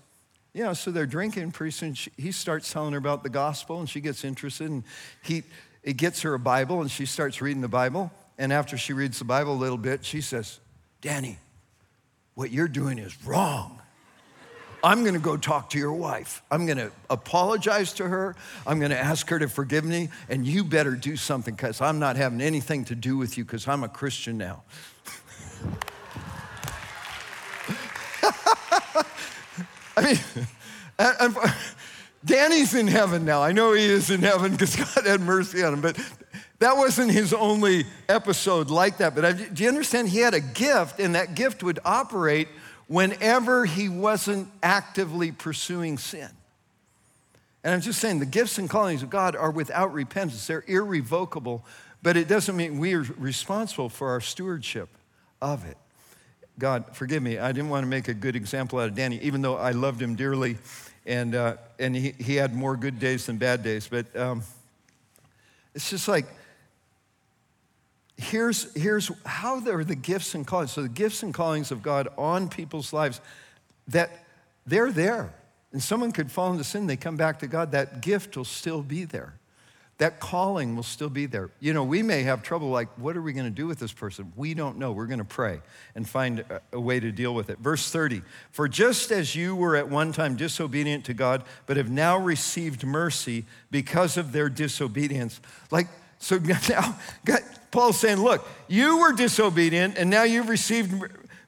you 0.53 0.63
know, 0.63 0.73
so 0.73 0.91
they're 0.91 1.05
drinking. 1.05 1.51
Pretty 1.51 1.71
soon 1.71 1.93
she, 1.93 2.11
he 2.17 2.31
starts 2.31 2.71
telling 2.71 2.93
her 2.93 2.97
about 2.97 3.23
the 3.23 3.29
gospel, 3.29 3.79
and 3.79 3.89
she 3.89 4.01
gets 4.01 4.23
interested, 4.23 4.69
and 4.69 4.83
he 5.23 5.43
it 5.83 5.97
gets 5.97 6.21
her 6.23 6.33
a 6.33 6.39
Bible, 6.39 6.81
and 6.81 6.91
she 6.91 7.05
starts 7.05 7.41
reading 7.41 7.61
the 7.61 7.67
Bible. 7.67 8.11
And 8.37 8.53
after 8.53 8.77
she 8.77 8.93
reads 8.93 9.19
the 9.19 9.25
Bible 9.25 9.53
a 9.53 9.57
little 9.59 9.77
bit, 9.77 10.05
she 10.05 10.21
says, 10.21 10.59
Danny, 11.01 11.37
what 12.35 12.51
you're 12.51 12.67
doing 12.67 12.99
is 12.99 13.25
wrong. 13.25 13.81
I'm 14.81 15.01
going 15.01 15.13
to 15.13 15.19
go 15.19 15.35
talk 15.35 15.71
to 15.71 15.77
your 15.77 15.91
wife. 15.91 16.41
I'm 16.49 16.65
going 16.65 16.77
to 16.77 16.91
apologize 17.09 17.93
to 17.93 18.07
her. 18.07 18.35
I'm 18.65 18.79
going 18.79 18.91
to 18.91 18.97
ask 18.97 19.27
her 19.29 19.39
to 19.39 19.49
forgive 19.49 19.83
me. 19.83 20.09
And 20.29 20.47
you 20.47 20.63
better 20.63 20.95
do 20.95 21.17
something 21.17 21.53
because 21.53 21.81
I'm 21.81 21.99
not 21.99 22.15
having 22.15 22.39
anything 22.39 22.85
to 22.85 22.95
do 22.95 23.17
with 23.17 23.37
you 23.37 23.43
because 23.43 23.67
I'm 23.67 23.83
a 23.83 23.89
Christian 23.89 24.37
now. 24.37 24.63
I 29.99 30.05
mean, 30.05 30.47
and, 30.99 31.37
Danny's 32.25 32.73
in 32.73 32.87
heaven 32.87 33.25
now. 33.25 33.41
I 33.41 33.51
know 33.51 33.73
he 33.73 33.85
is 33.85 34.09
in 34.09 34.21
heaven 34.21 34.51
because 34.51 34.75
God 34.75 35.05
had 35.05 35.21
mercy 35.21 35.63
on 35.63 35.73
him, 35.73 35.81
but 35.81 35.97
that 36.59 36.75
wasn't 36.75 37.11
his 37.11 37.33
only 37.33 37.85
episode 38.09 38.69
like 38.69 38.97
that. 38.97 39.15
But 39.15 39.53
do 39.53 39.63
you 39.63 39.69
understand? 39.69 40.09
He 40.09 40.19
had 40.19 40.33
a 40.33 40.41
gift, 40.41 40.99
and 40.99 41.15
that 41.15 41.35
gift 41.35 41.63
would 41.63 41.79
operate 41.85 42.49
whenever 42.87 43.65
he 43.65 43.87
wasn't 43.87 44.49
actively 44.61 45.31
pursuing 45.31 45.97
sin. 45.97 46.29
And 47.63 47.73
I'm 47.73 47.81
just 47.81 47.99
saying 47.99 48.19
the 48.19 48.25
gifts 48.25 48.57
and 48.57 48.69
callings 48.69 49.03
of 49.03 49.09
God 49.09 49.35
are 49.35 49.51
without 49.51 49.93
repentance, 49.93 50.47
they're 50.47 50.63
irrevocable, 50.67 51.65
but 52.01 52.17
it 52.17 52.27
doesn't 52.27 52.55
mean 52.55 52.79
we 52.79 52.93
are 52.95 53.05
responsible 53.17 53.89
for 53.89 54.09
our 54.09 54.21
stewardship 54.21 54.89
of 55.41 55.65
it. 55.65 55.77
God, 56.59 56.85
forgive 56.91 57.23
me, 57.23 57.37
I 57.39 57.51
didn't 57.53 57.69
want 57.69 57.83
to 57.83 57.87
make 57.87 58.09
a 58.09 58.13
good 58.13 58.35
example 58.35 58.79
out 58.79 58.89
of 58.89 58.95
Danny, 58.95 59.17
even 59.21 59.41
though 59.41 59.55
I 59.55 59.71
loved 59.71 60.01
him 60.01 60.15
dearly 60.15 60.57
and, 61.05 61.33
uh, 61.33 61.55
and 61.79 61.95
he, 61.95 62.13
he 62.19 62.35
had 62.35 62.53
more 62.53 62.75
good 62.75 62.99
days 62.99 63.25
than 63.25 63.37
bad 63.37 63.63
days. 63.63 63.87
But 63.87 64.13
um, 64.15 64.43
it's 65.73 65.89
just 65.89 66.07
like 66.07 66.25
here's, 68.17 68.73
here's 68.75 69.09
how 69.25 69.61
there 69.61 69.79
are 69.79 69.83
the 69.83 69.95
gifts 69.95 70.35
and 70.35 70.45
callings. 70.45 70.71
So 70.71 70.81
the 70.81 70.89
gifts 70.89 71.23
and 71.23 71.33
callings 71.33 71.71
of 71.71 71.81
God 71.81 72.09
on 72.17 72.49
people's 72.49 72.91
lives, 72.91 73.21
that 73.87 74.25
they're 74.65 74.91
there. 74.91 75.33
and 75.71 75.81
someone 75.81 76.11
could 76.11 76.29
fall 76.31 76.51
into 76.51 76.63
sin, 76.63 76.87
they 76.87 76.97
come 76.97 77.15
back 77.15 77.39
to 77.39 77.47
God, 77.47 77.71
that 77.71 78.01
gift 78.01 78.35
will 78.35 78.43
still 78.43 78.81
be 78.81 79.05
there. 79.05 79.38
That 79.99 80.21
calling 80.21 80.77
will 80.77 80.83
still 80.83 81.09
be 81.09 81.25
there. 81.25 81.51
You 81.59 81.73
know, 81.73 81.83
we 81.83 82.01
may 82.03 82.23
have 82.23 82.41
trouble 82.41 82.69
like, 82.69 82.87
what 82.97 83.17
are 83.17 83.21
we 83.21 83.33
going 83.33 83.45
to 83.45 83.51
do 83.51 83.67
with 83.67 83.79
this 83.79 83.91
person? 83.91 84.31
We 84.37 84.53
don't 84.53 84.77
know. 84.77 84.93
We're 84.93 85.07
going 85.07 85.19
to 85.19 85.25
pray 85.25 85.59
and 85.93 86.07
find 86.07 86.45
a, 86.71 86.79
way 86.79 87.01
to 87.01 87.11
deal 87.11 87.35
with 87.35 87.49
it. 87.49 87.59
Verse 87.59 87.91
30 87.91 88.21
For 88.51 88.69
just 88.69 89.11
as 89.11 89.35
you 89.35 89.57
were 89.57 89.75
at 89.75 89.89
one 89.89 90.13
time 90.13 90.37
disobedient 90.37 91.03
to 91.05 91.13
God, 91.13 91.43
but 91.65 91.75
have 91.75 91.91
now 91.91 92.17
received 92.17 92.85
mercy 92.85 93.45
because 93.71 94.15
of 94.15 94.31
their 94.31 94.47
disobedience. 94.47 95.41
Like, 95.69 95.87
so 96.17 96.37
now, 96.69 96.97
God, 97.25 97.41
Paul's 97.71 97.99
saying, 97.99 98.19
look, 98.19 98.47
you 98.69 98.99
were 98.99 99.11
disobedient 99.11 99.97
and 99.97 100.09
now 100.09 100.23
you've 100.23 100.49
received 100.49 100.93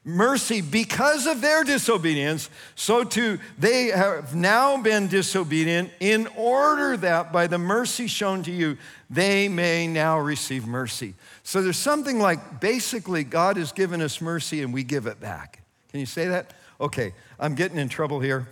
mercy 0.04 0.60
because 0.60 1.26
of 1.26 1.40
their 1.40 1.62
disobedience, 1.62 2.50
so 2.74 3.04
too 3.04 3.38
they 3.58 3.86
have 3.86 4.34
now 4.34 4.80
been 4.80 5.08
disobedient 5.08 5.90
in 6.00 6.26
order 6.36 6.96
that 6.96 7.32
by 7.32 7.46
the 7.46 7.58
mercy 7.58 8.06
shown 8.06 8.42
to 8.42 8.50
you, 8.50 8.76
they 9.08 9.48
may 9.48 9.86
now 9.86 10.18
receive 10.18 10.66
mercy. 10.66 11.14
So 11.44 11.62
there's 11.62 11.76
something 11.76 12.18
like 12.18 12.60
basically 12.60 13.24
God 13.24 13.56
has 13.56 13.72
given 13.72 14.00
us 14.00 14.20
mercy 14.20 14.62
and 14.62 14.72
we 14.72 14.82
give 14.82 15.06
it 15.06 15.20
back. 15.20 15.62
Can 15.90 16.00
you 16.00 16.06
say 16.06 16.28
that? 16.28 16.54
Okay, 16.80 17.14
I'm 17.38 17.54
getting 17.54 17.78
in 17.78 17.88
trouble 17.88 18.18
here. 18.18 18.48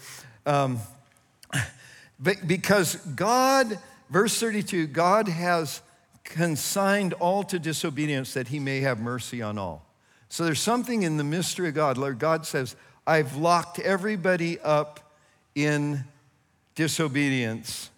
Um, 0.47 0.79
because 2.47 2.97
God, 2.97 3.79
verse 4.09 4.39
32, 4.39 4.87
God 4.89 5.27
has 5.27 5.81
consigned 6.23 7.13
all 7.15 7.43
to 7.45 7.59
disobedience 7.59 8.35
that 8.35 8.49
he 8.49 8.61
may 8.61 8.81
have 8.81 9.01
mercy 9.01 9.43
on 9.43 9.59
all. 9.59 9.90
So 10.31 10.45
there's 10.45 10.61
something 10.61 11.03
in 11.03 11.17
the 11.17 11.25
mystery 11.25 11.69
of 11.69 11.75
God. 11.75 11.99
Lord 11.99 12.21
God 12.21 12.47
says, 12.47 12.77
I've 13.05 13.37
locked 13.37 13.81
everybody 13.81 14.61
up 14.61 15.13
in 15.57 16.05
disobedience 16.77 17.91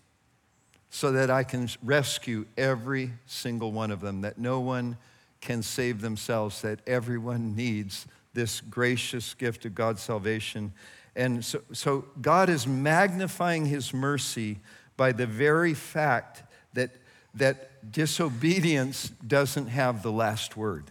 so 0.89 1.13
that 1.13 1.31
I 1.31 1.45
can 1.45 1.69
rescue 1.83 2.47
every 2.57 3.11
single 3.27 3.71
one 3.71 3.91
of 3.91 4.01
them, 4.01 4.23
that 4.23 4.39
no 4.39 4.61
one 4.61 4.97
can 5.43 5.63
save 5.63 6.01
themselves, 6.01 6.63
that 6.63 6.81
everyone 6.87 7.55
needs 7.55 8.07
this 8.33 8.63
gracious 8.63 9.35
gift 9.35 9.67
of 9.67 9.75
God's 9.75 10.01
salvation. 10.01 10.73
And 11.15 11.45
so, 11.45 11.61
so 11.73 12.07
God 12.23 12.49
is 12.49 12.67
magnifying 12.67 13.67
his 13.67 13.93
mercy 13.93 14.59
by 14.97 15.13
the 15.13 15.27
very 15.27 15.75
fact 15.75 16.45
that, 16.73 16.93
that 17.35 17.93
disobedience 17.93 19.11
doesn't 19.27 19.67
have 19.67 20.03
the 20.03 20.13
last 20.13 20.57
word. 20.57 20.91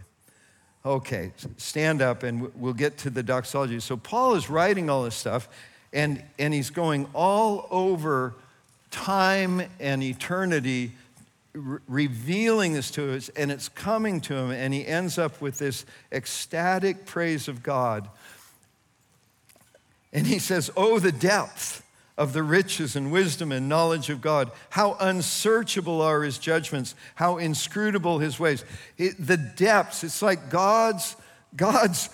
Okay, 0.84 1.32
stand 1.58 2.02
up 2.02 2.24
and 2.24 2.54
we'll 2.56 2.74
get 2.74 2.98
to 3.00 3.12
the 3.12 3.22
doxology. 3.22 3.80
So, 3.80 3.98
Paul 3.98 4.34
is 4.34 4.50
writing 4.50 4.90
all 4.90 5.04
this 5.04 5.16
stuff, 5.16 5.48
and, 5.94 6.24
and 6.40 6.54
he's 6.54 6.72
going 6.72 7.08
all 7.14 7.68
over 7.70 8.34
time 8.90 9.62
and 9.80 10.02
eternity, 10.02 10.92
re- 11.54 11.80
revealing 11.88 12.74
this 12.74 12.90
to 12.92 13.16
us, 13.16 13.30
and 13.30 13.52
it's 13.52 13.70
coming 13.70 14.22
to 14.22 14.36
him, 14.36 14.50
and 14.50 14.74
he 14.74 14.86
ends 14.86 15.20
up 15.20 15.40
with 15.40 15.60
this 15.60 15.86
ecstatic 16.12 17.06
praise 17.06 17.48
of 17.48 17.62
God. 17.62 18.10
And 20.12 20.26
he 20.26 20.40
says, 20.40 20.72
Oh, 20.76 20.98
the 20.98 21.12
depth 21.12 21.84
of 22.18 22.34
the 22.34 22.44
riches 22.44 22.96
and 22.96 23.12
wisdom 23.12 23.52
and 23.52 23.70
knowledge 23.70 24.10
of 24.10 24.22
God. 24.22 24.52
How 24.70 24.96
unsearchable 25.00 26.02
are 26.02 26.24
his 26.24 26.38
judgments, 26.38 26.96
how 27.16 27.38
inscrutable 27.38 28.20
his 28.20 28.40
ways. 28.40 28.64
It, 28.98 29.16
the 29.26 29.38
depths, 29.38 30.04
it's 30.04 30.22
like 30.22 30.50
God's, 30.50 31.16
God's, 31.56 32.10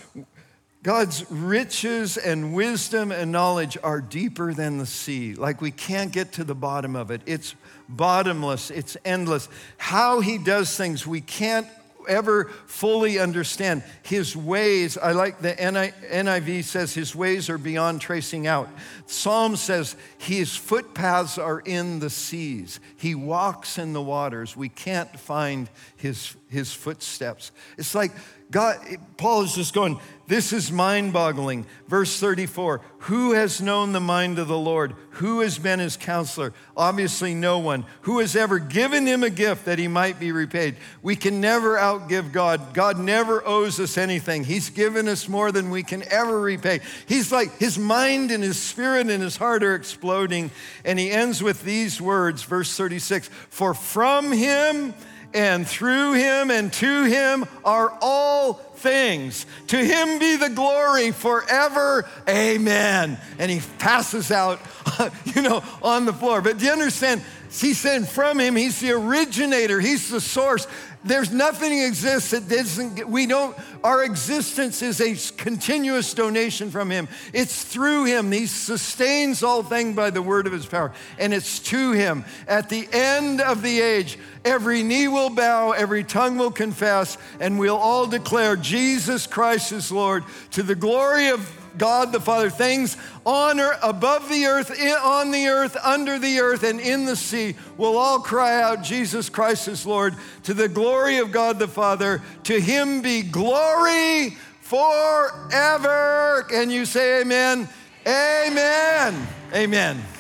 God's 0.84 1.30
riches 1.30 2.18
and 2.18 2.54
wisdom 2.54 3.12
and 3.12 3.32
knowledge 3.32 3.78
are 3.84 4.00
deeper 4.00 4.54
than 4.54 4.78
the 4.78 4.86
sea. 4.86 5.34
Like 5.34 5.62
we 5.62 5.72
can't 5.72 6.12
get 6.12 6.34
to 6.34 6.44
the 6.44 6.56
bottom 6.56 6.96
of 6.96 7.12
it. 7.12 7.22
It's 7.26 7.56
bottomless, 7.90 8.72
it's 8.72 8.96
endless. 9.04 9.50
How 9.78 10.20
he 10.20 10.38
does 10.38 10.76
things, 10.78 11.06
we 11.06 11.22
can't 11.22 11.68
ever 12.08 12.46
fully 12.66 13.20
understand. 13.20 13.84
His 14.04 14.36
ways, 14.36 14.98
I 14.98 15.12
like 15.12 15.40
the 15.40 15.54
NIV 15.54 16.64
says 16.64 16.94
his 16.94 17.16
ways 17.16 17.50
are 17.50 17.58
beyond 17.58 18.02
tracing 18.02 18.48
out. 18.48 18.70
Psalm 19.06 19.56
says 19.56 19.96
his 20.18 20.56
footpaths 20.56 21.38
are 21.38 21.60
in 21.60 22.00
the 22.00 22.10
seas. 22.10 22.80
He 22.98 23.16
walks 23.16 23.78
in 23.78 23.94
the 23.94 24.02
waters. 24.02 24.56
We 24.56 24.70
can't 24.70 25.20
find 25.20 25.70
his, 25.96 26.36
his 26.50 26.74
footsteps. 26.74 27.52
It's 27.78 27.94
like 27.94 28.12
God, 28.50 28.78
Paul 29.18 29.44
is 29.44 29.54
just 29.54 29.74
going, 29.74 30.00
this 30.28 30.54
is 30.54 30.72
mind 30.72 31.12
boggling. 31.12 31.66
Verse 31.88 32.18
34 32.18 32.80
Who 33.00 33.34
has 33.34 33.62
known 33.62 33.92
the 33.92 34.00
mind 34.00 34.40
of 34.40 34.48
the 34.48 34.58
Lord? 34.58 34.94
Who 35.12 35.42
has 35.42 35.60
been 35.60 35.80
his 35.80 35.98
counselor? 35.98 36.54
Obviously, 36.76 37.34
no 37.34 37.60
one. 37.60 37.86
Who 38.02 38.20
has 38.20 38.38
ever 38.38 38.60
given 38.60 39.06
him 39.06 39.24
a 39.24 39.30
gift 39.30 39.66
that 39.66 39.80
he 39.80 39.90
might 39.90 40.18
be 40.18 40.32
repaid? 40.32 40.78
We 41.02 41.18
can 41.18 41.42
never 41.42 41.76
outgive 41.76 42.32
God. 42.32 42.74
God 42.74 43.00
never 43.00 43.46
owes 43.46 43.82
us 43.82 43.98
anything. 43.98 44.46
He's 44.46 44.70
given 44.70 45.10
us 45.10 45.28
more 45.28 45.52
than 45.52 45.70
we 45.70 45.84
can 45.84 46.04
ever 46.10 46.40
repay. 46.40 46.80
He's 47.06 47.34
like, 47.34 47.58
his 47.58 47.78
mind 47.78 48.32
and 48.32 48.44
his 48.44 48.58
spirit 48.58 49.10
and 49.10 49.22
his 49.22 49.36
heart 49.36 49.62
are 49.62 49.76
exploding. 49.76 50.52
And 50.86 50.98
he 50.98 51.12
ends 51.12 51.44
with 51.44 51.64
these 51.64 52.00
words, 52.00 52.44
verse 52.44 52.76
36 52.78 53.28
For 53.50 53.74
from 53.74 54.32
him, 54.32 54.94
and 55.34 55.68
through 55.68 56.14
him 56.14 56.52
and 56.52 56.72
to 56.74 57.04
him 57.04 57.46
are 57.64 57.98
all 58.02 58.54
things. 58.54 59.46
To 59.68 59.78
him 59.78 60.20
be 60.20 60.36
the 60.38 60.50
glory 60.50 61.12
forever. 61.12 62.08
Amen. 62.28 63.18
And 63.40 63.52
he 63.52 63.62
passes 63.80 64.32
out, 64.32 64.60
you 65.26 65.42
know, 65.42 65.64
on 65.82 66.06
the 66.06 66.14
floor. 66.14 66.42
But 66.42 66.58
do 66.58 66.66
you 66.66 66.72
understand? 66.72 67.24
He's 67.52 67.80
saying 67.80 68.06
from 68.06 68.40
him, 68.40 68.56
he's 68.56 68.80
the 68.80 68.92
originator, 68.92 69.80
he's 69.80 70.10
the 70.10 70.22
source. 70.22 70.68
There's 71.04 71.32
nothing 71.32 71.80
exists 71.80 72.32
that 72.32 72.50
doesn't, 72.50 73.08
we 73.08 73.28
don't, 73.28 73.56
our 73.84 74.04
existence 74.04 74.82
is 74.82 75.00
a 75.00 75.16
continuous 75.38 76.14
donation 76.14 76.72
from 76.72 76.90
Him. 76.90 77.08
It's 77.34 77.64
through 77.64 78.06
Him. 78.06 78.32
He 78.32 78.48
sustains 78.48 79.44
all 79.44 79.64
things 79.64 79.96
by 79.96 80.10
the 80.10 80.22
word 80.22 80.48
of 80.48 80.54
His 80.54 80.66
power. 80.66 80.92
And 81.18 81.34
it's 81.34 81.60
to 81.60 81.92
Him. 81.92 82.26
At 82.48 82.70
the 82.70 82.88
end 82.92 83.42
of 83.42 83.62
the 83.62 83.80
age, 83.80 84.18
every 84.44 84.84
knee 84.84 85.08
will 85.08 85.30
bow, 85.30 85.72
every 85.72 86.04
tongue 86.04 86.38
will 86.38 86.52
confess, 86.52 87.18
and 87.40 87.58
we'll 87.58 87.78
all 87.78 88.08
declare 88.08 88.56
Jesus 88.56 89.28
Christ 89.28 89.72
is 89.72 89.92
Lord 89.92 90.24
to 90.52 90.64
the 90.64 90.76
glory 90.76 91.30
of 91.30 91.57
God 91.78 92.12
the 92.12 92.20
Father, 92.20 92.50
things 92.50 92.98
on 93.26 93.60
above 93.82 94.30
the 94.30 94.46
earth, 94.46 94.72
on 95.04 95.32
the 95.32 95.48
earth, 95.48 95.78
under 95.84 96.20
the 96.20 96.40
earth, 96.40 96.64
and 96.64 96.80
in 96.80 97.06
the 97.06 97.16
sea 97.16 97.56
will 97.78 97.98
all 97.98 98.20
cry 98.20 98.62
out, 98.62 98.84
Jesus 98.84 99.30
Christ 99.30 99.68
is 99.68 99.86
Lord, 99.86 100.16
to 100.44 100.54
the 100.54 100.70
glory 100.70 101.18
of 101.18 101.32
God 101.32 101.60
the 101.60 101.68
Father. 101.68 102.22
To 102.44 102.60
him 102.60 103.02
be 103.02 103.22
glory 103.22 104.38
forever. 104.62 106.46
Can 106.50 106.70
you 106.70 106.86
say 106.86 107.22
amen? 107.22 107.70
Amen. 108.06 109.28
Amen. 109.54 110.17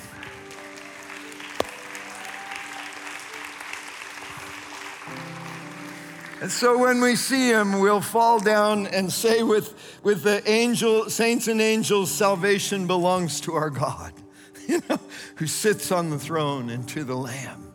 And 6.40 6.52
so 6.52 6.78
when 6.78 7.02
we 7.02 7.16
see 7.16 7.50
him, 7.50 7.80
we'll 7.80 8.02
fall 8.02 8.40
down 8.40 8.86
and 8.88 9.12
say 9.12 9.42
with, 9.42 10.00
with 10.04 10.22
the 10.22 10.48
angel, 10.48 11.10
saints 11.10 11.48
and 11.48 11.60
angels, 11.60 12.12
salvation 12.12 12.86
belongs 12.86 13.42
to 13.42 13.56
our 13.56 13.72
God, 13.72 14.14
you 14.68 14.82
know, 14.88 15.00
who 15.38 15.48
sits 15.48 15.92
on 15.92 16.12
the 16.12 16.20
throne 16.20 16.70
and 16.70 16.88
to 16.90 17.04
the 17.04 17.16
Lamb. 17.16 17.74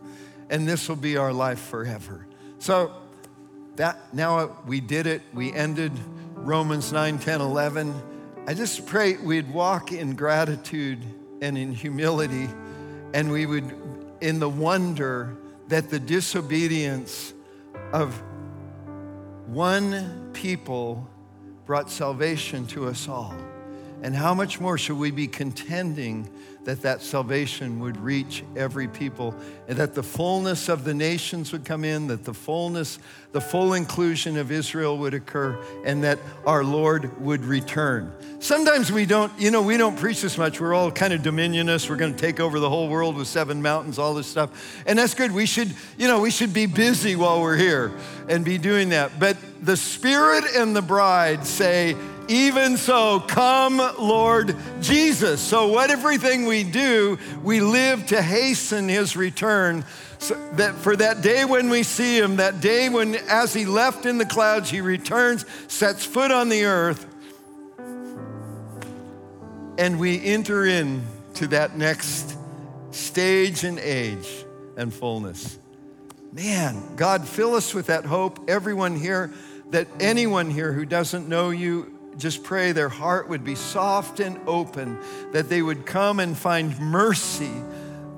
And 0.48 0.68
this 0.68 0.88
will 0.88 0.96
be 0.96 1.16
our 1.16 1.32
life 1.32 1.58
forever. 1.58 2.26
So 2.60 2.92
that 3.76 4.14
now 4.14 4.58
we 4.64 4.80
did 4.80 5.08
it. 5.08 5.22
We 5.34 5.52
ended 5.52 5.92
Romans 6.34 6.92
9, 6.92 7.18
10, 7.18 7.40
11. 7.40 7.94
I 8.46 8.54
just 8.54 8.86
pray 8.86 9.16
we'd 9.16 9.52
walk 9.52 9.90
in 9.90 10.14
gratitude 10.14 11.00
and 11.40 11.58
in 11.58 11.72
humility, 11.72 12.48
and 13.12 13.32
we 13.32 13.46
would, 13.46 13.74
in 14.20 14.38
the 14.38 14.48
wonder 14.48 15.36
that 15.66 15.90
the 15.90 15.98
disobedience 15.98 17.32
of 17.92 18.22
one 19.52 20.30
people 20.32 21.06
brought 21.66 21.90
salvation 21.90 22.66
to 22.68 22.88
us 22.88 23.08
all. 23.08 23.34
And 24.02 24.16
how 24.16 24.34
much 24.34 24.60
more 24.60 24.78
should 24.78 24.98
we 24.98 25.10
be 25.10 25.28
contending 25.28 26.28
that 26.64 26.82
that 26.82 27.02
salvation 27.02 27.80
would 27.80 27.96
reach 27.96 28.44
every 28.56 28.86
people 28.86 29.34
and 29.66 29.76
that 29.78 29.94
the 29.94 30.02
fullness 30.02 30.68
of 30.68 30.84
the 30.84 30.94
nations 30.94 31.50
would 31.52 31.64
come 31.64 31.84
in, 31.84 32.06
that 32.06 32.24
the 32.24 32.34
fullness, 32.34 32.98
the 33.32 33.40
full 33.40 33.74
inclusion 33.74 34.36
of 34.36 34.52
Israel 34.52 34.98
would 34.98 35.14
occur, 35.14 35.58
and 35.84 36.04
that 36.04 36.18
our 36.46 36.62
Lord 36.62 37.20
would 37.20 37.44
return. 37.44 38.12
Sometimes 38.38 38.92
we 38.92 39.06
don't, 39.06 39.32
you 39.38 39.50
know, 39.50 39.62
we 39.62 39.76
don't 39.76 39.96
preach 39.96 40.20
this 40.20 40.36
much. 40.36 40.60
We're 40.60 40.74
all 40.74 40.90
kind 40.90 41.12
of 41.12 41.22
dominionists. 41.22 41.88
We're 41.88 41.96
going 41.96 42.14
to 42.14 42.20
take 42.20 42.40
over 42.40 42.58
the 42.58 42.68
whole 42.68 42.88
world 42.88 43.16
with 43.16 43.28
seven 43.28 43.62
mountains, 43.62 43.98
all 43.98 44.14
this 44.14 44.26
stuff. 44.26 44.82
And 44.86 44.98
that's 44.98 45.14
good. 45.14 45.32
We 45.32 45.46
should, 45.46 45.74
you 45.96 46.08
know, 46.08 46.20
we 46.20 46.30
should 46.30 46.52
be 46.52 46.66
busy 46.66 47.16
while 47.16 47.40
we're 47.40 47.56
here 47.56 47.92
and 48.28 48.44
be 48.44 48.58
doing 48.58 48.90
that. 48.90 49.18
But 49.18 49.36
the 49.64 49.76
Spirit 49.76 50.44
and 50.56 50.74
the 50.74 50.82
bride 50.82 51.46
say, 51.46 51.96
Even 52.32 52.78
so, 52.78 53.20
come, 53.20 53.76
Lord 53.98 54.56
Jesus. 54.80 55.38
So, 55.38 55.68
what 55.68 55.90
everything 55.90 56.46
we 56.46 56.64
do, 56.64 57.18
we 57.42 57.60
live 57.60 58.06
to 58.06 58.22
hasten 58.22 58.88
his 58.88 59.18
return. 59.18 59.84
So 60.16 60.34
that 60.52 60.74
for 60.76 60.96
that 60.96 61.20
day 61.20 61.44
when 61.44 61.68
we 61.68 61.82
see 61.82 62.16
him, 62.16 62.36
that 62.36 62.62
day 62.62 62.88
when, 62.88 63.16
as 63.28 63.52
he 63.52 63.66
left 63.66 64.06
in 64.06 64.16
the 64.16 64.24
clouds, 64.24 64.70
he 64.70 64.80
returns, 64.80 65.44
sets 65.68 66.06
foot 66.06 66.30
on 66.30 66.48
the 66.48 66.64
earth, 66.64 67.06
and 69.76 70.00
we 70.00 70.24
enter 70.24 70.64
in 70.64 71.02
to 71.34 71.48
that 71.48 71.76
next 71.76 72.38
stage 72.92 73.62
and 73.62 73.78
age 73.78 74.46
and 74.78 74.94
fullness. 74.94 75.58
Man, 76.32 76.96
God, 76.96 77.28
fill 77.28 77.56
us 77.56 77.74
with 77.74 77.88
that 77.88 78.06
hope. 78.06 78.48
Everyone 78.48 78.96
here, 78.96 79.30
that 79.68 79.86
anyone 80.00 80.48
here 80.48 80.72
who 80.72 80.86
doesn't 80.86 81.28
know 81.28 81.50
you, 81.50 81.98
just 82.16 82.42
pray 82.42 82.72
their 82.72 82.88
heart 82.88 83.28
would 83.28 83.44
be 83.44 83.54
soft 83.54 84.20
and 84.20 84.38
open, 84.46 84.98
that 85.32 85.48
they 85.48 85.62
would 85.62 85.86
come 85.86 86.20
and 86.20 86.36
find 86.36 86.78
mercy. 86.78 87.52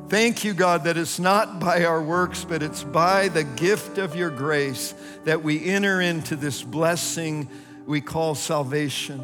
Thank 0.09 0.45
you, 0.45 0.53
God, 0.53 0.85
that 0.85 0.97
it's 0.97 1.19
not 1.19 1.61
by 1.61 1.85
our 1.85 2.03
works, 2.03 2.45
but 2.45 2.63
it's 2.63 2.85
by 2.85 3.29
the 3.29 3.45
gift 3.45 3.99
of 3.99 4.15
your 4.15 4.31
grace 4.31 4.95
that 5.25 5.43
we 5.43 5.65
enter 5.65 6.01
into 6.01 6.37
this 6.37 6.63
blessing 6.63 7.49
we 7.87 8.01
call 8.01 8.35
salvation. 8.35 9.23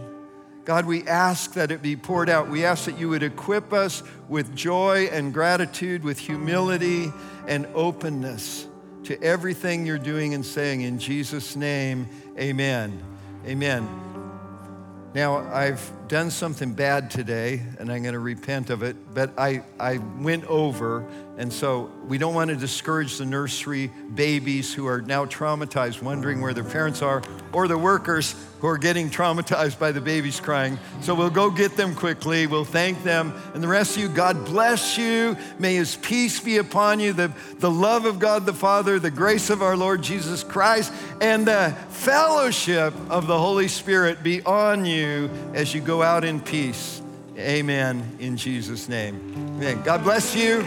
God, 0.65 0.87
we 0.87 1.07
ask 1.07 1.55
that 1.55 1.71
it 1.71 1.83
be 1.83 1.97
poured 1.97 2.29
out. 2.29 2.49
We 2.49 2.65
ask 2.65 2.85
that 2.85 2.99
you 2.99 3.09
would 3.09 3.23
equip 3.23 3.73
us 3.73 4.03
with 4.29 4.55
joy 4.55 5.09
and 5.11 5.33
gratitude, 5.33 6.05
with 6.05 6.19
humility 6.19 7.13
and 7.47 7.67
openness 7.75 8.67
to 9.05 9.21
everything 9.23 9.87
you're 9.87 9.99
doing 9.99 10.35
and 10.35 10.45
saying. 10.45 10.83
In 10.83 10.99
Jesus' 10.99 11.57
name, 11.57 12.09
amen. 12.39 13.03
Amen. 13.47 14.10
Now, 15.15 15.39
I've 15.53 15.93
done 16.11 16.29
something 16.29 16.73
bad 16.73 17.09
today, 17.09 17.63
and 17.79 17.89
I'm 17.89 18.03
going 18.03 18.15
to 18.15 18.19
repent 18.19 18.69
of 18.69 18.83
it, 18.83 18.97
but 19.15 19.31
I, 19.39 19.63
I 19.79 19.99
went 20.19 20.45
over, 20.47 21.07
and 21.39 21.53
so 21.53 21.89
we 22.09 22.19
don't 22.19 22.35
want 22.35 22.51
to 22.51 22.57
discourage 22.57 23.17
the 23.17 23.25
nursery 23.25 23.93
babies 24.13 24.75
who 24.75 24.89
are 24.89 25.01
now 25.01 25.25
traumatized, 25.25 26.03
wondering 26.03 26.41
where 26.41 26.53
their 26.53 26.65
parents 26.65 27.01
are, 27.01 27.23
or 27.53 27.69
the 27.69 27.79
workers 27.79 28.35
who 28.61 28.67
are 28.67 28.77
getting 28.77 29.09
traumatized 29.09 29.79
by 29.79 29.91
the 29.91 30.01
babies 30.01 30.39
crying. 30.39 30.79
So 31.01 31.15
we'll 31.15 31.31
go 31.31 31.51
get 31.51 31.77
them 31.77 31.95
quickly. 31.95 32.47
We'll 32.47 32.65
thank 32.65 33.03
them. 33.05 33.33
And 33.55 33.63
the 33.63 33.69
rest 33.69 33.97
of 33.97 34.03
you, 34.03 34.09
God 34.11 34.45
bless 34.45 34.99
you. 34.99 35.37
May 35.59 35.77
his 35.77 35.97
peace 35.97 36.41
be 36.41 36.59
upon 36.59 37.01
you, 37.01 37.15
the, 37.15 37.33
the 37.59 37.71
love 37.71 38.05
of 38.05 38.19
God 38.19 38.45
the 38.45 38.53
Father, 38.53 38.99
the 38.99 39.11
grace 39.11 39.49
of 39.49 39.63
our 39.63 39.77
Lord 39.77 40.03
Jesus 40.03 40.45
Christ, 40.45 40.93
and 41.23 41.47
the 41.47 41.75
fellowship 41.89 42.93
of 43.09 43.27
the 43.27 43.39
Holy 43.39 43.69
Spirit 43.69 44.23
be 44.23 44.43
on 44.43 44.85
you 44.85 45.31
as 45.55 45.73
you 45.73 45.81
out 46.03 46.25
in 46.25 46.41
peace. 46.41 47.01
Amen. 47.39 48.17
In 48.19 48.37
Jesus' 48.37 48.89
name. 48.89 49.17
Amen. 49.57 49.83
God 49.83 50.03
bless 50.03 50.35
you. 50.35 50.61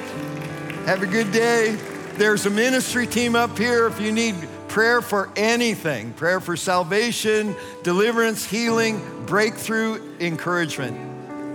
Have 0.85 1.03
a 1.03 1.07
good 1.07 1.31
day. 1.31 1.77
There's 2.17 2.45
a 2.45 2.49
ministry 2.49 3.07
team 3.07 3.35
up 3.35 3.57
here 3.57 3.87
if 3.87 3.99
you 3.99 4.11
need 4.11 4.35
prayer 4.67 5.01
for 5.01 5.29
anything 5.35 6.13
prayer 6.13 6.39
for 6.39 6.57
salvation, 6.57 7.55
deliverance, 7.83 8.43
healing, 8.43 8.99
breakthrough, 9.25 10.01
encouragement. 10.19 10.97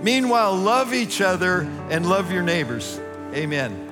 Meanwhile, 0.03 0.55
love 0.55 0.93
each 0.93 1.19
other 1.19 1.61
and 1.89 2.07
love 2.07 2.31
your 2.31 2.43
neighbors. 2.43 2.99
Amen. 3.33 3.88